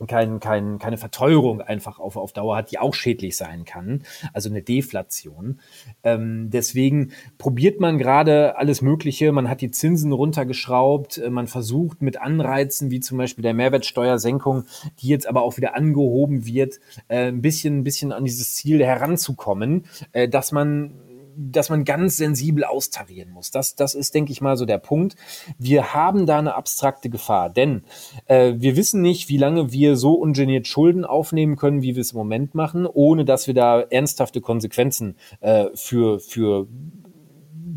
kein, 0.07 0.41
kein, 0.41 0.79
keine 0.79 0.99
Verteuerung 0.99 1.61
einfach 1.61 1.99
auf, 1.99 2.17
auf 2.17 2.33
Dauer 2.33 2.57
hat, 2.57 2.71
die 2.71 2.79
auch 2.79 2.95
schädlich 2.95 3.37
sein 3.37 3.65
kann, 3.65 4.03
also 4.33 4.49
eine 4.49 4.63
Deflation. 4.63 5.61
Ähm, 6.03 6.51
deswegen 6.51 7.13
probiert 7.39 7.81
man 7.81 7.99
gerade 7.99 8.57
alles 8.57 8.83
Mögliche, 8.83 9.33
man 9.33 9.49
hat 9.49 9.61
die 9.61 9.71
Zinsen 9.71 10.13
runtergeschraubt, 10.13 11.19
äh, 11.19 11.31
man 11.31 11.47
versucht 11.47 12.03
mit 12.03 12.21
Anreizen, 12.21 12.91
wie 12.91 13.01
zum 13.01 13.19
Beispiel 13.19 13.43
der 13.43 13.55
Mehrwertsteuersenkung, 13.55 14.65
die 15.01 15.09
jetzt 15.09 15.27
aber 15.27 15.43
auch 15.43 15.57
wieder 15.57 15.77
angehoben 15.77 16.47
wird, 16.47 16.81
äh, 17.09 17.29
ein 17.29 17.43
bisschen, 17.43 17.79
ein 17.79 17.85
bisschen 17.85 18.13
an 18.13 18.25
dieses 18.25 18.55
Ziel 18.55 18.85
heranzukommen, 18.85 19.87
äh, 20.13 20.29
dass 20.29 20.53
man 20.53 20.93
dass 21.37 21.71
man 21.71 21.85
ganz 21.85 22.17
sensibel 22.17 22.65
austarieren 22.65 23.31
muss. 23.31 23.51
Das, 23.51 23.75
das 23.75 23.95
ist, 23.95 24.15
denke 24.15 24.33
ich 24.33 24.41
mal, 24.41 24.57
so 24.57 24.65
der 24.65 24.79
Punkt. 24.79 25.17
Wir 25.59 25.95
haben 25.95 26.27
da 26.27 26.39
eine 26.39 26.55
abstrakte 26.55 27.11
Gefahr, 27.11 27.51
denn 27.51 27.85
äh, 28.27 28.55
wir 28.57 28.77
wissen 28.77 29.03
nicht, 29.03 29.29
wie 29.29 29.39
lange 29.39 29.73
wir 29.73 29.97
so 29.97 30.15
ungeniert 30.15 30.67
Schulden 30.67 31.05
aufnehmen 31.05 31.57
können, 31.57 31.83
wie 31.83 31.95
wir 31.95 32.01
es 32.01 32.13
im 32.13 32.19
Moment 32.19 32.55
machen, 32.55 32.87
ohne 32.87 33.25
dass 33.25 33.47
wir 33.47 33.55
da 33.55 33.81
ernsthafte 33.81 34.41
Konsequenzen 34.41 35.17
äh, 35.41 35.67
für, 35.75 36.21
für 36.21 36.67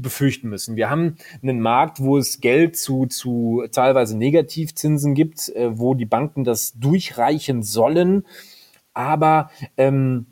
befürchten 0.06 0.49
müssen. 0.49 0.76
Wir 0.76 0.89
haben 0.89 1.18
einen 1.41 1.60
Markt, 1.60 1.99
wo 1.99 2.18
es 2.18 2.39
Geld 2.39 2.78
zu, 2.78 3.08
zu 3.08 3.64
teilweise 3.72 4.18
Negativzinsen 4.18 5.16
gibt, 5.16 5.49
äh, 5.49 5.78
wo 5.78 5.95
die 5.95 6.06
Banken 6.06 6.43
das 6.43 6.74
durchreichen 6.74 7.64
sollen. 7.64 8.26
Aber 8.93 9.49
ähm, 9.78 10.28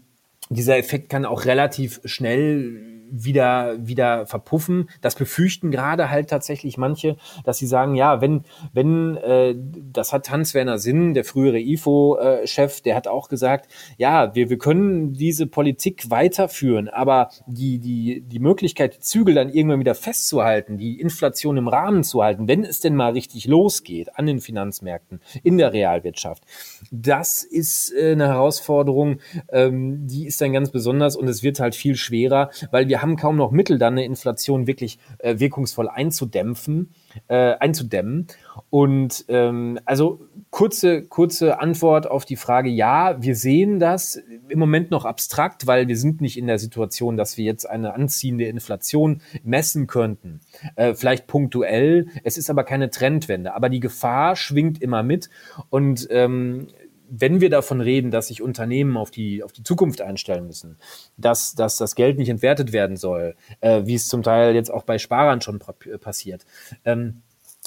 dieser 0.50 0.78
Effekt 0.78 1.10
kann 1.10 1.26
auch 1.26 1.46
relativ 1.46 2.00
schnell 2.06 2.93
wieder, 3.14 3.76
wieder 3.78 4.26
verpuffen. 4.26 4.90
Das 5.02 5.16
befürchten 5.16 5.70
gerade 5.70 6.10
halt 6.10 6.30
tatsächlich 6.30 6.78
manche, 6.78 7.16
dass 7.44 7.60
sie 7.60 7.68
sagen, 7.68 7.96
ja, 7.96 8.22
wenn, 8.22 8.42
wenn, 8.74 9.18
äh, 9.18 9.56
das 9.92 10.12
hat 10.12 10.30
Hans-Werner 10.30 10.80
Sinn, 10.80 11.14
der 11.14 11.24
frühere 11.24 11.60
IFO-Chef, 11.60 12.82
der 12.82 12.96
hat 12.96 13.08
auch 13.08 13.30
gesagt, 13.30 13.72
ja, 13.98 14.34
wir, 14.34 14.50
wir 14.50 14.58
können 14.58 15.14
diese 15.14 15.46
Politik 15.46 16.10
weiterführen, 16.10 16.90
aber 16.90 17.30
die, 17.46 17.78
die, 17.78 18.22
die 18.22 18.40
Möglichkeit, 18.40 18.96
die 18.96 19.00
Zügel 19.00 19.36
dann 19.36 19.50
irgendwann 19.50 19.80
wieder 19.80 19.96
festzuhalten, 19.96 20.78
die 20.78 21.00
Inflation 21.00 21.58
im 21.58 21.68
Rahmen 21.68 22.04
zu 22.04 22.24
halten, 22.24 22.48
wenn 22.48 22.64
es 22.64 22.80
denn 22.80 22.96
mal 22.96 23.12
richtig 23.12 23.46
losgeht 23.46 24.18
an 24.18 24.26
den 24.26 24.40
Finanzmärkten, 24.40 25.22
in 25.44 25.60
der 25.60 25.72
Realwirtschaft, 25.72 26.44
das 26.92 27.44
ist 27.44 27.94
äh, 27.94 28.14
eine 28.14 28.28
Herausforderung, 28.28 29.20
ähm, 29.52 30.08
die 30.08 30.26
ist 30.26 30.42
dann 30.42 30.54
ganz 30.54 30.72
besonders 30.72 31.16
und 31.16 31.28
es 31.28 31.44
wird 31.44 31.60
halt 31.60 31.76
viel 31.76 31.96
schwerer, 31.96 32.50
weil 32.72 32.88
wir 32.88 33.03
haben 33.04 33.16
kaum 33.18 33.36
noch 33.36 33.52
Mittel, 33.52 33.78
dann 33.78 33.94
eine 33.94 34.06
Inflation 34.06 34.66
wirklich 34.66 34.98
äh, 35.20 35.38
wirkungsvoll 35.38 35.88
einzudämpfen, 35.88 36.94
äh, 37.28 37.54
einzudämmen. 37.60 38.28
Und 38.72 39.26
ähm, 39.28 39.80
also 39.86 40.22
kurze, 40.50 41.04
kurze 41.04 41.60
Antwort 41.60 42.10
auf 42.10 42.26
die 42.26 42.36
Frage, 42.36 42.70
ja, 42.70 43.22
wir 43.22 43.36
sehen 43.36 43.80
das 43.80 44.20
im 44.48 44.58
Moment 44.58 44.90
noch 44.90 45.06
abstrakt, 45.06 45.68
weil 45.68 45.88
wir 45.88 45.98
sind 45.98 46.22
nicht 46.22 46.38
in 46.38 46.48
der 46.48 46.58
Situation, 46.58 47.18
dass 47.18 47.38
wir 47.38 47.46
jetzt 47.46 47.70
eine 47.70 47.94
anziehende 47.94 48.46
Inflation 48.46 49.22
messen 49.44 49.86
könnten. 49.86 50.40
Äh, 50.76 50.96
vielleicht 50.96 51.28
punktuell, 51.28 52.08
es 52.24 52.38
ist 52.38 52.50
aber 52.50 52.64
keine 52.64 52.90
Trendwende. 52.90 53.54
Aber 53.54 53.70
die 53.70 53.80
Gefahr 53.80 54.36
schwingt 54.36 54.82
immer 54.82 55.04
mit 55.04 55.30
und 55.70 56.08
ähm, 56.10 56.68
wenn 57.16 57.42
wir 57.42 57.50
davon 57.50 57.80
reden, 57.80 58.10
dass 58.10 58.30
sich 58.30 58.42
Unternehmen 58.42 58.98
auf 58.98 59.12
die, 59.12 59.44
auf 59.44 59.52
die 59.52 59.64
Zukunft 59.64 60.02
einstellen 60.02 60.48
müssen, 60.48 60.78
dass, 61.16 61.54
dass 61.54 61.78
das 61.78 61.94
Geld 61.96 62.18
nicht 62.18 62.30
entwertet 62.30 62.74
werden 62.74 62.98
soll, 62.98 63.36
äh, 63.62 63.84
wie 63.86 63.96
es 63.96 64.08
zum 64.08 64.24
Teil 64.24 64.56
jetzt 64.56 64.72
auch 64.72 64.84
bei 64.84 64.98
Sparern 64.98 65.42
schon 65.42 65.60
passiert, 65.60 66.46
ähm, 66.86 67.22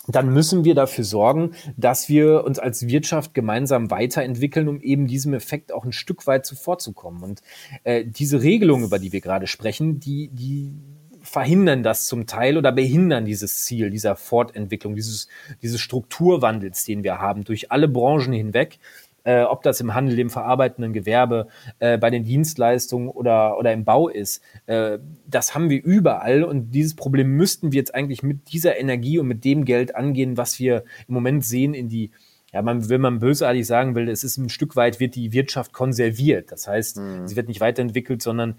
dann 0.08 0.32
müssen 0.32 0.64
wir 0.64 0.74
dafür 0.74 1.04
sorgen, 1.04 1.52
dass 1.76 2.08
wir 2.08 2.44
uns 2.44 2.58
als 2.58 2.86
Wirtschaft 2.86 3.34
gemeinsam 3.34 3.90
weiterentwickeln, 3.90 4.68
um 4.68 4.80
eben 4.80 5.06
diesem 5.06 5.34
Effekt 5.34 5.72
auch 5.72 5.84
ein 5.84 5.92
Stück 5.92 6.26
weit 6.26 6.46
zuvorzukommen. 6.46 7.22
Und 7.22 7.42
äh, 7.84 8.04
diese 8.04 8.42
Regelung, 8.42 8.84
über 8.84 8.98
die 8.98 9.12
wir 9.12 9.20
gerade 9.20 9.46
sprechen, 9.46 9.98
die, 9.98 10.28
die 10.28 10.72
verhindern 11.22 11.82
das 11.82 12.06
zum 12.06 12.26
Teil 12.26 12.56
oder 12.56 12.72
behindern 12.72 13.24
dieses 13.24 13.64
Ziel 13.64 13.90
dieser 13.90 14.16
Fortentwicklung, 14.16 14.94
dieses, 14.94 15.28
dieses 15.60 15.80
Strukturwandels, 15.80 16.84
den 16.84 17.02
wir 17.02 17.18
haben, 17.18 17.44
durch 17.44 17.72
alle 17.72 17.88
Branchen 17.88 18.32
hinweg 18.32 18.78
äh, 19.26 19.42
ob 19.42 19.62
das 19.62 19.80
im 19.80 19.94
Handel, 19.94 20.18
im 20.18 20.30
verarbeitenden 20.30 20.92
Gewerbe, 20.92 21.48
äh, 21.80 21.98
bei 21.98 22.10
den 22.10 22.24
Dienstleistungen 22.24 23.08
oder, 23.08 23.58
oder 23.58 23.72
im 23.72 23.84
Bau 23.84 24.08
ist. 24.08 24.40
Äh, 24.66 24.98
das 25.26 25.54
haben 25.54 25.68
wir 25.68 25.82
überall 25.82 26.44
und 26.44 26.70
dieses 26.70 26.94
Problem 26.94 27.30
müssten 27.30 27.72
wir 27.72 27.78
jetzt 27.78 27.94
eigentlich 27.94 28.22
mit 28.22 28.52
dieser 28.52 28.78
Energie 28.78 29.18
und 29.18 29.26
mit 29.26 29.44
dem 29.44 29.64
Geld 29.64 29.96
angehen, 29.96 30.36
was 30.36 30.58
wir 30.60 30.84
im 31.08 31.14
Moment 31.14 31.44
sehen 31.44 31.74
in 31.74 31.88
die 31.88 32.12
ja, 32.52 32.62
man, 32.62 32.88
wenn 32.88 33.02
man 33.02 33.18
bösartig 33.18 33.66
sagen 33.66 33.94
will, 33.94 34.08
es 34.08 34.24
ist 34.24 34.38
ein 34.38 34.48
Stück 34.48 34.76
weit, 34.76 34.98
wird 35.00 35.14
die 35.14 35.32
Wirtschaft 35.32 35.74
konserviert. 35.74 36.52
Das 36.52 36.66
heißt, 36.66 36.96
mhm. 36.96 37.26
sie 37.26 37.36
wird 37.36 37.48
nicht 37.48 37.60
weiterentwickelt, 37.60 38.22
sondern 38.22 38.54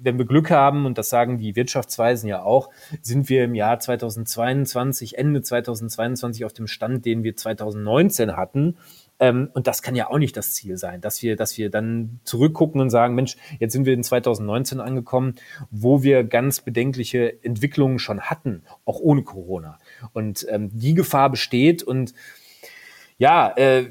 wenn 0.00 0.16
wir 0.16 0.24
Glück 0.24 0.50
haben, 0.50 0.86
und 0.86 0.96
das 0.96 1.10
sagen 1.10 1.36
die 1.36 1.54
Wirtschaftsweisen 1.54 2.26
ja 2.26 2.42
auch, 2.42 2.70
sind 3.02 3.28
wir 3.28 3.44
im 3.44 3.54
Jahr 3.54 3.80
2022, 3.80 5.18
Ende 5.18 5.42
2022 5.42 6.46
auf 6.46 6.54
dem 6.54 6.66
Stand, 6.66 7.04
den 7.04 7.22
wir 7.22 7.36
2019 7.36 8.36
hatten. 8.36 8.78
Ähm, 9.20 9.50
und 9.54 9.66
das 9.66 9.82
kann 9.82 9.94
ja 9.94 10.10
auch 10.10 10.18
nicht 10.18 10.36
das 10.36 10.54
Ziel 10.54 10.76
sein, 10.76 11.00
dass 11.00 11.22
wir, 11.22 11.36
dass 11.36 11.56
wir 11.56 11.70
dann 11.70 12.20
zurückgucken 12.24 12.80
und 12.80 12.90
sagen, 12.90 13.14
Mensch, 13.14 13.36
jetzt 13.60 13.72
sind 13.72 13.86
wir 13.86 13.94
in 13.94 14.02
2019 14.02 14.80
angekommen, 14.80 15.36
wo 15.70 16.02
wir 16.02 16.24
ganz 16.24 16.60
bedenkliche 16.60 17.42
Entwicklungen 17.44 17.98
schon 17.98 18.22
hatten, 18.22 18.62
auch 18.84 19.00
ohne 19.00 19.22
Corona. 19.22 19.78
Und 20.12 20.46
ähm, 20.50 20.70
die 20.72 20.94
Gefahr 20.94 21.30
besteht 21.30 21.82
und 21.82 22.14
ja, 23.16 23.52
äh, 23.56 23.84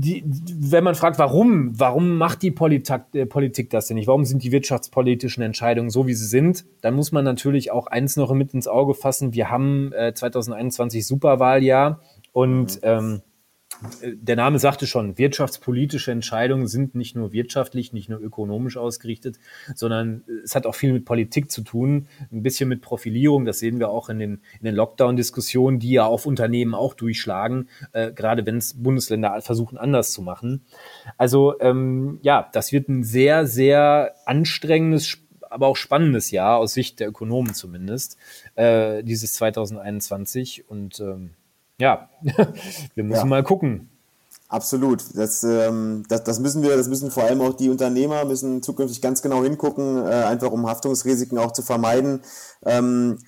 die, 0.00 0.24
wenn 0.24 0.82
man 0.82 0.94
fragt, 0.94 1.18
warum, 1.18 1.78
warum 1.78 2.16
macht 2.16 2.40
die 2.40 2.50
Politik, 2.50 3.02
äh, 3.12 3.26
Politik 3.26 3.68
das 3.68 3.86
denn 3.86 3.96
nicht? 3.96 4.06
Warum 4.06 4.24
sind 4.24 4.42
die 4.42 4.50
wirtschaftspolitischen 4.50 5.42
Entscheidungen 5.42 5.90
so, 5.90 6.06
wie 6.06 6.14
sie 6.14 6.24
sind? 6.24 6.64
Dann 6.80 6.94
muss 6.94 7.12
man 7.12 7.24
natürlich 7.24 7.70
auch 7.70 7.86
eins 7.86 8.16
noch 8.16 8.32
mit 8.32 8.54
ins 8.54 8.66
Auge 8.66 8.94
fassen. 8.94 9.34
Wir 9.34 9.50
haben 9.50 9.92
äh, 9.92 10.14
2021 10.14 11.06
Superwahljahr 11.06 12.00
und 12.32 12.76
mhm. 12.76 12.80
ähm, 12.82 13.22
der 14.02 14.34
Name 14.34 14.58
sagte 14.58 14.86
schon, 14.86 15.18
wirtschaftspolitische 15.18 16.10
Entscheidungen 16.10 16.66
sind 16.66 16.94
nicht 16.94 17.14
nur 17.14 17.32
wirtschaftlich, 17.32 17.92
nicht 17.92 18.08
nur 18.08 18.20
ökonomisch 18.20 18.76
ausgerichtet, 18.76 19.38
sondern 19.74 20.24
es 20.42 20.54
hat 20.54 20.66
auch 20.66 20.74
viel 20.74 20.92
mit 20.92 21.04
Politik 21.04 21.50
zu 21.50 21.62
tun, 21.62 22.08
ein 22.32 22.42
bisschen 22.42 22.68
mit 22.68 22.80
Profilierung. 22.80 23.44
Das 23.44 23.58
sehen 23.58 23.78
wir 23.78 23.90
auch 23.90 24.08
in 24.08 24.18
den, 24.18 24.40
in 24.58 24.64
den 24.64 24.74
Lockdown-Diskussionen, 24.74 25.78
die 25.78 25.92
ja 25.92 26.06
auf 26.06 26.26
Unternehmen 26.26 26.74
auch 26.74 26.94
durchschlagen, 26.94 27.68
äh, 27.92 28.10
gerade 28.12 28.44
wenn 28.46 28.56
es 28.56 28.82
Bundesländer 28.82 29.40
versuchen, 29.42 29.78
anders 29.78 30.12
zu 30.12 30.22
machen. 30.22 30.64
Also 31.16 31.60
ähm, 31.60 32.18
ja, 32.22 32.48
das 32.52 32.72
wird 32.72 32.88
ein 32.88 33.04
sehr, 33.04 33.46
sehr 33.46 34.14
anstrengendes, 34.24 35.18
aber 35.42 35.68
auch 35.68 35.76
spannendes 35.76 36.30
Jahr 36.30 36.58
aus 36.58 36.74
Sicht 36.74 36.98
der 37.00 37.08
Ökonomen 37.08 37.54
zumindest, 37.54 38.16
äh, 38.56 39.04
dieses 39.04 39.34
2021. 39.34 40.68
Und 40.68 40.98
ähm, 41.00 41.30
ja, 41.78 42.08
wir 42.94 43.04
müssen 43.04 43.20
ja. 43.20 43.24
mal 43.24 43.42
gucken. 43.42 43.88
Absolut. 44.48 45.04
Das, 45.14 45.44
ähm, 45.44 46.04
das, 46.08 46.24
das 46.24 46.40
müssen 46.40 46.62
wir, 46.62 46.76
das 46.76 46.88
müssen 46.88 47.10
vor 47.10 47.24
allem 47.24 47.42
auch 47.42 47.54
die 47.54 47.68
Unternehmer 47.68 48.24
müssen 48.24 48.62
zukünftig 48.62 49.02
ganz 49.02 49.20
genau 49.20 49.42
hingucken, 49.42 49.98
äh, 50.06 50.10
einfach 50.10 50.50
um 50.50 50.66
Haftungsrisiken 50.66 51.36
auch 51.36 51.52
zu 51.52 51.62
vermeiden. 51.62 52.22
Ähm, 52.64 53.18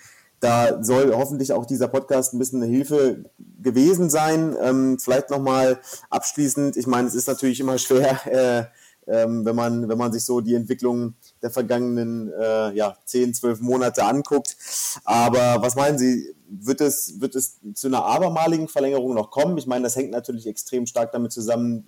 da 0.40 0.82
soll 0.82 1.14
hoffentlich 1.14 1.52
auch 1.52 1.66
dieser 1.66 1.88
Podcast 1.88 2.32
ein 2.32 2.38
bisschen 2.38 2.62
eine 2.62 2.72
Hilfe 2.72 3.24
gewesen 3.62 4.08
sein. 4.08 4.56
Ähm, 4.62 4.98
vielleicht 4.98 5.28
nochmal 5.28 5.78
abschließend, 6.08 6.78
ich 6.78 6.86
meine, 6.86 7.08
es 7.08 7.14
ist 7.14 7.28
natürlich 7.28 7.60
immer 7.60 7.76
schwer, 7.78 8.18
äh, 8.26 8.64
ähm, 9.06 9.44
wenn, 9.44 9.56
man, 9.56 9.88
wenn 9.90 9.98
man 9.98 10.12
sich 10.12 10.24
so 10.24 10.40
die 10.40 10.54
Entwicklung 10.54 11.14
der 11.42 11.50
vergangenen 11.50 12.32
äh, 12.32 12.72
ja, 12.72 12.96
10, 13.04 13.34
12 13.34 13.60
Monate 13.60 14.04
anguckt. 14.04 14.56
Aber 15.04 15.60
was 15.60 15.74
meinen 15.74 15.98
Sie, 15.98 16.34
wird 16.50 16.80
es, 16.80 17.20
wird 17.20 17.36
es 17.36 17.58
zu 17.74 17.86
einer 17.86 18.04
abermaligen 18.04 18.68
Verlängerung 18.68 19.14
noch 19.14 19.30
kommen? 19.30 19.56
Ich 19.58 19.66
meine, 19.66 19.84
das 19.84 19.96
hängt 19.96 20.10
natürlich 20.10 20.46
extrem 20.46 20.86
stark 20.86 21.12
damit 21.12 21.32
zusammen, 21.32 21.84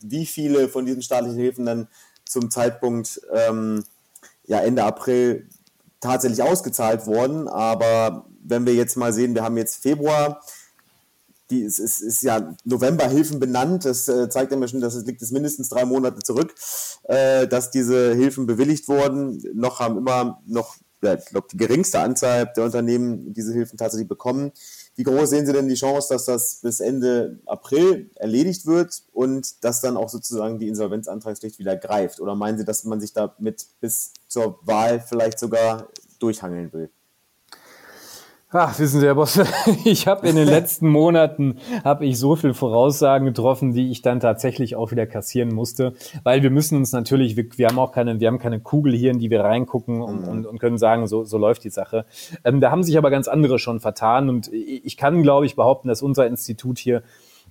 wie 0.00 0.26
viele 0.26 0.68
von 0.68 0.86
diesen 0.86 1.02
staatlichen 1.02 1.38
Hilfen 1.38 1.66
dann 1.66 1.88
zum 2.24 2.50
Zeitpunkt 2.50 3.20
ähm, 3.32 3.84
ja, 4.46 4.60
Ende 4.60 4.84
April 4.84 5.48
tatsächlich 6.00 6.42
ausgezahlt 6.42 7.06
wurden. 7.06 7.48
Aber 7.48 8.26
wenn 8.42 8.66
wir 8.66 8.74
jetzt 8.74 8.96
mal 8.96 9.12
sehen, 9.12 9.34
wir 9.34 9.42
haben 9.42 9.56
jetzt 9.56 9.82
Februar, 9.82 10.40
die, 11.50 11.62
es, 11.64 11.78
ist, 11.78 12.00
ist 12.00 12.22
ja 12.22 12.54
Novemberhilfen 12.64 13.38
benannt. 13.38 13.84
Das 13.84 14.08
äh, 14.08 14.28
zeigt 14.28 14.52
ja 14.52 14.68
schon, 14.68 14.80
dass 14.80 14.94
es 14.94 15.04
liegt 15.04 15.22
es 15.22 15.30
mindestens 15.30 15.68
drei 15.68 15.84
Monate 15.84 16.20
zurück, 16.20 16.54
äh, 17.04 17.46
dass 17.46 17.70
diese 17.70 18.14
Hilfen 18.14 18.46
bewilligt 18.46 18.88
wurden. 18.88 19.42
Noch 19.54 19.80
haben 19.80 19.98
immer 19.98 20.40
noch, 20.46 20.76
ja, 21.04 21.14
ich 21.14 21.26
glaube, 21.26 21.48
die 21.50 21.56
geringste 21.56 22.00
Anzahl 22.00 22.52
der 22.56 22.64
Unternehmen 22.64 23.32
diese 23.32 23.52
Hilfen 23.52 23.78
tatsächlich 23.78 24.08
bekommen. 24.08 24.52
Wie 24.96 25.02
groß 25.02 25.30
sehen 25.30 25.46
Sie 25.46 25.52
denn 25.52 25.68
die 25.68 25.74
Chance, 25.74 26.08
dass 26.12 26.24
das 26.24 26.60
bis 26.62 26.80
Ende 26.80 27.40
April 27.46 28.10
erledigt 28.16 28.66
wird 28.66 29.02
und 29.12 29.64
dass 29.64 29.80
dann 29.80 29.96
auch 29.96 30.08
sozusagen 30.08 30.58
die 30.58 30.68
Insolvenzantragspflicht 30.68 31.58
wieder 31.58 31.76
greift? 31.76 32.20
Oder 32.20 32.34
meinen 32.34 32.58
Sie, 32.58 32.64
dass 32.64 32.84
man 32.84 33.00
sich 33.00 33.12
damit 33.12 33.66
bis 33.80 34.12
zur 34.28 34.58
Wahl 34.62 35.00
vielleicht 35.00 35.38
sogar 35.38 35.88
durchhangeln 36.18 36.72
will? 36.72 36.90
Ach, 38.56 38.78
wissen 38.78 39.00
Sie, 39.00 39.06
Herr 39.06 39.16
Boss, 39.16 39.40
ich 39.84 40.06
habe 40.06 40.28
in 40.28 40.36
den 40.36 40.46
letzten 40.46 40.88
Monaten 40.88 41.58
habe 41.82 42.06
ich 42.06 42.20
so 42.20 42.36
viel 42.36 42.54
Voraussagen 42.54 43.26
getroffen, 43.26 43.72
die 43.72 43.90
ich 43.90 44.00
dann 44.00 44.20
tatsächlich 44.20 44.76
auch 44.76 44.92
wieder 44.92 45.08
kassieren 45.08 45.52
musste, 45.52 45.94
weil 46.22 46.44
wir 46.44 46.50
müssen 46.50 46.76
uns 46.76 46.92
natürlich, 46.92 47.36
wir, 47.36 47.46
wir 47.56 47.66
haben 47.66 47.80
auch 47.80 47.90
keine, 47.90 48.20
wir 48.20 48.28
haben 48.28 48.38
keine 48.38 48.60
Kugel 48.60 48.94
hier, 48.94 49.10
in 49.10 49.18
die 49.18 49.28
wir 49.28 49.42
reingucken 49.42 50.00
und, 50.00 50.22
mhm. 50.22 50.28
und, 50.28 50.46
und 50.46 50.60
können 50.60 50.78
sagen, 50.78 51.08
so, 51.08 51.24
so 51.24 51.36
läuft 51.36 51.64
die 51.64 51.70
Sache. 51.70 52.06
Ähm, 52.44 52.60
da 52.60 52.70
haben 52.70 52.84
sich 52.84 52.96
aber 52.96 53.10
ganz 53.10 53.26
andere 53.26 53.58
schon 53.58 53.80
vertan 53.80 54.28
und 54.28 54.52
ich 54.52 54.96
kann, 54.96 55.24
glaube 55.24 55.46
ich, 55.46 55.56
behaupten, 55.56 55.88
dass 55.88 56.00
unser 56.00 56.28
Institut 56.28 56.78
hier 56.78 57.02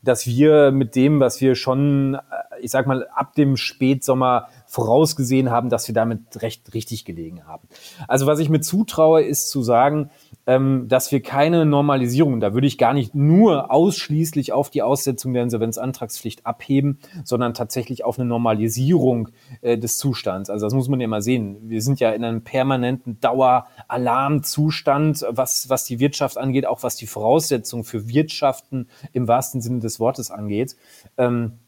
dass 0.04 0.28
wir 0.28 0.72
mit 0.72 0.96
dem, 0.96 1.22
was 1.22 1.40
wir 1.40 1.56
schon, 1.56 2.16
äh, 2.16 2.20
ich 2.62 2.72
sag 2.72 2.88
mal, 2.88 3.08
ab 3.16 3.36
dem 3.36 3.56
Spätsommer 3.56 4.50
vorausgesehen 4.68 5.50
haben, 5.50 5.70
dass 5.70 5.88
wir 5.88 5.96
damit 5.96 6.42
recht 6.42 6.74
richtig 6.74 7.06
gelegen 7.06 7.48
haben. 7.48 7.68
Also 8.08 8.28
was 8.28 8.40
ich 8.40 8.50
mir 8.50 8.60
zutraue, 8.60 9.24
ist 9.24 9.50
zu 9.50 9.62
sagen, 9.62 10.10
ähm, 10.46 10.88
dass 10.88 11.12
wir 11.12 11.22
keine 11.22 11.66
Normalisierung, 11.66 12.40
da 12.40 12.54
würde 12.54 12.68
ich 12.68 12.78
gar 12.78 12.94
nicht 12.94 13.16
nur 13.16 13.72
ausschließlich 13.72 14.52
auf 14.52 14.70
die 14.70 14.82
Aussetzung 14.82 15.34
der 15.34 15.44
Insolvenzantragspflicht 15.44 16.46
abheben, 16.46 17.00
sondern 17.24 17.54
tatsächlich 17.54 18.04
auf 18.04 18.20
eine 18.20 18.28
Normalisierung 18.28 19.30
äh, 19.62 19.78
des 19.78 19.98
Zustands. 19.98 20.50
Also 20.50 20.66
das 20.66 20.74
muss 20.74 20.90
man 20.90 21.00
ja 21.00 21.08
mal 21.08 21.22
sehen. 21.22 21.70
Wir 21.70 21.82
sind 21.82 22.00
ja 22.00 22.12
in 22.12 22.26
einem 22.26 22.44
permanenten 22.44 23.20
Daueralarmzustand, 23.22 25.26
was, 25.30 25.70
was 25.70 25.86
die 25.86 26.00
Wirtschaft 26.00 26.38
angeht, 26.38 26.66
auch 26.66 26.84
was 26.84 26.96
die 26.96 27.08
Voraussetzungen 27.08 27.86
für 27.86 28.10
Wirtschaften 28.10 28.90
im 29.14 29.28
wahrsten 29.28 29.62
Sinne 29.62 29.80
des 29.80 30.00
Wortes 30.00 30.32
angeht. 30.32 30.76
Ähm, 31.18 31.60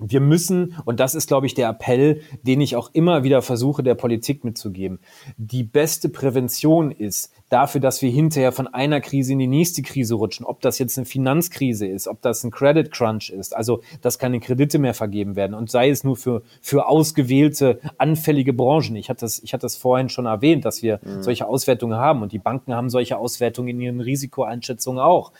wir 0.00 0.20
müssen, 0.20 0.76
und 0.84 0.98
das 0.98 1.14
ist, 1.14 1.28
glaube 1.28 1.46
ich, 1.46 1.54
der 1.54 1.68
Appell, 1.68 2.20
den 2.42 2.60
ich 2.60 2.74
auch 2.76 2.90
immer 2.92 3.22
wieder 3.22 3.42
versuche, 3.42 3.82
der 3.82 3.94
Politik 3.94 4.44
mitzugeben. 4.44 4.98
Die 5.36 5.62
beste 5.62 6.08
Prävention 6.08 6.90
ist 6.90 7.32
dafür, 7.48 7.80
dass 7.80 8.02
wir 8.02 8.10
hinterher 8.10 8.50
von 8.50 8.66
einer 8.66 9.00
Krise 9.00 9.32
in 9.34 9.38
die 9.38 9.46
nächste 9.46 9.82
Krise 9.82 10.14
rutschen. 10.14 10.44
Ob 10.44 10.60
das 10.60 10.78
jetzt 10.80 10.98
eine 10.98 11.06
Finanzkrise 11.06 11.86
ist, 11.86 12.08
ob 12.08 12.20
das 12.22 12.42
ein 12.42 12.50
Credit 12.50 12.90
Crunch 12.90 13.30
ist, 13.30 13.54
also 13.54 13.82
dass 14.02 14.18
keine 14.18 14.40
Kredite 14.40 14.80
mehr 14.80 14.94
vergeben 14.94 15.36
werden 15.36 15.54
und 15.54 15.70
sei 15.70 15.90
es 15.90 16.02
nur 16.02 16.16
für, 16.16 16.42
für 16.60 16.88
ausgewählte, 16.88 17.78
anfällige 17.98 18.52
Branchen. 18.52 18.96
Ich 18.96 19.08
hatte 19.08 19.20
das, 19.20 19.40
ich 19.44 19.52
hatte 19.52 19.62
das 19.62 19.76
vorhin 19.76 20.08
schon 20.08 20.26
erwähnt, 20.26 20.64
dass 20.64 20.82
wir 20.82 20.98
mhm. 21.02 21.22
solche 21.22 21.46
Auswertungen 21.46 21.96
haben 21.96 22.22
und 22.22 22.32
die 22.32 22.38
Banken 22.38 22.74
haben 22.74 22.90
solche 22.90 23.16
Auswertungen 23.16 23.68
in 23.68 23.80
ihren 23.80 24.00
Risikoeinschätzungen 24.00 25.00
auch. 25.00 25.32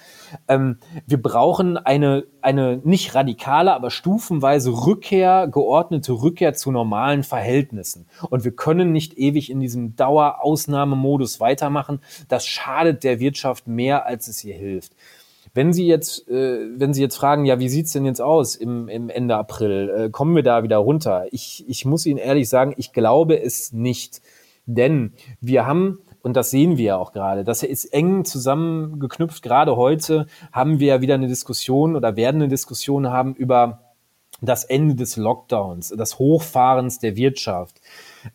Ähm, 0.46 0.78
wir 1.06 1.20
brauchen 1.20 1.76
eine, 1.76 2.24
eine 2.40 2.80
nicht 2.84 3.14
radikale, 3.16 3.74
aber 3.74 3.90
stufenweise 3.90 4.43
Rückkehr, 4.70 5.48
geordnete 5.48 6.12
Rückkehr 6.12 6.54
zu 6.54 6.70
normalen 6.70 7.22
Verhältnissen. 7.22 8.06
Und 8.30 8.44
wir 8.44 8.52
können 8.52 8.92
nicht 8.92 9.18
ewig 9.18 9.50
in 9.50 9.60
diesem 9.60 9.96
Dauerausnahmemodus 9.96 11.40
weitermachen. 11.40 12.00
Das 12.28 12.46
schadet 12.46 13.04
der 13.04 13.20
Wirtschaft 13.20 13.66
mehr, 13.66 14.06
als 14.06 14.28
es 14.28 14.44
ihr 14.44 14.54
hilft. 14.54 14.92
Wenn 15.54 15.72
Sie 15.72 15.86
jetzt, 15.86 16.28
äh, 16.28 16.58
wenn 16.78 16.92
Sie 16.92 17.02
jetzt 17.02 17.16
fragen, 17.16 17.44
ja, 17.44 17.60
wie 17.60 17.68
sieht's 17.68 17.92
denn 17.92 18.04
jetzt 18.04 18.20
aus 18.20 18.56
im, 18.56 18.88
im 18.88 19.08
Ende 19.08 19.36
April? 19.36 19.88
Äh, 19.88 20.10
kommen 20.10 20.34
wir 20.34 20.42
da 20.42 20.64
wieder 20.64 20.78
runter? 20.78 21.26
Ich, 21.30 21.64
ich 21.68 21.84
muss 21.84 22.06
Ihnen 22.06 22.18
ehrlich 22.18 22.48
sagen, 22.48 22.74
ich 22.76 22.92
glaube 22.92 23.40
es 23.40 23.72
nicht. 23.72 24.20
Denn 24.66 25.12
wir 25.40 25.66
haben 25.66 25.98
und 26.24 26.36
das 26.36 26.50
sehen 26.50 26.78
wir 26.78 26.84
ja 26.84 26.96
auch 26.96 27.12
gerade. 27.12 27.44
Das 27.44 27.62
ist 27.62 27.84
eng 27.84 28.24
zusammengeknüpft. 28.24 29.42
Gerade 29.42 29.76
heute 29.76 30.26
haben 30.52 30.80
wir 30.80 30.86
ja 30.86 31.00
wieder 31.02 31.14
eine 31.14 31.28
Diskussion 31.28 31.96
oder 31.96 32.16
werden 32.16 32.40
eine 32.40 32.48
Diskussion 32.48 33.10
haben 33.10 33.34
über 33.34 33.83
das 34.46 34.64
Ende 34.64 34.94
des 34.94 35.16
Lockdowns, 35.16 35.94
das 35.96 36.18
Hochfahrens 36.18 36.98
der 36.98 37.16
Wirtschaft. 37.16 37.80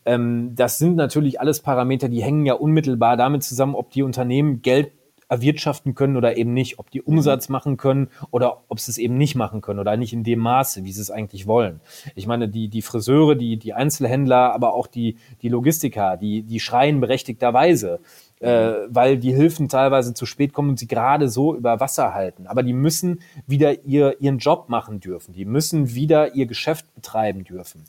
Ähm, 0.04 0.54
das 0.54 0.78
sind 0.78 0.96
natürlich 0.96 1.40
alles 1.40 1.60
Parameter, 1.60 2.08
die 2.08 2.22
hängen 2.22 2.46
ja 2.46 2.54
unmittelbar 2.54 3.16
damit 3.16 3.42
zusammen, 3.42 3.74
ob 3.74 3.90
die 3.90 4.02
Unternehmen 4.02 4.62
Geld 4.62 4.92
erwirtschaften 5.30 5.94
können 5.94 6.16
oder 6.16 6.36
eben 6.36 6.52
nicht, 6.52 6.78
ob 6.78 6.90
die 6.90 7.02
Umsatz 7.02 7.48
mhm. 7.48 7.52
machen 7.52 7.76
können 7.76 8.08
oder 8.30 8.64
ob 8.68 8.80
sie 8.80 8.90
es 8.90 8.98
eben 8.98 9.16
nicht 9.16 9.36
machen 9.36 9.60
können 9.60 9.78
oder 9.78 9.96
nicht 9.96 10.12
in 10.12 10.24
dem 10.24 10.40
Maße, 10.40 10.84
wie 10.84 10.92
sie 10.92 11.00
es 11.00 11.10
eigentlich 11.10 11.46
wollen. 11.46 11.80
Ich 12.16 12.26
meine, 12.26 12.48
die, 12.48 12.68
die 12.68 12.82
Friseure, 12.82 13.36
die, 13.36 13.56
die 13.56 13.72
Einzelhändler, 13.72 14.52
aber 14.52 14.74
auch 14.74 14.88
die, 14.88 15.16
die 15.40 15.48
Logistiker, 15.48 16.16
die, 16.16 16.42
die 16.42 16.58
schreien 16.58 17.00
berechtigterweise, 17.00 18.00
äh, 18.40 18.72
weil 18.88 19.18
die 19.18 19.32
Hilfen 19.32 19.68
teilweise 19.68 20.14
zu 20.14 20.26
spät 20.26 20.52
kommen 20.52 20.70
und 20.70 20.78
sie 20.78 20.88
gerade 20.88 21.28
so 21.28 21.54
über 21.54 21.78
Wasser 21.78 22.14
halten. 22.14 22.46
Aber 22.46 22.62
die 22.62 22.72
müssen 22.72 23.20
wieder 23.46 23.84
ihr, 23.84 24.20
ihren 24.20 24.38
Job 24.38 24.68
machen 24.68 25.00
dürfen. 25.00 25.32
Die 25.32 25.44
müssen 25.44 25.94
wieder 25.94 26.34
ihr 26.34 26.46
Geschäft 26.46 26.92
betreiben 26.94 27.44
dürfen. 27.44 27.84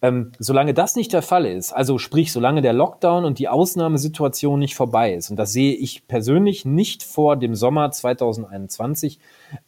Ähm, 0.00 0.32
solange 0.38 0.74
das 0.74 0.96
nicht 0.96 1.12
der 1.12 1.22
Fall 1.22 1.44
ist, 1.44 1.72
also 1.72 1.98
sprich, 1.98 2.32
solange 2.32 2.62
der 2.62 2.72
Lockdown 2.72 3.24
und 3.24 3.38
die 3.38 3.48
Ausnahmesituation 3.48 4.58
nicht 4.58 4.76
vorbei 4.76 5.12
ist, 5.14 5.30
und 5.30 5.36
das 5.36 5.52
sehe 5.52 5.74
ich 5.74 6.06
persönlich 6.06 6.64
nicht 6.64 7.02
vor 7.02 7.36
dem 7.36 7.54
Sommer 7.54 7.90
2021, 7.90 9.18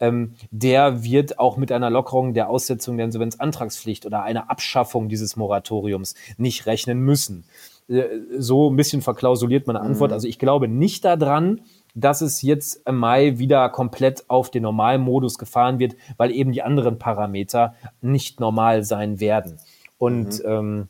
ähm, 0.00 0.34
der 0.50 1.02
wird 1.02 1.38
auch 1.38 1.56
mit 1.56 1.72
einer 1.72 1.90
Lockerung 1.90 2.32
der 2.32 2.48
Aussetzung 2.48 2.96
der 2.96 3.06
Insolvenzantragspflicht 3.06 4.06
oder 4.06 4.22
einer 4.22 4.50
Abschaffung 4.50 5.08
dieses 5.08 5.36
Moratoriums 5.36 6.14
nicht 6.38 6.66
rechnen 6.66 7.00
müssen. 7.00 7.44
Äh, 7.88 8.04
so 8.38 8.70
ein 8.70 8.76
bisschen 8.76 9.02
verklausuliert 9.02 9.66
meine 9.66 9.80
Antwort. 9.80 10.10
Mhm. 10.10 10.14
Also 10.14 10.28
ich 10.28 10.38
glaube 10.38 10.68
nicht 10.68 11.04
daran, 11.04 11.60
dass 11.94 12.20
es 12.20 12.42
jetzt 12.42 12.82
im 12.86 12.96
Mai 12.96 13.38
wieder 13.38 13.68
komplett 13.68 14.24
auf 14.28 14.50
den 14.50 14.64
Normalmodus 14.64 15.38
gefahren 15.38 15.78
wird, 15.78 15.94
weil 16.16 16.32
eben 16.32 16.52
die 16.52 16.62
anderen 16.62 16.98
Parameter 16.98 17.74
nicht 18.00 18.40
normal 18.40 18.84
sein 18.84 19.20
werden. 19.20 19.58
Und 19.98 20.42
mhm. 20.42 20.50
ähm, 20.50 20.88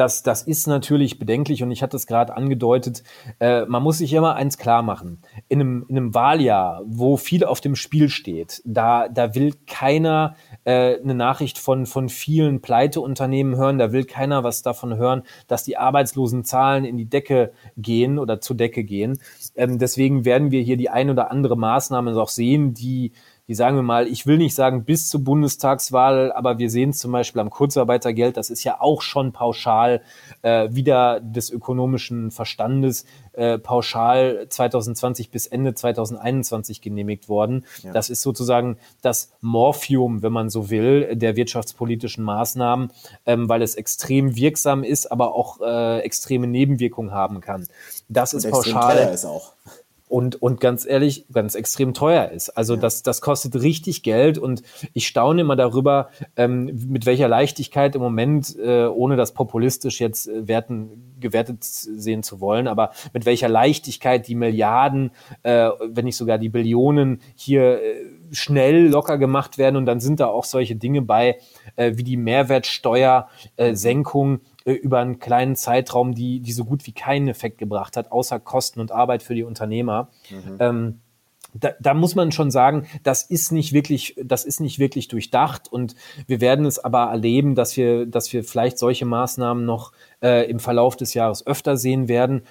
das, 0.00 0.22
das 0.22 0.42
ist 0.42 0.66
natürlich 0.66 1.18
bedenklich 1.18 1.62
und 1.62 1.70
ich 1.70 1.82
hatte 1.82 1.98
es 1.98 2.06
gerade 2.06 2.34
angedeutet, 2.34 3.04
äh, 3.38 3.66
man 3.66 3.82
muss 3.82 3.98
sich 3.98 4.14
immer 4.14 4.34
eins 4.34 4.56
klar 4.56 4.80
machen. 4.82 5.20
In 5.48 5.60
einem, 5.60 5.84
in 5.88 5.96
einem 5.98 6.14
Wahljahr, 6.14 6.80
wo 6.86 7.18
viel 7.18 7.44
auf 7.44 7.60
dem 7.60 7.76
Spiel 7.76 8.08
steht, 8.08 8.62
da, 8.64 9.08
da 9.08 9.34
will 9.34 9.52
keiner 9.66 10.36
äh, 10.64 10.98
eine 10.98 11.14
Nachricht 11.14 11.58
von, 11.58 11.84
von 11.84 12.08
vielen 12.08 12.62
Pleiteunternehmen 12.62 13.56
hören, 13.56 13.76
da 13.76 13.92
will 13.92 14.04
keiner 14.04 14.42
was 14.42 14.62
davon 14.62 14.96
hören, 14.96 15.22
dass 15.48 15.64
die 15.64 15.76
Arbeitslosenzahlen 15.76 16.86
in 16.86 16.96
die 16.96 17.10
Decke 17.10 17.52
gehen 17.76 18.18
oder 18.18 18.40
zur 18.40 18.56
Decke 18.56 18.84
gehen. 18.84 19.20
Ähm, 19.54 19.78
deswegen 19.78 20.24
werden 20.24 20.50
wir 20.50 20.62
hier 20.62 20.78
die 20.78 20.88
ein 20.88 21.10
oder 21.10 21.30
andere 21.30 21.58
Maßnahme 21.58 22.18
auch 22.18 22.30
sehen, 22.30 22.72
die 22.72 23.12
die 23.50 23.56
sagen 23.56 23.74
wir 23.74 23.82
mal, 23.82 24.06
ich 24.06 24.28
will 24.28 24.38
nicht 24.38 24.54
sagen 24.54 24.84
bis 24.84 25.08
zur 25.08 25.24
Bundestagswahl, 25.24 26.30
aber 26.30 26.60
wir 26.60 26.70
sehen 26.70 26.90
es 26.90 26.98
zum 26.98 27.10
Beispiel 27.10 27.40
am 27.40 27.50
Kurzarbeitergeld, 27.50 28.36
das 28.36 28.48
ist 28.48 28.62
ja 28.62 28.80
auch 28.80 29.02
schon 29.02 29.32
pauschal 29.32 30.02
äh, 30.42 30.68
wieder 30.70 31.18
des 31.18 31.50
ökonomischen 31.50 32.30
Verstandes 32.30 33.06
äh, 33.32 33.58
pauschal 33.58 34.46
2020 34.48 35.32
bis 35.32 35.48
Ende 35.48 35.74
2021 35.74 36.80
genehmigt 36.80 37.28
worden. 37.28 37.64
Ja. 37.82 37.92
Das 37.92 38.08
ist 38.08 38.22
sozusagen 38.22 38.76
das 39.02 39.32
Morphium, 39.40 40.22
wenn 40.22 40.32
man 40.32 40.48
so 40.48 40.70
will, 40.70 41.16
der 41.16 41.34
wirtschaftspolitischen 41.34 42.22
Maßnahmen, 42.22 42.92
ähm, 43.26 43.48
weil 43.48 43.62
es 43.62 43.74
extrem 43.74 44.36
wirksam 44.36 44.84
ist, 44.84 45.10
aber 45.10 45.34
auch 45.34 45.60
äh, 45.60 45.98
extreme 46.02 46.46
Nebenwirkungen 46.46 47.10
haben 47.10 47.40
kann. 47.40 47.66
Das 48.08 48.32
Und 48.32 48.44
ist 48.44 48.50
pauschal. 48.52 48.96
Teuer 48.96 49.10
ist 49.10 49.24
auch 49.24 49.54
und, 50.10 50.42
und 50.42 50.60
ganz 50.60 50.84
ehrlich, 50.84 51.24
ganz 51.32 51.54
extrem 51.54 51.94
teuer 51.94 52.30
ist. 52.30 52.50
Also 52.50 52.74
ja. 52.74 52.80
das, 52.80 53.04
das 53.04 53.20
kostet 53.20 53.54
richtig 53.62 54.02
Geld 54.02 54.38
und 54.38 54.64
ich 54.92 55.06
staune 55.06 55.42
immer 55.42 55.54
darüber, 55.54 56.08
ähm, 56.34 56.64
mit 56.88 57.06
welcher 57.06 57.28
Leichtigkeit 57.28 57.94
im 57.94 58.02
Moment, 58.02 58.56
äh, 58.58 58.86
ohne 58.86 59.14
das 59.14 59.32
populistisch 59.32 60.00
jetzt 60.00 60.26
äh, 60.26 60.48
werten, 60.48 61.14
gewertet 61.20 61.62
sehen 61.62 62.24
zu 62.24 62.40
wollen, 62.40 62.66
aber 62.66 62.90
mit 63.12 63.24
welcher 63.24 63.48
Leichtigkeit 63.48 64.26
die 64.26 64.34
Milliarden, 64.34 65.12
äh, 65.44 65.70
wenn 65.80 66.06
nicht 66.06 66.16
sogar 66.16 66.38
die 66.38 66.48
Billionen 66.48 67.20
hier 67.36 67.80
äh, 67.80 68.04
schnell 68.32 68.88
locker 68.88 69.16
gemacht 69.16 69.58
werden 69.58 69.76
und 69.76 69.86
dann 69.86 70.00
sind 70.00 70.18
da 70.18 70.26
auch 70.26 70.44
solche 70.44 70.74
Dinge 70.74 71.02
bei, 71.02 71.38
äh, 71.76 71.92
wie 71.94 72.04
die 72.04 72.16
Mehrwertsteuersenkung 72.16 74.40
äh, 74.64 74.72
über 74.72 74.98
einen 74.98 75.18
kleinen 75.18 75.56
Zeitraum, 75.56 76.14
die, 76.14 76.40
die 76.40 76.52
so 76.52 76.64
gut 76.64 76.86
wie 76.86 76.92
keinen 76.92 77.28
Effekt 77.28 77.58
gebracht 77.58 77.96
hat, 77.96 78.12
außer 78.12 78.40
Kosten 78.40 78.80
und 78.80 78.92
Arbeit 78.92 79.22
für 79.22 79.34
die 79.34 79.44
Unternehmer. 79.44 80.08
Mhm. 80.30 80.56
Ähm, 80.58 81.00
da, 81.54 81.72
da 81.80 81.94
muss 81.94 82.14
man 82.14 82.32
schon 82.32 82.50
sagen, 82.50 82.86
das 83.02 83.22
ist 83.22 83.52
nicht 83.52 83.72
wirklich, 83.72 84.14
das 84.22 84.44
ist 84.44 84.60
nicht 84.60 84.78
wirklich 84.78 85.08
durchdacht 85.08 85.72
und 85.72 85.96
wir 86.26 86.40
werden 86.40 86.64
es 86.64 86.78
aber 86.78 87.04
erleben, 87.10 87.54
dass 87.54 87.76
wir, 87.76 88.06
dass 88.06 88.32
wir 88.32 88.44
vielleicht 88.44 88.78
solche 88.78 89.04
Maßnahmen 89.04 89.64
noch 89.64 89.92
äh, 90.22 90.48
im 90.48 90.60
Verlauf 90.60 90.96
des 90.96 91.14
Jahres 91.14 91.46
öfter 91.46 91.76
sehen 91.76 92.08
werden. 92.08 92.42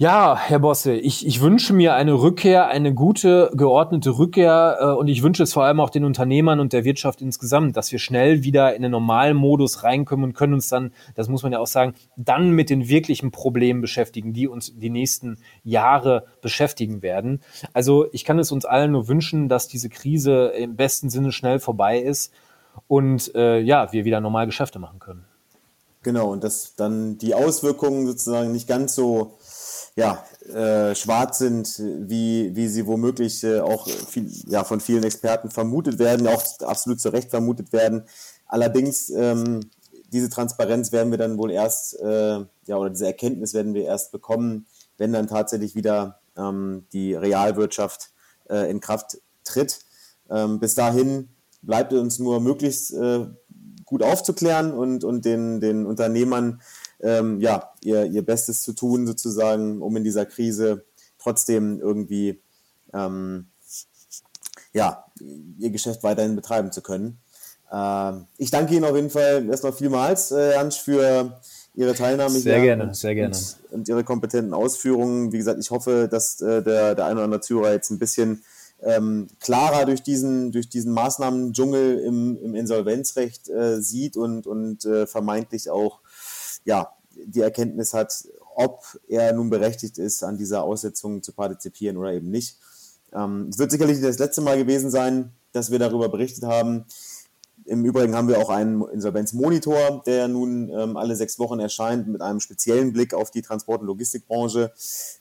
Ja, 0.00 0.38
Herr 0.38 0.60
Bosse, 0.60 0.94
ich, 0.94 1.26
ich 1.26 1.40
wünsche 1.40 1.72
mir 1.72 1.94
eine 1.94 2.12
Rückkehr, 2.12 2.68
eine 2.68 2.94
gute, 2.94 3.50
geordnete 3.54 4.16
Rückkehr 4.16 4.78
äh, 4.80 4.84
und 4.92 5.08
ich 5.08 5.24
wünsche 5.24 5.42
es 5.42 5.52
vor 5.52 5.64
allem 5.64 5.80
auch 5.80 5.90
den 5.90 6.04
Unternehmern 6.04 6.60
und 6.60 6.72
der 6.72 6.84
Wirtschaft 6.84 7.20
insgesamt, 7.20 7.76
dass 7.76 7.90
wir 7.90 7.98
schnell 7.98 8.44
wieder 8.44 8.76
in 8.76 8.82
den 8.82 8.92
normalen 8.92 9.36
Modus 9.36 9.82
reinkommen 9.82 10.26
und 10.26 10.34
können 10.34 10.54
uns 10.54 10.68
dann, 10.68 10.92
das 11.16 11.28
muss 11.28 11.42
man 11.42 11.50
ja 11.50 11.58
auch 11.58 11.66
sagen, 11.66 11.94
dann 12.14 12.52
mit 12.52 12.70
den 12.70 12.88
wirklichen 12.88 13.32
Problemen 13.32 13.80
beschäftigen, 13.80 14.32
die 14.32 14.46
uns 14.46 14.72
die 14.72 14.88
nächsten 14.88 15.38
Jahre 15.64 16.26
beschäftigen 16.42 17.02
werden. 17.02 17.42
Also 17.72 18.06
ich 18.12 18.24
kann 18.24 18.38
es 18.38 18.52
uns 18.52 18.66
allen 18.66 18.92
nur 18.92 19.08
wünschen, 19.08 19.48
dass 19.48 19.66
diese 19.66 19.88
Krise 19.88 20.52
im 20.56 20.76
besten 20.76 21.10
Sinne 21.10 21.32
schnell 21.32 21.58
vorbei 21.58 21.98
ist 21.98 22.32
und 22.86 23.34
äh, 23.34 23.58
ja, 23.58 23.92
wir 23.92 24.04
wieder 24.04 24.20
normal 24.20 24.46
Geschäfte 24.46 24.78
machen 24.78 25.00
können. 25.00 25.24
Genau, 26.04 26.30
und 26.30 26.44
dass 26.44 26.76
dann 26.76 27.18
die 27.18 27.34
Auswirkungen 27.34 28.06
sozusagen 28.06 28.52
nicht 28.52 28.68
ganz 28.68 28.94
so 28.94 29.37
ja, 29.98 30.24
äh, 30.54 30.94
schwarz 30.94 31.38
sind, 31.38 31.76
wie, 31.76 32.54
wie 32.54 32.68
sie 32.68 32.86
womöglich 32.86 33.42
äh, 33.42 33.58
auch 33.58 33.88
viel, 33.88 34.30
ja, 34.46 34.62
von 34.62 34.78
vielen 34.78 35.02
Experten 35.02 35.50
vermutet 35.50 35.98
werden, 35.98 36.28
auch 36.28 36.40
absolut 36.60 37.00
zu 37.00 37.08
Recht 37.08 37.30
vermutet 37.30 37.72
werden. 37.72 38.04
Allerdings, 38.46 39.10
ähm, 39.10 39.58
diese 40.12 40.30
Transparenz 40.30 40.92
werden 40.92 41.10
wir 41.10 41.18
dann 41.18 41.36
wohl 41.36 41.50
erst, 41.50 41.98
äh, 41.98 42.38
ja, 42.66 42.76
oder 42.76 42.90
diese 42.90 43.06
Erkenntnis 43.06 43.54
werden 43.54 43.74
wir 43.74 43.86
erst 43.86 44.12
bekommen, 44.12 44.66
wenn 44.98 45.12
dann 45.12 45.26
tatsächlich 45.26 45.74
wieder 45.74 46.20
ähm, 46.36 46.86
die 46.92 47.14
Realwirtschaft 47.14 48.10
äh, 48.48 48.70
in 48.70 48.78
Kraft 48.78 49.18
tritt. 49.42 49.80
Ähm, 50.30 50.60
bis 50.60 50.76
dahin 50.76 51.28
bleibt 51.60 51.92
uns 51.92 52.20
nur 52.20 52.40
möglichst 52.40 52.94
äh, 52.94 53.26
gut 53.84 54.04
aufzuklären 54.04 54.72
und, 54.72 55.02
und 55.02 55.24
den, 55.24 55.60
den 55.60 55.86
Unternehmern 55.86 56.60
ähm, 57.00 57.40
ja, 57.40 57.72
ihr, 57.82 58.04
ihr 58.06 58.24
Bestes 58.24 58.62
zu 58.62 58.72
tun, 58.72 59.06
sozusagen, 59.06 59.82
um 59.82 59.96
in 59.96 60.04
dieser 60.04 60.26
Krise 60.26 60.84
trotzdem 61.18 61.80
irgendwie 61.80 62.40
ähm, 62.92 63.46
ja, 64.72 65.04
ihr 65.58 65.70
Geschäft 65.70 66.02
weiterhin 66.02 66.36
betreiben 66.36 66.72
zu 66.72 66.82
können. 66.82 67.18
Ähm, 67.72 68.26
ich 68.36 68.50
danke 68.50 68.74
Ihnen 68.74 68.84
auf 68.84 68.96
jeden 68.96 69.10
Fall 69.10 69.46
erstmal 69.48 69.72
vielmals, 69.72 70.30
äh, 70.30 70.52
Ernst, 70.52 70.80
für 70.80 71.40
Ihre 71.74 71.94
Teilnahme 71.94 72.38
sehr 72.38 72.56
hier. 72.56 72.76
Gerne, 72.76 72.94
sehr 72.94 73.14
gerne. 73.14 73.36
Und, 73.36 73.56
und, 73.70 73.88
Ihre 73.88 74.04
kompetenten 74.04 74.54
Ausführungen. 74.54 75.32
Wie 75.32 75.38
gesagt, 75.38 75.60
ich 75.60 75.70
hoffe, 75.70 76.08
dass 76.10 76.40
äh, 76.40 76.62
der, 76.62 76.94
der 76.94 77.06
ein 77.06 77.14
oder 77.14 77.24
andere 77.24 77.40
Zuhörer 77.40 77.72
jetzt 77.72 77.90
ein 77.90 77.98
bisschen 77.98 78.42
ähm, 78.80 79.28
klarer 79.40 79.86
durch 79.86 80.02
diesen, 80.02 80.52
durch 80.52 80.68
diesen 80.68 80.92
Maßnahmen-Dschungel 80.92 81.98
im, 81.98 82.38
im 82.42 82.54
Insolvenzrecht 82.54 83.48
äh, 83.48 83.82
sieht 83.82 84.16
und, 84.16 84.46
und 84.46 84.84
äh, 84.84 85.06
vermeintlich 85.06 85.68
auch 85.68 86.00
ja, 86.68 86.92
die 87.10 87.40
Erkenntnis 87.40 87.94
hat, 87.94 88.28
ob 88.54 88.84
er 89.08 89.32
nun 89.32 89.48
berechtigt 89.48 89.96
ist, 89.96 90.22
an 90.22 90.36
dieser 90.36 90.62
Aussetzung 90.62 91.22
zu 91.22 91.32
partizipieren 91.32 91.96
oder 91.96 92.12
eben 92.12 92.30
nicht. 92.30 92.58
Ähm, 93.12 93.48
es 93.48 93.58
wird 93.58 93.70
sicherlich 93.70 94.00
das 94.02 94.18
letzte 94.18 94.42
Mal 94.42 94.58
gewesen 94.58 94.90
sein, 94.90 95.32
dass 95.52 95.70
wir 95.70 95.78
darüber 95.78 96.10
berichtet 96.10 96.44
haben. 96.44 96.84
Im 97.64 97.84
Übrigen 97.86 98.14
haben 98.14 98.28
wir 98.28 98.38
auch 98.38 98.50
einen 98.50 98.82
Insolvenzmonitor, 98.88 100.02
der 100.04 100.28
nun 100.28 100.68
ähm, 100.68 100.98
alle 100.98 101.16
sechs 101.16 101.38
Wochen 101.38 101.58
erscheint 101.58 102.06
mit 102.06 102.20
einem 102.20 102.40
speziellen 102.40 102.92
Blick 102.92 103.14
auf 103.14 103.30
die 103.30 103.42
Transport- 103.42 103.80
und 103.80 103.86
Logistikbranche. 103.86 104.70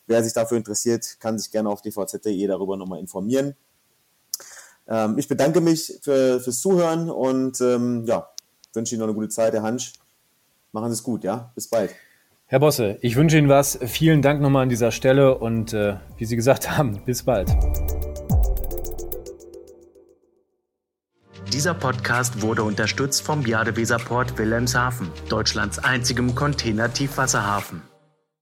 Wer 0.05 0.23
sich 0.23 0.33
dafür 0.33 0.57
interessiert, 0.57 1.17
kann 1.21 1.39
sich 1.39 1.49
gerne 1.51 1.69
auf 1.69 1.81
dvz.de 1.81 2.45
darüber 2.45 2.75
nochmal 2.75 2.99
informieren. 2.99 3.55
Ähm, 4.87 5.17
ich 5.17 5.29
bedanke 5.29 5.61
mich 5.61 5.97
für, 6.01 6.41
fürs 6.41 6.59
Zuhören 6.59 7.09
und 7.09 7.61
ähm, 7.61 8.03
ja, 8.05 8.29
wünsche 8.73 8.95
Ihnen 8.95 8.99
noch 8.99 9.07
eine 9.07 9.15
gute 9.15 9.29
Zeit, 9.29 9.53
Herr 9.53 9.63
Hansch. 9.63 9.93
Machen 10.71 10.89
Sie 10.89 10.93
es 10.93 11.03
gut, 11.03 11.23
ja? 11.23 11.51
Bis 11.55 11.69
bald. 11.69 11.95
Herr 12.45 12.59
Bosse, 12.59 12.97
ich 13.01 13.15
wünsche 13.15 13.37
Ihnen 13.37 13.49
was. 13.49 13.77
Vielen 13.85 14.21
Dank 14.21 14.41
nochmal 14.41 14.63
an 14.63 14.69
dieser 14.69 14.91
Stelle 14.91 15.37
und 15.37 15.73
äh, 15.73 15.95
wie 16.17 16.25
Sie 16.25 16.35
gesagt 16.35 16.71
haben, 16.77 17.01
bis 17.05 17.23
bald. 17.23 17.49
Dieser 21.51 21.73
Podcast 21.73 22.41
wurde 22.41 22.63
unterstützt 22.63 23.21
vom 23.21 23.45
Jadeweserport 23.45 24.37
Wilhelmshaven, 24.37 25.09
Deutschlands 25.29 25.79
einzigem 25.79 26.35
Container-Tiefwasserhafen. 26.35 27.81